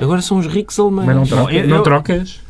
Agora 0.00 0.22
são 0.22 0.38
os 0.38 0.46
ricos 0.46 0.78
alemães. 0.78 1.06
Mas 1.06 1.16
não, 1.16 1.24
troca, 1.26 1.52
não 1.66 1.76
eu- 1.76 1.82
trocas? 1.82 2.40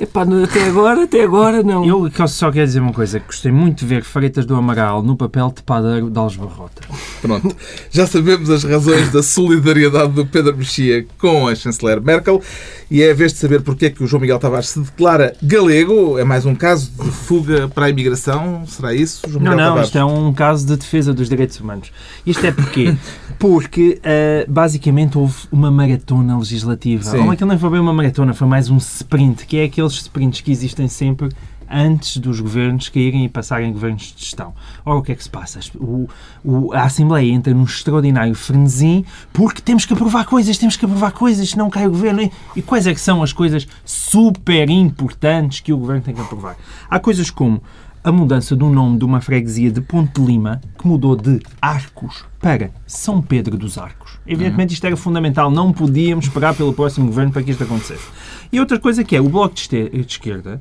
Epá, 0.00 0.22
até 0.44 0.64
agora, 0.66 1.04
até 1.04 1.22
agora 1.22 1.62
não. 1.62 1.84
Eu 1.84 2.10
só 2.26 2.50
quero 2.50 2.66
dizer 2.66 2.80
uma 2.80 2.92
coisa, 2.92 3.18
gostei 3.18 3.52
muito 3.52 3.80
de 3.80 3.86
ver 3.86 4.02
Freitas 4.02 4.46
do 4.46 4.54
Amaral 4.54 5.02
no 5.02 5.16
papel 5.16 5.52
de 5.54 5.62
padeiro 5.62 6.08
de 6.10 6.18
Alves 6.18 6.36
Barrota. 6.36 6.82
Pronto. 7.20 7.54
Já 7.90 8.06
sabemos 8.06 8.48
as 8.48 8.64
razões 8.64 9.12
da 9.12 9.22
solidariedade 9.22 10.12
do 10.12 10.24
Pedro 10.24 10.56
Mexia 10.56 11.06
com 11.18 11.48
a 11.48 11.54
chanceler 11.54 12.00
Merkel 12.00 12.42
e 12.90 13.02
é 13.02 13.10
a 13.10 13.14
vez 13.14 13.32
de 13.32 13.38
saber 13.38 13.62
porque 13.62 13.86
é 13.86 13.90
que 13.90 14.02
o 14.02 14.06
João 14.06 14.20
Miguel 14.20 14.38
Tavares 14.38 14.70
se 14.70 14.80
declara 14.80 15.34
galego. 15.42 16.18
É 16.18 16.24
mais 16.24 16.44
um 16.46 16.54
caso 16.54 16.90
de 16.90 17.10
fuga 17.10 17.68
para 17.68 17.86
a 17.86 17.90
imigração? 17.90 18.64
Será 18.66 18.94
isso, 18.94 19.22
João 19.28 19.44
Não, 19.44 19.52
Miguel 19.52 19.56
não, 19.58 19.70
Tavares? 19.72 19.88
isto 19.88 19.98
é 19.98 20.04
um 20.04 20.32
caso 20.32 20.66
de 20.66 20.76
defesa 20.76 21.12
dos 21.12 21.28
direitos 21.28 21.60
humanos. 21.60 21.92
Isto 22.26 22.46
é 22.46 22.52
porquê? 22.52 22.96
Porque, 23.38 23.98
eh, 24.02 24.44
basicamente, 24.46 25.16
houve 25.16 25.34
uma 25.50 25.70
maratona 25.70 26.36
legislativa. 26.38 27.02
Sim. 27.04 27.20
Ou 27.20 27.30
aquilo 27.30 27.48
não 27.48 27.58
foi 27.58 27.70
bem 27.70 27.80
uma 27.80 27.92
maratona, 27.92 28.34
foi 28.34 28.46
mais 28.46 28.68
um 28.68 28.76
sprint, 28.76 29.46
que 29.46 29.56
é 29.56 29.59
aqueles 29.64 29.92
sprints 29.94 30.40
que 30.40 30.50
existem 30.50 30.88
sempre 30.88 31.28
antes 31.72 32.16
dos 32.16 32.40
governos 32.40 32.88
caírem 32.88 33.24
e 33.24 33.28
passarem 33.28 33.72
governos 33.72 34.02
de 34.12 34.24
gestão. 34.24 34.52
Ora, 34.84 34.98
o 34.98 35.02
que 35.02 35.12
é 35.12 35.14
que 35.14 35.22
se 35.22 35.30
passa? 35.30 35.60
O- 35.76 36.08
o- 36.44 36.72
a 36.72 36.82
Assembleia 36.82 37.30
entra 37.32 37.54
num 37.54 37.62
extraordinário 37.62 38.34
frenesim 38.34 39.04
porque 39.32 39.62
temos 39.62 39.84
que 39.84 39.92
aprovar 39.92 40.24
coisas, 40.24 40.58
temos 40.58 40.76
que 40.76 40.84
aprovar 40.84 41.12
coisas, 41.12 41.48
senão 41.50 41.70
cai 41.70 41.86
o 41.86 41.90
governo. 41.90 42.22
E- 42.22 42.32
E 42.56 42.62
quais 42.62 42.88
é 42.88 42.92
que 42.94 43.00
são 43.00 43.22
as 43.22 43.32
coisas 43.32 43.68
super 43.84 44.68
importantes 44.68 45.60
que 45.60 45.72
o 45.72 45.76
governo 45.78 46.02
tem 46.02 46.12
que 46.14 46.20
aprovar? 46.20 46.56
Há 46.90 46.98
coisas 46.98 47.30
como 47.30 47.62
a 48.02 48.10
mudança 48.10 48.56
do 48.56 48.68
nome 48.68 48.98
de 48.98 49.04
uma 49.04 49.20
freguesia 49.20 49.70
de 49.70 49.80
Ponte 49.80 50.20
Lima, 50.20 50.60
que 50.76 50.88
mudou 50.88 51.14
de 51.14 51.38
Arcos 51.62 52.24
para 52.40 52.70
São 52.86 53.20
Pedro 53.22 53.56
dos 53.56 53.76
Arcos. 53.78 53.99
Evidentemente 54.26 54.74
isto 54.74 54.86
era 54.86 54.96
fundamental, 54.96 55.50
não 55.50 55.72
podíamos 55.72 56.26
esperar 56.26 56.54
pelo 56.54 56.72
próximo 56.72 57.06
governo 57.06 57.32
para 57.32 57.42
que 57.42 57.50
isto 57.50 57.64
acontecesse. 57.64 58.06
E 58.52 58.60
outra 58.60 58.78
coisa 58.78 59.02
que 59.02 59.16
é, 59.16 59.20
o 59.20 59.28
Bloco 59.28 59.54
de 59.54 59.90
Esquerda 60.06 60.60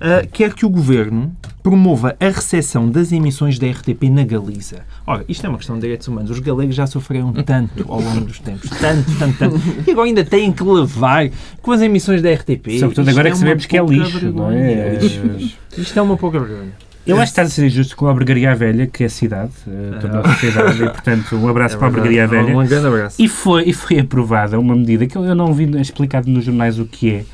ah, 0.00 0.26
quer 0.32 0.54
que 0.54 0.64
o 0.64 0.70
governo 0.70 1.36
promova 1.62 2.16
a 2.18 2.24
recepção 2.24 2.88
das 2.88 3.12
emissões 3.12 3.58
da 3.58 3.70
RTP 3.70 4.04
na 4.04 4.24
Galiza. 4.24 4.80
Ora, 5.06 5.26
isto 5.28 5.44
é 5.44 5.48
uma 5.48 5.58
questão 5.58 5.76
de 5.76 5.82
direitos 5.82 6.08
humanos. 6.08 6.30
Os 6.30 6.38
galegos 6.38 6.74
já 6.74 6.86
sofreram 6.86 7.34
tanto 7.34 7.84
ao 7.86 8.00
longo 8.00 8.22
dos 8.22 8.38
tempos. 8.38 8.70
Tanto, 8.70 9.18
tanto, 9.18 9.38
tanto. 9.38 9.60
E 9.86 9.90
agora 9.90 10.06
ainda 10.06 10.24
têm 10.24 10.50
que 10.52 10.64
levar 10.64 11.28
com 11.60 11.72
as 11.72 11.82
emissões 11.82 12.22
da 12.22 12.32
RTP. 12.32 12.78
Sobretudo 12.78 13.08
Isto 13.08 13.10
agora 13.10 13.28
é 13.28 13.30
que 13.30 13.36
sabemos 13.36 13.66
que 13.66 13.76
é 13.76 13.84
lixo, 13.84 14.32
não 14.32 14.48
vergonha. 14.48 14.58
é? 14.58 14.98
lixo. 14.98 15.56
Isto 15.76 15.98
é 15.98 16.02
uma 16.02 16.16
pouca 16.16 16.40
vergonha. 16.40 16.72
Eu 17.06 17.16
acho 17.16 17.32
que 17.32 17.40
está 17.40 17.42
a 17.42 17.48
ser 17.48 17.66
injusto 17.66 17.96
com 17.96 18.06
a 18.06 18.10
Albergaria 18.10 18.54
Velha, 18.54 18.86
que 18.86 19.02
é 19.02 19.06
a 19.06 19.10
cidade, 19.10 19.52
eh, 19.66 19.98
da 19.98 20.08
nossa 20.08 20.34
cidade, 20.34 20.84
e 20.84 20.88
portanto 20.88 21.36
um 21.36 21.48
abraço 21.48 21.76
para 21.76 21.86
a 21.86 21.88
Albergaria 21.88 22.26
Velha. 22.26 22.56
Um 22.56 22.66
grande 22.66 22.86
abraço. 22.86 23.22
E 23.22 23.26
foi, 23.26 23.64
e 23.68 23.72
foi 23.72 23.98
aprovada 23.98 24.58
uma 24.58 24.76
medida 24.76 25.06
que 25.06 25.16
eu 25.16 25.34
não 25.34 25.52
vi 25.54 25.64
explicado 25.80 26.30
nos 26.30 26.44
jornais 26.44 26.78
o 26.78 26.84
que 26.84 27.10
é, 27.10 27.24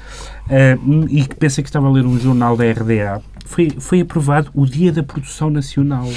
eh, 0.48 0.78
e 1.08 1.24
que 1.24 1.34
pensei 1.34 1.62
que 1.62 1.68
estava 1.68 1.88
a 1.88 1.90
ler 1.90 2.06
um 2.06 2.18
jornal 2.18 2.56
da 2.56 2.64
RDA. 2.64 3.20
Foi, 3.44 3.70
foi 3.78 4.00
aprovado 4.00 4.50
o 4.54 4.64
Dia 4.64 4.92
da 4.92 5.02
Produção 5.02 5.50
Nacional. 5.50 6.08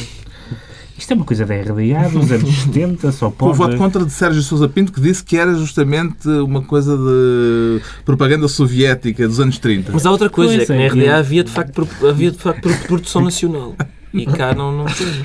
Isto 0.99 1.11
é 1.11 1.15
uma 1.15 1.25
coisa 1.25 1.45
da 1.45 1.55
RDA 1.55 2.09
dos 2.11 2.29
anos 2.31 2.55
70, 2.63 3.11
só 3.13 3.31
Com 3.31 3.45
o 3.45 3.55
pode. 3.55 3.57
voto 3.57 3.77
contra 3.77 4.05
de 4.05 4.11
Sérgio 4.11 4.41
Sousa 4.43 4.67
Pinto, 4.67 4.91
que 4.91 4.99
disse 5.01 5.23
que 5.23 5.37
era 5.37 5.55
justamente 5.55 6.27
uma 6.27 6.61
coisa 6.61 6.97
de 6.97 7.81
propaganda 8.05 8.47
soviética 8.49 9.27
dos 9.27 9.39
anos 9.39 9.57
30. 9.57 9.91
Mas 9.93 10.05
há 10.05 10.11
outra 10.11 10.29
coisa, 10.29 10.55
Pois 10.57 10.69
é 10.69 10.73
que 10.73 10.73
é, 10.73 10.87
na 10.87 10.93
RDA 10.93 11.03
é. 11.05 11.13
havia 11.13 11.43
de 11.43 11.51
facto, 11.51 11.87
havia 12.07 12.31
de 12.31 12.37
facto 12.37 12.61
pro- 12.61 12.77
produção 12.87 13.23
nacional. 13.23 13.75
E 14.11 14.25
cá 14.25 14.55
não, 14.55 14.75
não 14.75 14.85
temos. 14.85 15.17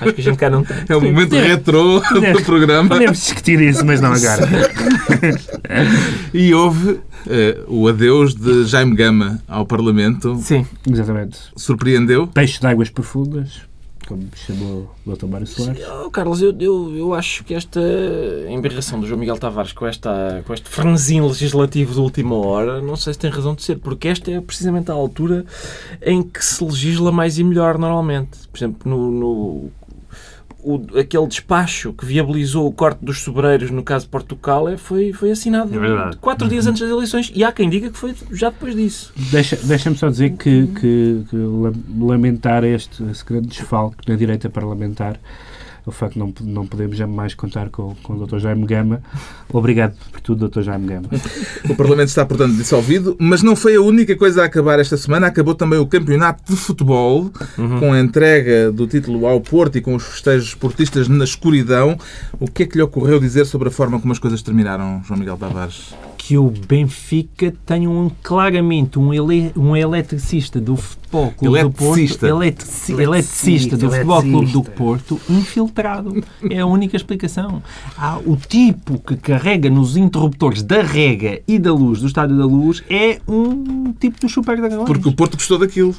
Acho 0.00 0.12
que 0.12 0.20
a 0.20 0.24
gente 0.24 0.36
cá 0.36 0.50
não 0.50 0.64
tem. 0.64 0.76
É 0.88 0.96
o 0.96 1.00
momento 1.00 1.36
Sim. 1.36 1.42
retrô 1.42 2.00
do 2.00 2.42
programa. 2.44 2.88
Podemos 2.88 3.16
discutir 3.18 3.60
isso, 3.60 3.86
mas 3.86 4.00
não 4.00 4.12
agora. 4.12 4.48
E 6.34 6.52
houve 6.52 6.98
eh, 7.28 7.60
o 7.68 7.86
adeus 7.88 8.34
de 8.34 8.64
Jaime 8.64 8.96
Gama 8.96 9.40
ao 9.46 9.64
Parlamento. 9.66 10.36
Sim. 10.42 10.66
Exatamente. 10.90 11.38
Surpreendeu? 11.56 12.26
Peixe 12.26 12.60
de 12.60 12.66
águas 12.66 12.90
profundas, 12.90 13.60
como 14.06 14.28
chamou 14.34 14.90
o 15.06 15.14
Dr. 15.16 15.26
Mário 15.26 15.46
Soares. 15.46 15.82
Oh, 16.04 16.10
Carlos, 16.10 16.42
eu, 16.42 16.54
eu, 16.58 16.96
eu 16.96 17.14
acho 17.14 17.44
que 17.44 17.54
esta 17.54 17.80
emberração 18.50 19.00
do 19.00 19.06
João 19.06 19.18
Miguel 19.18 19.38
Tavares 19.38 19.72
com, 19.72 19.86
esta, 19.86 20.42
com 20.46 20.52
este 20.54 20.68
frenesim 20.68 21.20
legislativo 21.20 21.94
de 21.94 22.00
última 22.00 22.34
hora, 22.36 22.80
não 22.80 22.96
sei 22.96 23.12
se 23.12 23.18
tem 23.18 23.30
razão 23.30 23.54
de 23.54 23.62
ser, 23.62 23.78
porque 23.78 24.08
esta 24.08 24.30
é 24.30 24.40
precisamente 24.40 24.90
a 24.90 24.94
altura 24.94 25.44
em 26.02 26.22
que 26.22 26.44
se 26.44 26.62
legisla 26.64 27.10
mais 27.12 27.38
e 27.38 27.44
melhor 27.44 27.78
normalmente. 27.78 28.30
Por 28.50 28.58
exemplo, 28.58 28.90
no, 28.90 29.10
no- 29.10 29.70
o- 30.62 30.98
aquele 30.98 31.26
despacho 31.26 31.92
que 31.92 32.04
viabilizou 32.06 32.66
o 32.66 32.72
corte 32.72 33.04
dos 33.04 33.20
sobreiros 33.22 33.70
no 33.70 33.82
caso 33.82 34.04
de 34.04 34.10
Portugal 34.10 34.68
é, 34.68 34.76
foi, 34.76 35.12
foi 35.12 35.30
assinado 35.32 35.74
É 35.74 35.78
verdade. 35.78 36.16
quatro 36.18 36.48
dias 36.48 36.66
antes 36.66 36.80
das 36.82 36.90
eleições 36.90 37.32
e 37.34 37.42
há 37.44 37.50
quem 37.52 37.68
diga 37.68 37.90
que 37.90 37.98
foi 37.98 38.14
já 38.30 38.50
depois 38.50 38.74
disso. 38.74 39.12
Deixa- 39.30 39.56
Deixa-me 39.62 39.96
só 39.96 40.08
dizer 40.08 40.30
que, 40.36 40.66
que- 40.68 41.24
que 41.28 41.36
la- 41.36 42.06
lamentar 42.06 42.64
este 42.64 43.02
esse 43.10 43.24
grande 43.24 43.48
desfalque 43.48 44.08
na 44.08 44.14
direita 44.16 44.48
parlamentar 44.48 45.18
o 45.84 45.90
facto 45.90 46.14
de 46.14 46.18
não, 46.18 46.32
não 46.40 46.66
podemos 46.66 46.96
jamais 46.96 47.34
contar 47.34 47.68
com, 47.68 47.94
com 48.02 48.14
o 48.14 48.26
Dr. 48.26 48.38
Jaime 48.38 48.64
Gama. 48.66 49.02
Obrigado 49.52 49.94
por 50.10 50.20
tudo, 50.20 50.48
Dr. 50.48 50.62
Jaime 50.62 50.86
Gama. 50.86 51.08
O 51.68 51.74
Parlamento 51.74 52.08
está, 52.08 52.24
portanto, 52.24 52.54
dissolvido, 52.54 53.16
mas 53.18 53.42
não 53.42 53.56
foi 53.56 53.76
a 53.76 53.80
única 53.80 54.16
coisa 54.16 54.42
a 54.42 54.46
acabar 54.46 54.78
esta 54.78 54.96
semana. 54.96 55.26
Acabou 55.26 55.54
também 55.54 55.78
o 55.78 55.86
campeonato 55.86 56.52
de 56.52 56.56
futebol, 56.56 57.30
com 57.78 57.92
a 57.92 58.00
entrega 58.00 58.70
do 58.70 58.86
título 58.86 59.26
ao 59.26 59.40
Porto 59.40 59.78
e 59.78 59.80
com 59.80 59.94
os 59.94 60.04
festejos 60.04 60.48
esportistas 60.48 61.08
na 61.08 61.24
escuridão. 61.24 61.98
O 62.38 62.50
que 62.50 62.62
é 62.62 62.66
que 62.66 62.76
lhe 62.76 62.82
ocorreu 62.82 63.18
dizer 63.18 63.44
sobre 63.46 63.68
a 63.68 63.70
forma 63.70 64.00
como 64.00 64.12
as 64.12 64.18
coisas 64.18 64.42
terminaram, 64.42 65.02
João 65.04 65.18
Miguel 65.18 65.36
Tavares? 65.36 65.94
que 66.16 66.38
o 66.38 66.52
Benfica 66.68 67.52
tem 67.66 67.88
um, 67.88 68.08
claramente 68.22 68.96
um, 68.96 69.12
ele, 69.12 69.52
um 69.56 69.76
eletricista 69.76 70.60
do 70.60 70.76
Futebol 70.76 71.01
Clube 71.32 71.62
do 71.62 71.70
Porto, 71.70 71.82
Eletricista. 71.98 72.26
eletrici- 72.28 72.92
eletricista 72.92 73.76
do 73.76 73.90
Futebol 73.90 74.22
Clube 74.22 74.52
do 74.52 74.62
Porto, 74.64 75.20
infiltrado. 75.28 76.24
É 76.48 76.58
a 76.60 76.66
única 76.66 76.96
explicação. 76.96 77.62
Há 77.96 78.18
o 78.18 78.36
tipo 78.36 78.98
que 78.98 79.16
carrega 79.16 79.68
nos 79.68 79.96
interruptores 79.96 80.62
da 80.62 80.82
rega 80.82 81.40
e 81.46 81.58
da 81.58 81.72
luz, 81.72 82.00
do 82.00 82.06
Estádio 82.06 82.36
da 82.38 82.46
Luz, 82.46 82.82
é 82.88 83.20
um 83.28 83.92
tipo 83.98 84.18
dos 84.20 84.32
Super 84.32 84.56
Dragões. 84.60 84.84
Porque 84.86 85.08
o 85.08 85.12
Porto 85.12 85.36
gostou 85.36 85.58
daquilo. 85.58 85.94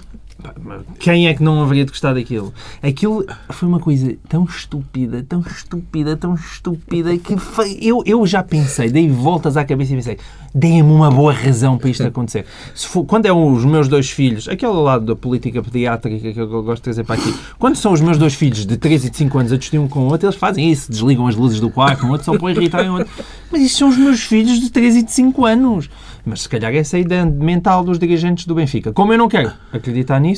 Quem 1.00 1.28
é 1.28 1.34
que 1.34 1.44
não 1.44 1.62
haveria 1.62 1.86
de 1.86 1.92
gostar 1.92 2.14
daquilo? 2.14 2.54
Aquilo 2.82 3.26
foi 3.50 3.68
uma 3.68 3.80
coisa 3.80 4.16
tão 4.28 4.44
estúpida, 4.44 5.26
tão 5.28 5.42
estúpida, 5.42 6.16
tão 6.18 6.36
estúpida 6.36 7.18
que 7.18 7.38
foi... 7.38 7.78
eu, 7.82 8.04
eu 8.06 8.26
já 8.26 8.44
pensei, 8.44 8.90
dei 8.90 9.10
voltas 9.10 9.58
à 9.58 9.66
cabeça 9.66 9.94
e 9.94 9.96
pensei, 9.96 10.18
deem-me 10.54 10.92
uma 10.92 11.10
boa 11.10 11.34
razão 11.34 11.78
para 11.78 11.90
isto 11.90 12.04
acontecer. 12.04 12.46
For, 12.76 13.06
quando 13.06 13.26
é 13.26 13.34
os 13.34 13.66
meus 13.66 13.88
dois 13.88 14.10
filhos, 14.10 14.48
aquele 14.48 14.74
lado 14.74 15.06
da 15.06 15.16
política 15.16 15.62
pediátrica 15.64 16.34
que 16.34 16.40
eu 16.40 16.48
gosto 16.64 16.78
de 16.78 16.82
trazer 16.84 17.04
para 17.04 17.16
aqui, 17.16 17.34
quando 17.58 17.76
são 17.76 17.92
os 17.92 18.02
meus 18.02 18.18
dois 18.18 18.34
filhos 18.34 18.66
de 18.66 18.78
3 18.78 19.06
e 19.06 19.10
de 19.10 19.18
5 19.18 19.38
anos 19.40 19.52
a 19.52 19.58
discutir 19.58 19.80
um 19.80 19.88
com 19.88 20.02
o 20.02 20.12
outro, 20.12 20.28
eles 20.28 20.38
fazem 20.38 20.72
isso, 20.72 20.92
desligam 20.92 21.28
as 21.28 21.36
luzes 21.36 21.60
do 21.60 21.70
quarto, 21.70 22.06
um 22.06 22.12
outro 22.12 22.26
só 22.26 22.38
para 22.38 22.52
irritarem 22.52 22.90
o 22.90 22.94
outro. 22.94 23.12
Mas 23.52 23.62
isso 23.62 23.78
são 23.78 23.90
os 23.90 23.98
meus 23.98 24.22
filhos 24.22 24.60
de 24.60 24.70
3 24.70 24.98
e 24.98 25.04
de 25.04 25.12
5 25.12 25.46
anos. 25.46 25.90
Mas 26.26 26.44
se 26.44 26.50
calhar 26.50 26.74
essa 26.74 26.96
é 26.96 27.00
a 27.00 27.02
ideia 27.02 27.26
mental 27.26 27.84
dos 27.84 28.00
dirigentes 28.00 28.46
do 28.46 28.56
Benfica. 28.56 28.94
Como 28.94 29.12
eu 29.12 29.18
não 29.18 29.28
quero 29.28 29.52
acreditar 29.74 30.20
nisso, 30.20 30.33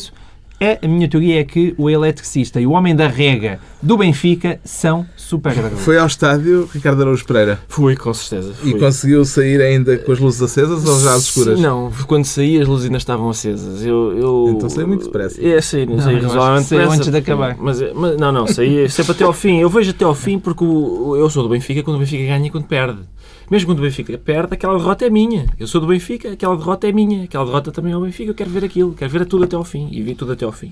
é, 0.57 0.79
a 0.81 0.87
minha 0.87 1.07
teoria 1.09 1.41
é 1.41 1.43
que 1.43 1.75
o 1.77 1.89
eletricista 1.89 2.61
e 2.61 2.65
o 2.65 2.71
homem 2.71 2.95
da 2.95 3.07
rega 3.09 3.59
do 3.81 3.97
Benfica 3.97 4.57
são 4.63 5.05
super 5.17 5.51
dragões. 5.53 5.81
Foi 5.81 5.97
ao 5.97 6.07
estádio 6.07 6.69
Ricardo 6.73 7.01
Araújo 7.01 7.25
Pereira 7.25 7.59
Fui, 7.67 7.93
com 7.97 8.13
certeza. 8.13 8.53
e 8.63 8.71
fui. 8.71 8.79
conseguiu 8.79 9.25
sair 9.25 9.61
ainda 9.61 9.97
com 9.97 10.13
as 10.13 10.17
luzes 10.19 10.41
acesas 10.41 10.87
ou 10.87 10.97
já 11.01 11.13
às 11.13 11.23
escuras? 11.23 11.59
Não, 11.59 11.91
quando 12.07 12.23
saí 12.23 12.59
as 12.61 12.67
luzes 12.69 12.85
ainda 12.85 12.97
estavam 12.97 13.29
acesas. 13.29 13.85
Eu, 13.85 14.17
eu... 14.17 14.45
Então 14.55 14.69
saiu 14.69 14.87
muito 14.87 15.03
depressa. 15.05 15.45
É, 15.45 15.59
saí, 15.59 15.85
Não, 15.85 15.99
saí 15.99 16.19
razoavelmente 16.21 16.69
depressa. 16.69 16.93
antes 16.95 17.11
de 17.11 17.17
acabar. 17.17 17.57
Mas, 17.59 17.81
mas- 17.93 18.17
não, 18.17 18.31
não, 18.31 18.47
saí 18.47 18.89
sempre 18.89 19.11
até 19.11 19.25
ao 19.25 19.33
fim. 19.33 19.59
Eu 19.59 19.69
vejo 19.69 19.91
até 19.91 20.05
ao 20.05 20.15
fim 20.15 20.39
porque 20.39 20.63
o- 20.63 21.17
eu 21.17 21.29
sou 21.29 21.43
do 21.43 21.49
Benfica 21.49 21.83
quando 21.83 21.97
o 21.97 21.99
Benfica 21.99 22.23
ganha 22.23 22.47
e 22.47 22.49
quando 22.49 22.63
perde. 22.63 22.99
Mesmo 23.49 23.67
quando 23.69 23.79
o 23.79 23.81
Benfica 23.81 24.17
perde, 24.17 24.53
aquela 24.53 24.77
derrota 24.77 25.05
é 25.05 25.09
minha. 25.09 25.45
Eu 25.59 25.67
sou 25.67 25.79
do 25.81 25.87
Benfica, 25.87 26.31
aquela 26.31 26.55
derrota 26.57 26.87
é 26.87 26.91
minha. 26.91 27.23
Aquela 27.25 27.45
derrota 27.45 27.71
também 27.71 27.93
é 27.93 27.97
o 27.97 28.01
Benfica. 28.01 28.31
Eu 28.31 28.35
quero 28.35 28.49
ver 28.49 28.63
aquilo, 28.63 28.93
quero 28.93 29.11
ver 29.11 29.25
tudo 29.25 29.43
até 29.43 29.55
ao 29.55 29.63
fim. 29.63 29.87
E 29.91 30.01
vi 30.01 30.15
tudo 30.15 30.31
até 30.31 30.45
ao 30.45 30.51
fim. 30.51 30.71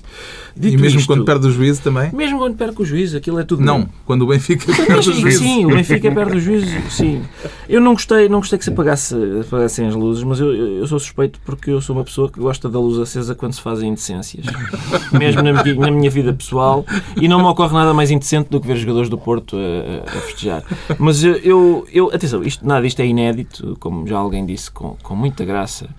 E 0.55 0.59
Dito 0.59 0.81
mesmo 0.81 0.99
isto, 0.99 1.07
quando 1.07 1.23
perde 1.25 1.47
o 1.47 1.51
juízo 1.51 1.81
também? 1.81 2.11
Mesmo 2.13 2.37
quando 2.39 2.55
perde 2.55 2.81
o 2.81 2.85
juiz, 2.85 3.13
aquilo 3.15 3.39
é 3.39 3.43
tudo 3.43 3.61
Não, 3.63 3.79
meu. 3.79 3.89
quando 4.05 4.21
o 4.23 4.27
Benfica 4.27 4.65
perde 4.85 5.09
o 5.09 5.13
juízo. 5.13 5.39
sim, 5.39 5.65
o 5.65 5.69
Benfica 5.69 6.11
perde 6.11 6.37
o 6.37 6.39
juízo, 6.39 6.67
sim. 6.89 7.21
Eu 7.69 7.79
não 7.81 7.93
gostei, 7.93 8.27
não 8.29 8.39
gostei 8.39 8.57
que 8.57 8.65
se 8.65 8.71
apagasse, 8.71 9.15
apagassem 9.41 9.87
as 9.87 9.95
luzes, 9.95 10.23
mas 10.23 10.39
eu, 10.39 10.53
eu 10.53 10.87
sou 10.87 10.99
suspeito 10.99 11.39
porque 11.45 11.69
eu 11.71 11.81
sou 11.81 11.95
uma 11.95 12.03
pessoa 12.03 12.29
que 12.29 12.39
gosta 12.39 12.69
da 12.69 12.79
luz 12.79 12.99
acesa 12.99 13.35
quando 13.35 13.53
se 13.53 13.61
fazem 13.61 13.89
indecências. 13.89 14.45
Mesmo 15.17 15.41
na, 15.41 15.63
minha- 15.63 15.75
na 15.75 15.91
minha 15.91 16.09
vida 16.09 16.33
pessoal. 16.33 16.85
E 17.19 17.27
não 17.27 17.39
me 17.39 17.45
ocorre 17.45 17.73
nada 17.73 17.93
mais 17.93 18.11
indecente 18.11 18.49
do 18.49 18.59
que 18.59 18.67
ver 18.67 18.77
jogadores 18.77 19.09
do 19.09 19.17
Porto 19.17 19.55
a, 19.57 20.07
a- 20.17 20.21
festejar. 20.21 20.63
Mas 20.99 21.23
eu, 21.23 21.85
eu- 21.91 22.09
atenção, 22.13 22.43
isto, 22.43 22.62
nada 22.63 22.81
disto 22.81 23.01
é 23.01 23.05
inédito, 23.05 23.77
como 23.79 24.07
já 24.07 24.17
alguém 24.17 24.45
disse, 24.45 24.71
com, 24.71 24.95
com 25.03 25.15
muita 25.15 25.45
graça. 25.45 25.89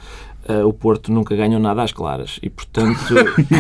Eh, 0.47 0.63
o 0.65 0.73
Porto 0.73 1.13
nunca 1.13 1.35
ganhou 1.35 1.59
nada 1.61 1.83
às 1.83 1.93
claras 1.93 2.39
e, 2.43 2.51
portanto, 2.51 3.15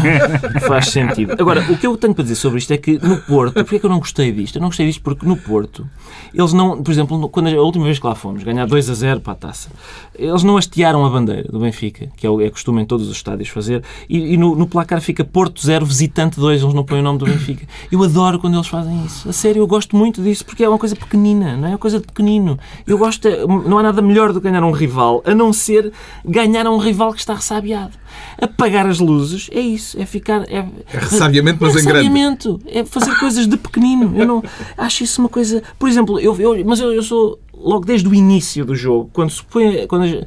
faz 0.66 0.88
sentido. 0.88 1.34
Agora, 1.38 1.60
o 1.70 1.76
que 1.78 1.86
eu 1.86 1.96
tenho 1.96 2.14
para 2.14 2.22
dizer 2.22 2.34
sobre 2.36 2.58
isto 2.58 2.72
é 2.72 2.76
que 2.76 2.98
no 3.04 3.18
Porto, 3.18 3.54
porque 3.54 3.76
é 3.76 3.78
que 3.78 3.86
eu 3.86 3.90
não 3.90 3.98
gostei 3.98 4.32
disto? 4.32 4.56
Eu 4.56 4.62
não 4.62 4.68
gostei 4.68 4.86
disto 4.86 5.02
porque 5.02 5.26
no 5.26 5.36
Porto, 5.36 5.88
eles 6.32 6.52
não, 6.52 6.82
por 6.82 6.90
exemplo, 6.90 7.28
quando 7.28 7.48
a 7.48 7.62
última 7.62 7.84
vez 7.84 7.98
que 7.98 8.06
lá 8.06 8.14
fomos, 8.14 8.42
ganhar 8.42 8.66
2 8.66 8.90
a 8.90 8.94
0 8.94 9.20
para 9.20 9.32
a 9.32 9.36
taça, 9.36 9.70
eles 10.14 10.42
não 10.42 10.56
hastearam 10.56 11.04
a 11.04 11.10
bandeira 11.10 11.50
do 11.50 11.58
Benfica, 11.58 12.08
que 12.16 12.26
é, 12.26 12.30
é 12.44 12.50
costume 12.50 12.82
em 12.82 12.84
todos 12.86 13.08
os 13.08 13.16
estádios 13.16 13.48
fazer, 13.48 13.82
e, 14.08 14.34
e 14.34 14.36
no, 14.36 14.54
no 14.54 14.66
placar 14.66 15.00
fica 15.00 15.24
Porto 15.24 15.60
0, 15.64 15.86
visitante 15.86 16.38
2, 16.38 16.62
eles 16.62 16.74
não 16.74 16.84
põem 16.84 17.00
o 17.00 17.02
nome 17.02 17.18
do 17.18 17.24
Benfica. 17.24 17.66
Eu 17.90 18.02
adoro 18.02 18.38
quando 18.38 18.54
eles 18.54 18.66
fazem 18.66 19.04
isso. 19.04 19.28
A 19.28 19.32
sério, 19.32 19.60
eu 19.60 19.66
gosto 19.66 19.96
muito 19.96 20.22
disso 20.22 20.44
porque 20.44 20.62
é 20.64 20.68
uma 20.68 20.78
coisa 20.78 20.94
pequenina, 20.94 21.56
não 21.56 21.66
é? 21.66 21.70
É 21.70 21.72
uma 21.72 21.78
coisa 21.78 21.98
de 21.98 22.06
pequenino. 22.06 22.58
Eu 22.86 22.98
gosto, 22.98 23.26
é- 23.26 23.46
não 23.46 23.78
há 23.78 23.82
nada 23.82 24.02
melhor 24.02 24.32
do 24.32 24.40
que 24.40 24.48
ganhar 24.48 24.62
um 24.64 24.70
rival, 24.72 25.22
a 25.24 25.34
não 25.34 25.52
ser 25.52 25.92
ganhar 26.24 26.66
a 26.66 26.73
um 26.74 26.78
rival 26.78 27.12
que 27.12 27.20
está 27.20 27.34
ressabiado. 27.34 27.92
Apagar 28.40 28.86
as 28.86 28.98
luzes 28.98 29.48
é 29.52 29.60
isso, 29.60 30.00
é 30.00 30.04
ficar. 30.06 30.42
É, 30.50 30.58
É 30.92 30.98
ressabiamento, 30.98 31.58
mas 31.60 31.76
é 31.76 31.80
em 31.80 31.84
grande. 31.84 31.98
ressabiamento, 32.08 32.60
é 32.66 32.84
fazer 32.84 33.14
coisas 33.18 33.46
de 33.46 33.56
pequenino. 33.56 34.12
Eu 34.16 34.26
não 34.26 34.42
acho 34.76 35.04
isso 35.04 35.20
uma 35.20 35.28
coisa. 35.28 35.62
Por 35.78 35.88
exemplo, 35.88 36.18
eu, 36.20 36.36
eu- 36.40 36.64
mas 36.64 36.80
eu, 36.80 36.92
eu 36.92 37.02
sou 37.02 37.38
logo 37.52 37.84
desde 37.84 38.08
o 38.08 38.14
início 38.14 38.64
do 38.64 38.74
jogo, 38.74 39.08
quando 39.12 39.30
se 39.30 39.42
põe, 39.44 39.86
quando, 39.86 40.26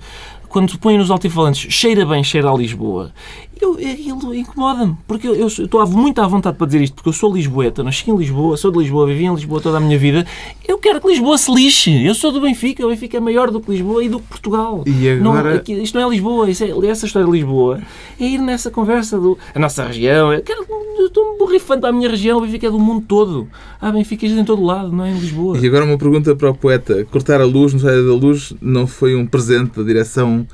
quando 0.49 0.71
se 0.71 0.77
põe 0.77 0.97
nos 0.97 1.11
altifalantes, 1.11 1.71
cheira 1.73 2.05
bem, 2.05 2.23
cheira 2.23 2.49
a 2.49 2.53
Lisboa. 2.55 3.11
Eu, 3.59 3.73
aquilo 3.73 4.33
incomoda-me, 4.35 4.95
porque 5.07 5.27
eu, 5.27 5.35
eu 5.35 5.47
estou 5.47 5.79
à- 5.81 5.85
muito 5.85 6.19
à 6.21 6.27
vontade 6.27 6.57
para 6.57 6.67
dizer 6.67 6.81
isto, 6.81 6.93
porque 6.95 7.09
eu 7.09 7.13
sou 7.13 7.33
lisboeta, 7.33 7.83
nasci 7.83 8.09
em 8.09 8.15
Lisboa, 8.15 8.55
sou 8.57 8.71
de 8.71 8.77
Lisboa, 8.79 9.05
vivi 9.07 9.25
em 9.25 9.33
Lisboa 9.33 9.59
toda 9.61 9.77
a 9.77 9.79
minha 9.79 9.97
vida. 9.97 10.25
Eu 10.67 10.77
quero 10.77 11.01
que 11.01 11.07
Lisboa 11.07 11.37
se 11.37 11.51
lixe. 11.53 12.05
Eu 12.05 12.13
sou 12.13 12.31
do 12.31 12.39
Benfica, 12.41 12.85
o 12.85 12.89
Benfica 12.89 13.17
é 13.17 13.19
maior 13.19 13.49
do 13.51 13.59
que 13.59 13.71
Lisboa 13.71 14.03
e 14.03 14.09
do 14.09 14.19
que 14.19 14.27
Portugal. 14.27 14.83
E 14.85 15.15
Não, 15.21 15.33
agora- 15.33 15.55
aqui- 15.55 15.73
isto 15.81 15.97
não 15.99 16.07
é 16.07 16.09
Lisboa, 16.11 16.49
isso 16.49 16.63
é, 16.63 16.87
essa 16.87 17.05
história 17.05 17.25
de 17.25 17.31
Lisboa 17.31 17.79
é 18.19 18.25
ir 18.25 18.37
nessa 18.39 18.69
conversa 18.69 19.17
do 19.19 19.37
a 19.55 19.59
nossa 19.59 19.85
região. 19.85 20.31
Eu, 20.33 20.41
quero, 20.43 20.65
eu 20.99 21.07
estou 21.07 21.23
um 21.33 21.37
borrifando 21.37 21.81
para 21.81 21.89
a 21.89 21.93
minha 21.93 22.09
região, 22.09 22.37
o 22.37 22.41
Benfica 22.41 22.67
é 22.67 22.71
do 22.71 22.79
mundo 22.79 23.05
todo. 23.07 23.47
Há 23.81 23.91
Benficas 23.91 24.31
em 24.31 24.43
todo 24.45 24.63
lado, 24.63 24.91
não 24.91 25.03
é 25.05 25.11
em 25.11 25.17
Lisboa. 25.17 25.57
E 25.57 25.65
agora 25.67 25.85
uma 25.85 25.97
pergunta 25.97 26.35
para 26.35 26.49
o 26.51 26.55
poeta. 26.55 27.05
Cortar 27.11 27.41
a 27.41 27.45
luz 27.45 27.73
no 27.73 27.79
Estádio 27.79 28.05
da 28.07 28.13
Luz 28.13 28.53
não 28.61 28.85
foi 28.87 29.15
um 29.15 29.25
presente 29.25 29.77
da 29.77 29.83
direção 29.83 30.45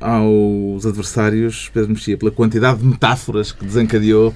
aos 0.00 0.86
adversários, 0.86 1.70
Pedro 1.72 1.90
Mexia, 1.90 2.16
pela 2.16 2.30
quantidade 2.30 2.78
de 2.80 2.86
metáforas 2.86 3.52
que 3.52 3.64
desencadeou. 3.64 4.34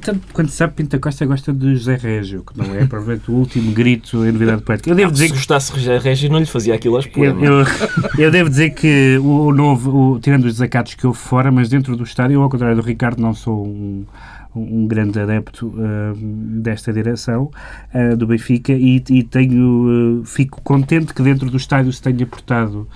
Tanto 0.00 0.20
quando 0.32 0.48
se 0.48 0.56
sabe, 0.56 0.72
Pinta 0.74 0.98
Costa 0.98 1.24
gosta 1.24 1.52
de 1.52 1.76
José 1.76 1.94
Régio, 1.94 2.42
que 2.44 2.58
não 2.58 2.74
é 2.74 2.84
provavelmente 2.86 3.30
o 3.30 3.34
último 3.34 3.70
grito 3.70 4.26
em 4.26 4.32
novidade 4.32 4.62
poética. 4.62 4.90
Eu 4.90 4.96
devo 4.96 5.12
dizer 5.12 5.26
Se 5.26 5.30
que 5.30 5.36
gostasse 5.38 5.72
de 5.78 5.98
Régio, 5.98 6.28
não 6.28 6.40
lhe 6.40 6.44
fazia 6.46 6.74
aquilo 6.74 6.96
aos 6.96 7.06
poemas. 7.06 7.40
eu, 7.44 8.24
eu 8.24 8.30
devo 8.32 8.50
dizer 8.50 8.70
que 8.70 9.16
o, 9.18 9.52
novo, 9.52 10.14
o- 10.14 10.18
tirando 10.18 10.46
os 10.46 10.54
desacatos 10.54 10.94
que 10.94 11.06
houve 11.06 11.18
fora, 11.20 11.52
mas 11.52 11.68
dentro 11.68 11.96
do 11.96 12.02
estádio, 12.02 12.34
eu, 12.34 12.42
ao 12.42 12.50
contrário 12.50 12.74
do 12.74 12.82
Ricardo, 12.82 13.22
não 13.22 13.32
sou 13.32 13.64
um, 13.64 14.04
um 14.56 14.88
grande 14.88 15.20
adepto 15.20 15.72
ah, 15.78 16.14
desta 16.18 16.92
direção 16.92 17.48
ah, 17.94 18.16
do 18.16 18.26
Benfica 18.26 18.72
e, 18.72 18.96
e 19.08 19.22
tenho, 19.22 20.20
ah, 20.24 20.26
fico 20.26 20.60
contente 20.62 21.14
que 21.14 21.22
dentro 21.22 21.48
do 21.48 21.56
estádio 21.56 21.92
se 21.92 22.02
tenha 22.02 22.26
portado 22.26 22.88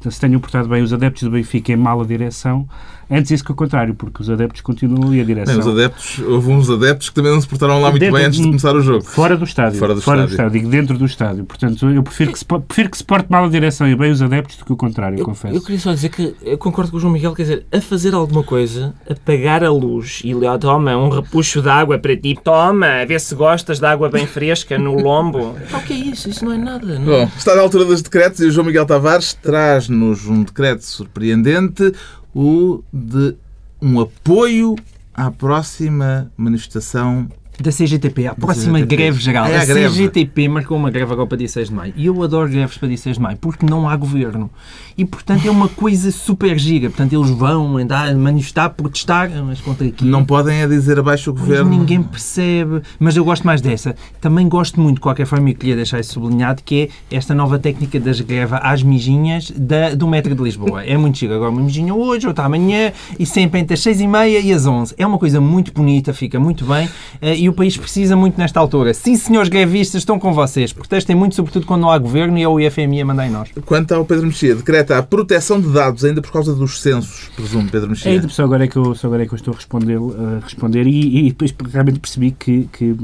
se 0.00 0.20
tenham 0.20 0.40
portado 0.40 0.68
bem 0.68 0.82
os 0.82 0.92
adeptos 0.92 1.22
do 1.24 1.30
Benfica 1.30 1.72
em 1.72 1.76
mala 1.76 2.04
direção, 2.04 2.68
antes 3.10 3.30
isso 3.30 3.44
que 3.44 3.52
o 3.52 3.54
contrário, 3.54 3.94
porque 3.94 4.22
os 4.22 4.30
adeptos 4.30 4.60
continuam 4.60 5.14
e 5.14 5.20
a 5.20 5.24
direção. 5.24 5.54
Bem, 5.54 5.60
os 5.62 5.68
adeptos, 5.68 6.18
houve 6.20 6.50
uns 6.50 6.68
adeptos 6.70 7.08
que 7.08 7.14
também 7.14 7.32
não 7.32 7.40
se 7.40 7.48
portaram 7.48 7.80
lá 7.80 7.90
muito 7.90 8.00
Dentro- 8.00 8.16
bem 8.16 8.26
antes 8.26 8.38
de 8.40 8.46
começar 8.46 8.74
o 8.74 8.80
jogo. 8.80 9.04
Fora 9.04 9.36
do 9.36 9.44
estádio. 9.44 9.78
Fora 9.78 9.94
do 9.94 10.00
estádio. 10.00 10.50
Digo 10.50 10.68
dentro 10.68 10.98
do 10.98 11.04
estádio. 11.06 11.44
Portanto, 11.44 11.86
eu 11.88 12.02
prefiro 12.02 12.32
que 12.32 12.38
se, 12.38 12.44
prefiro 12.44 12.90
que 12.90 12.96
se 12.98 13.04
porte 13.04 13.30
mal 13.30 13.44
a 13.44 13.48
direção 13.48 13.88
e 13.88 13.94
bem 13.96 14.10
os 14.10 14.20
adeptos 14.22 14.56
do 14.56 14.64
que 14.64 14.72
o 14.72 14.76
contrário, 14.76 15.18
Eu, 15.18 15.24
confesso. 15.24 15.54
eu 15.54 15.60
queria 15.62 15.78
só 15.80 15.92
dizer 15.92 16.08
que 16.10 16.34
eu 16.42 16.58
concordo 16.58 16.90
com 16.90 16.96
o 16.96 17.00
João 17.00 17.12
Miguel, 17.12 17.34
quer 17.34 17.42
dizer, 17.42 17.66
a 17.72 17.80
fazer 17.80 18.14
alguma 18.14 18.42
coisa, 18.42 18.94
apagar 19.08 19.64
a 19.64 19.70
luz 19.70 20.20
e 20.24 20.34
lá, 20.34 20.58
toma 20.58 20.96
um 20.96 21.08
repuxo 21.08 21.62
de 21.62 21.68
água 21.68 21.98
para 21.98 22.16
ti, 22.16 22.38
toma, 22.42 23.04
vê 23.06 23.18
se 23.18 23.34
gostas 23.34 23.78
de 23.78 23.86
água 23.86 24.08
bem 24.08 24.26
fresca 24.26 24.78
no 24.78 24.94
lombo. 25.00 25.54
Pá, 25.70 25.78
o 25.78 25.82
que 25.82 25.92
é 25.92 25.96
isso? 25.96 26.28
Isso 26.28 26.44
não 26.44 26.52
é 26.52 26.58
nada. 26.58 26.98
Não. 26.98 27.04
Bom, 27.04 27.30
está 27.36 27.54
na 27.54 27.62
altura 27.62 27.84
dos 27.84 28.02
decretos 28.02 28.40
e 28.40 28.46
o 28.46 28.50
João 28.50 28.66
Miguel 28.66 28.84
Tavares 28.86 29.32
traz-nos 29.34 30.26
um 30.26 30.42
decreto 30.42 30.84
surpreendente, 30.84 31.92
o 32.34 32.82
de 32.92 33.36
um 33.80 34.00
apoio 34.00 34.76
à 35.14 35.30
próxima 35.30 36.30
manifestação. 36.36 37.28
Da 37.60 37.72
CGTP, 37.72 38.26
a 38.28 38.34
próxima 38.34 38.78
CGTP. 38.78 38.96
greve 38.96 39.20
geral. 39.20 39.46
É 39.46 39.56
a 39.58 39.62
a 39.62 39.64
greve. 39.64 39.88
CGTP 39.94 40.48
marcou 40.48 40.76
uma 40.76 40.90
greve 40.90 41.12
agora 41.12 41.26
para 41.26 41.38
dia 41.38 41.48
6 41.48 41.68
de 41.68 41.74
maio. 41.74 41.92
E 41.96 42.06
eu 42.06 42.22
adoro 42.22 42.48
greves 42.48 42.76
para 42.78 42.86
dia 42.88 42.96
6 42.96 43.16
de 43.16 43.22
maio, 43.22 43.36
porque 43.36 43.66
não 43.66 43.88
há 43.88 43.96
governo. 43.96 44.48
E, 44.96 45.04
portanto, 45.04 45.44
é 45.46 45.50
uma 45.50 45.68
coisa 45.68 46.10
super 46.10 46.58
giga. 46.58 46.88
Portanto, 46.88 47.12
eles 47.12 47.30
vão 47.30 47.76
andar, 47.76 48.14
manifestar, 48.16 48.70
protestar, 48.70 49.30
mas 49.44 49.60
contra 49.60 49.86
aqui. 49.86 50.04
Não 50.04 50.24
podem 50.24 50.60
é 50.60 50.66
dizer 50.66 50.98
abaixo 50.98 51.30
o 51.30 51.34
governo. 51.34 51.70
ninguém 51.70 52.02
percebe. 52.02 52.80
Mas 52.98 53.16
eu 53.16 53.24
gosto 53.24 53.44
mais 53.44 53.60
dessa. 53.60 53.94
Também 54.20 54.48
gosto 54.48 54.80
muito, 54.80 54.96
de 54.96 55.00
qualquer 55.00 55.26
forma, 55.26 55.50
e 55.50 55.54
queria 55.54 55.76
deixar 55.76 55.98
isso 56.00 56.12
sublinhado, 56.14 56.62
que 56.64 56.90
é 57.10 57.16
esta 57.16 57.34
nova 57.34 57.58
técnica 57.58 57.98
das 58.00 58.20
greves 58.20 58.58
às 58.62 58.82
mijinhas 58.82 59.50
da, 59.56 59.94
do 59.94 60.06
metro 60.08 60.34
de 60.34 60.42
Lisboa. 60.42 60.84
É 60.84 60.96
muito 60.96 61.18
chique. 61.18 61.32
Agora 61.32 61.50
uma 61.50 61.60
mijinha 61.62 61.94
hoje, 61.94 62.26
outra 62.26 62.44
amanhã, 62.44 62.92
e 63.18 63.26
sempre 63.26 63.60
entre 63.60 63.74
as 63.74 63.80
6 63.80 64.00
e 64.00 64.06
meia 64.06 64.40
e 64.40 64.52
as 64.52 64.66
11. 64.66 64.94
É 64.98 65.06
uma 65.06 65.18
coisa 65.18 65.40
muito 65.40 65.72
bonita, 65.72 66.12
fica 66.12 66.38
muito 66.40 66.64
bem. 66.64 66.88
eh, 67.20 67.36
E 67.36 67.47
e 67.48 67.50
o 67.50 67.54
país 67.54 67.76
precisa 67.76 68.14
muito 68.14 68.38
nesta 68.38 68.60
altura. 68.60 68.92
Sim, 68.94 69.16
senhores 69.16 69.48
grevistas, 69.48 70.02
estão 70.02 70.18
com 70.18 70.32
vocês. 70.32 70.72
Protestem 70.72 71.16
muito, 71.16 71.34
sobretudo 71.34 71.66
quando 71.66 71.80
não 71.82 71.90
há 71.90 71.98
governo 71.98 72.38
e 72.38 72.42
é 72.42 72.48
o 72.48 72.60
IFMI 72.60 73.00
a 73.00 73.04
mandar 73.06 73.26
em 73.26 73.30
nós. 73.30 73.48
Quanto 73.64 73.92
ao 73.92 74.04
Pedro 74.04 74.26
Mexia, 74.26 74.54
decreta 74.54 74.98
a 74.98 75.02
proteção 75.02 75.60
de 75.60 75.68
dados 75.72 76.04
ainda 76.04 76.20
por 76.22 76.30
causa 76.30 76.54
dos 76.54 76.80
censos, 76.80 77.28
presumo, 77.34 77.68
Pedro 77.70 77.86
É, 77.88 77.90
Mexia. 77.90 78.14
então, 78.14 78.28
só 78.30 78.44
agora 78.44 78.64
é 78.64 78.68
que 78.68 78.76
eu, 78.76 78.94
só 78.94 79.06
agora 79.06 79.22
é 79.22 79.26
que 79.26 79.32
eu 79.32 79.36
estou 79.36 79.52
a 79.52 79.56
responder, 79.56 79.96
a 79.98 80.44
responder 80.44 80.86
e, 80.86 81.26
e 81.26 81.28
depois 81.30 81.54
realmente 81.72 81.98
percebi 81.98 82.30
que, 82.32 82.68
que, 82.72 82.96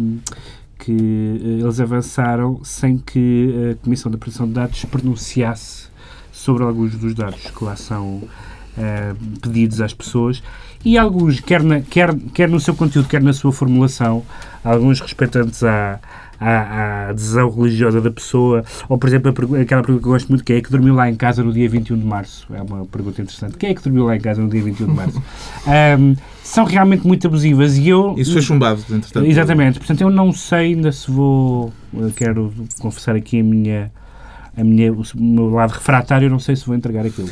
que 0.78 0.92
eh, 0.92 1.62
eles 1.62 1.80
avançaram 1.80 2.60
sem 2.62 2.98
que 2.98 3.72
a 3.72 3.84
Comissão 3.84 4.10
da 4.12 4.18
Proteção 4.18 4.46
de 4.46 4.52
Dados 4.52 4.78
se 4.80 4.86
pronunciasse 4.86 5.84
sobre 6.32 6.62
alguns 6.64 6.94
dos 6.96 7.14
dados 7.14 7.40
que 7.56 7.64
lá 7.64 7.76
são 7.76 8.22
eh, 8.78 9.14
pedidos 9.40 9.80
às 9.80 9.92
pessoas 9.94 10.42
e 10.84 10.98
alguns, 10.98 11.40
quer, 11.40 11.62
na- 11.62 11.80
quer, 11.80 12.14
quer 12.34 12.48
no 12.48 12.60
seu 12.60 12.74
conteúdo, 12.74 13.08
quer 13.08 13.22
na 13.22 13.32
sua 13.32 13.52
formulação, 13.52 14.22
alguns 14.62 15.00
respeitantes 15.00 15.62
à, 15.64 15.98
à, 16.38 16.50
à 16.50 17.08
adesão 17.08 17.48
religiosa 17.48 18.00
da 18.02 18.10
pessoa, 18.10 18.62
ou, 18.88 18.98
por 18.98 19.08
exemplo, 19.08 19.30
aquela 19.30 19.80
pergunta 19.82 20.02
que 20.02 20.08
eu 20.08 20.12
gosto 20.12 20.28
muito, 20.28 20.44
quem 20.44 20.56
é 20.56 20.60
que 20.60 20.70
dormiu 20.70 20.94
lá 20.94 21.08
em 21.08 21.14
casa 21.14 21.42
no 21.42 21.52
dia 21.52 21.68
21 21.68 21.98
de 21.98 22.04
março? 22.04 22.46
É 22.52 22.60
uma 22.60 22.84
pergunta 22.84 23.22
interessante. 23.22 23.56
Quem 23.56 23.70
é 23.70 23.74
que 23.74 23.82
dormiu 23.82 24.04
lá 24.04 24.14
em 24.16 24.20
casa 24.20 24.42
no 24.42 24.48
dia 24.50 24.62
21 24.62 24.86
de 24.88 24.92
março? 24.92 25.22
Ahm, 25.66 26.16
são 26.42 26.64
realmente 26.64 27.06
muito 27.06 27.26
abusivas 27.26 27.78
e 27.78 27.88
eu... 27.88 28.14
Isso 28.18 28.32
foi 28.32 28.42
chumbado, 28.42 28.80
entretanto. 28.90 29.24
Exatamente. 29.26 29.78
Portanto, 29.78 30.02
eu 30.02 30.10
não 30.10 30.32
sei 30.32 30.74
ainda 30.74 30.92
se 30.92 31.10
vou... 31.10 31.72
quero 32.14 32.52
confessar 32.78 33.14
aqui 33.16 33.40
a 33.40 33.44
minha... 33.44 33.92
A 34.56 34.62
minha, 34.62 34.92
o 34.92 35.02
meu 35.16 35.50
lado 35.50 35.72
refratário, 35.72 36.26
eu 36.26 36.30
não 36.30 36.38
sei 36.38 36.54
se 36.54 36.64
vou 36.64 36.76
entregar 36.76 37.04
aquilo. 37.04 37.28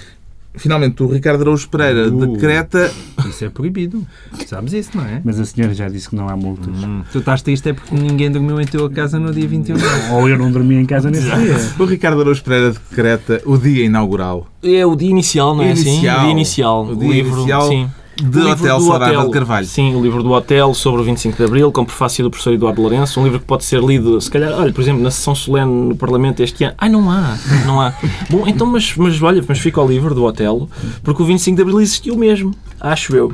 Finalmente, 0.54 1.02
o 1.02 1.06
Ricardo 1.06 1.40
Araújo 1.42 1.68
Pereira 1.68 2.08
Uh. 2.08 2.26
decreta 2.26 2.92
Isso 3.28 3.44
é 3.44 3.48
proibido. 3.48 4.06
Sabes 4.46 4.72
isso, 4.74 4.90
não 4.94 5.04
é? 5.04 5.20
Mas 5.24 5.40
a 5.40 5.44
senhora 5.46 5.72
já 5.72 5.88
disse 5.88 6.10
que 6.10 6.14
não 6.16 6.28
há 6.28 6.36
multas. 6.36 6.74
Tu 7.10 7.18
estás 7.18 7.40
triste 7.42 7.70
é 7.70 7.72
porque 7.72 7.94
ninguém 7.94 8.30
dormiu 8.30 8.60
em 8.60 8.66
tua 8.66 8.90
casa 8.90 9.18
no 9.18 9.32
dia 9.32 9.48
21 9.48 9.76
de 9.76 9.82
março. 9.84 10.12
Ou 10.12 10.28
eu 10.28 10.36
não 10.38 10.50
dormi 10.52 10.74
em 10.74 10.84
casa 10.84 11.10
nesse 11.10 11.24
dia. 11.24 11.56
o 11.78 11.84
Ricardo 11.84 12.20
Araújo 12.20 12.42
Pereira 12.44 12.70
decreta 12.90 13.40
o 13.46 13.56
dia 13.56 13.84
inaugural 13.86 14.46
É 14.62 14.84
o 14.84 14.94
dia 14.94 15.10
inicial, 15.10 15.54
não 15.56 15.62
é 15.64 15.70
Inicial. 15.70 15.94
assim? 15.94 16.06
O 16.06 16.20
dia 16.22 16.30
inicial. 16.30 16.86
O 16.86 16.96
dia 16.96 17.08
livro, 17.12 17.36
inicial 17.38 17.68
sim. 17.68 17.90
De 18.22 18.38
O 18.38 18.50
Hotel 18.50 18.76
Hotel. 18.76 19.24
de 19.24 19.30
Carvalho. 19.30 19.66
Sim, 19.66 19.94
o 19.96 20.02
livro 20.02 20.22
do 20.22 20.30
Hotel 20.30 20.72
sobre 20.74 21.00
o 21.00 21.04
25 21.04 21.36
de 21.36 21.44
Abril, 21.44 21.72
com 21.72 21.84
prefácio 21.84 22.22
do 22.22 22.30
professor 22.30 22.52
Eduardo 22.52 22.80
Lourenço, 22.80 23.20
um 23.20 23.24
livro 23.24 23.40
que 23.40 23.44
pode 23.44 23.64
ser 23.64 23.82
lido, 23.82 24.20
se 24.20 24.30
calhar, 24.30 24.52
olha, 24.52 24.72
por 24.72 24.80
exemplo, 24.80 25.02
na 25.02 25.10
sessão 25.10 25.34
solene 25.34 25.88
no 25.88 25.96
Parlamento 25.96 26.42
este 26.42 26.64
ano. 26.64 26.74
Ai, 26.78 26.88
não 26.88 27.10
há, 27.10 27.36
não 27.66 27.80
há. 27.80 27.92
Bom, 28.30 28.46
então, 28.46 28.66
mas, 28.66 28.94
mas 28.96 29.20
olha, 29.20 29.42
mas 29.46 29.58
fica 29.58 29.80
o 29.80 29.86
livro 29.86 30.14
do 30.14 30.24
Hotel, 30.24 30.68
porque 31.02 31.22
o 31.22 31.26
25 31.26 31.56
de 31.56 31.62
Abril 31.62 31.80
existiu 31.80 32.16
mesmo, 32.16 32.54
acho 32.80 33.16
eu. 33.16 33.32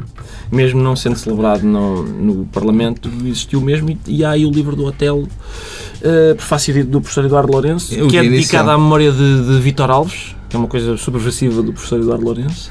Mesmo 0.51 0.83
não 0.83 0.97
sendo 0.97 1.17
celebrado 1.17 1.65
no, 1.65 2.03
no 2.03 2.47
Parlamento, 2.47 3.11
existiu 3.25 3.61
mesmo, 3.61 3.91
e, 3.91 3.99
e 4.07 4.25
há 4.25 4.31
aí 4.31 4.47
o 4.47 4.51
livro 4.51 4.75
do 4.75 4.87
Hotel, 4.87 5.19
uh, 5.19 6.35
prefácio 6.35 6.85
do 6.87 7.01
professor 7.01 7.27
Eduardo 7.27 7.53
Lourenço, 7.53 7.95
É 7.95 8.03
o 8.03 8.09
que 8.09 8.17
é 8.17 8.23
dia 8.23 8.31
dedicado 8.31 8.71
à 8.71 8.79
memória 8.79 9.13
de, 9.13 9.47
de 9.47 9.61
Vítor 9.61 9.91
Alves, 9.91 10.38
que 10.49 10.57
é 10.57 10.59
uma 10.59 10.69
coisa 10.69 10.97
subversiva 10.97 11.63
do 11.63 11.73
professor 11.73 12.01
Eduardo 12.01 12.25
Lourenço. 12.25 12.71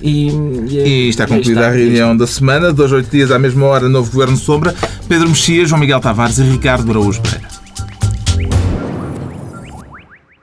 E, 0.00 0.28
e, 0.28 0.78
é- 0.78 0.88
E 0.88 1.08
está 1.08 1.24
e 1.24 1.26
concluída 1.26 1.60
está. 1.60 1.66
a 1.68 1.72
reunião 1.72 2.16
da 2.16 2.26
semana. 2.26 2.72
Dois, 2.72 2.92
oito 2.92 3.10
dias, 3.10 3.30
à 3.30 3.38
mesma 3.38 3.66
hora, 3.66 3.88
novo 3.88 4.10
Governo 4.12 4.36
Sombra. 4.36 4.74
Pedro 5.08 5.28
Mexia, 5.28 5.66
João 5.66 5.80
Miguel 5.80 6.00
Tavares 6.00 6.38
e 6.38 6.42
Ricardo 6.44 6.90
Araújo 6.90 7.20
Pereira. 7.22 7.55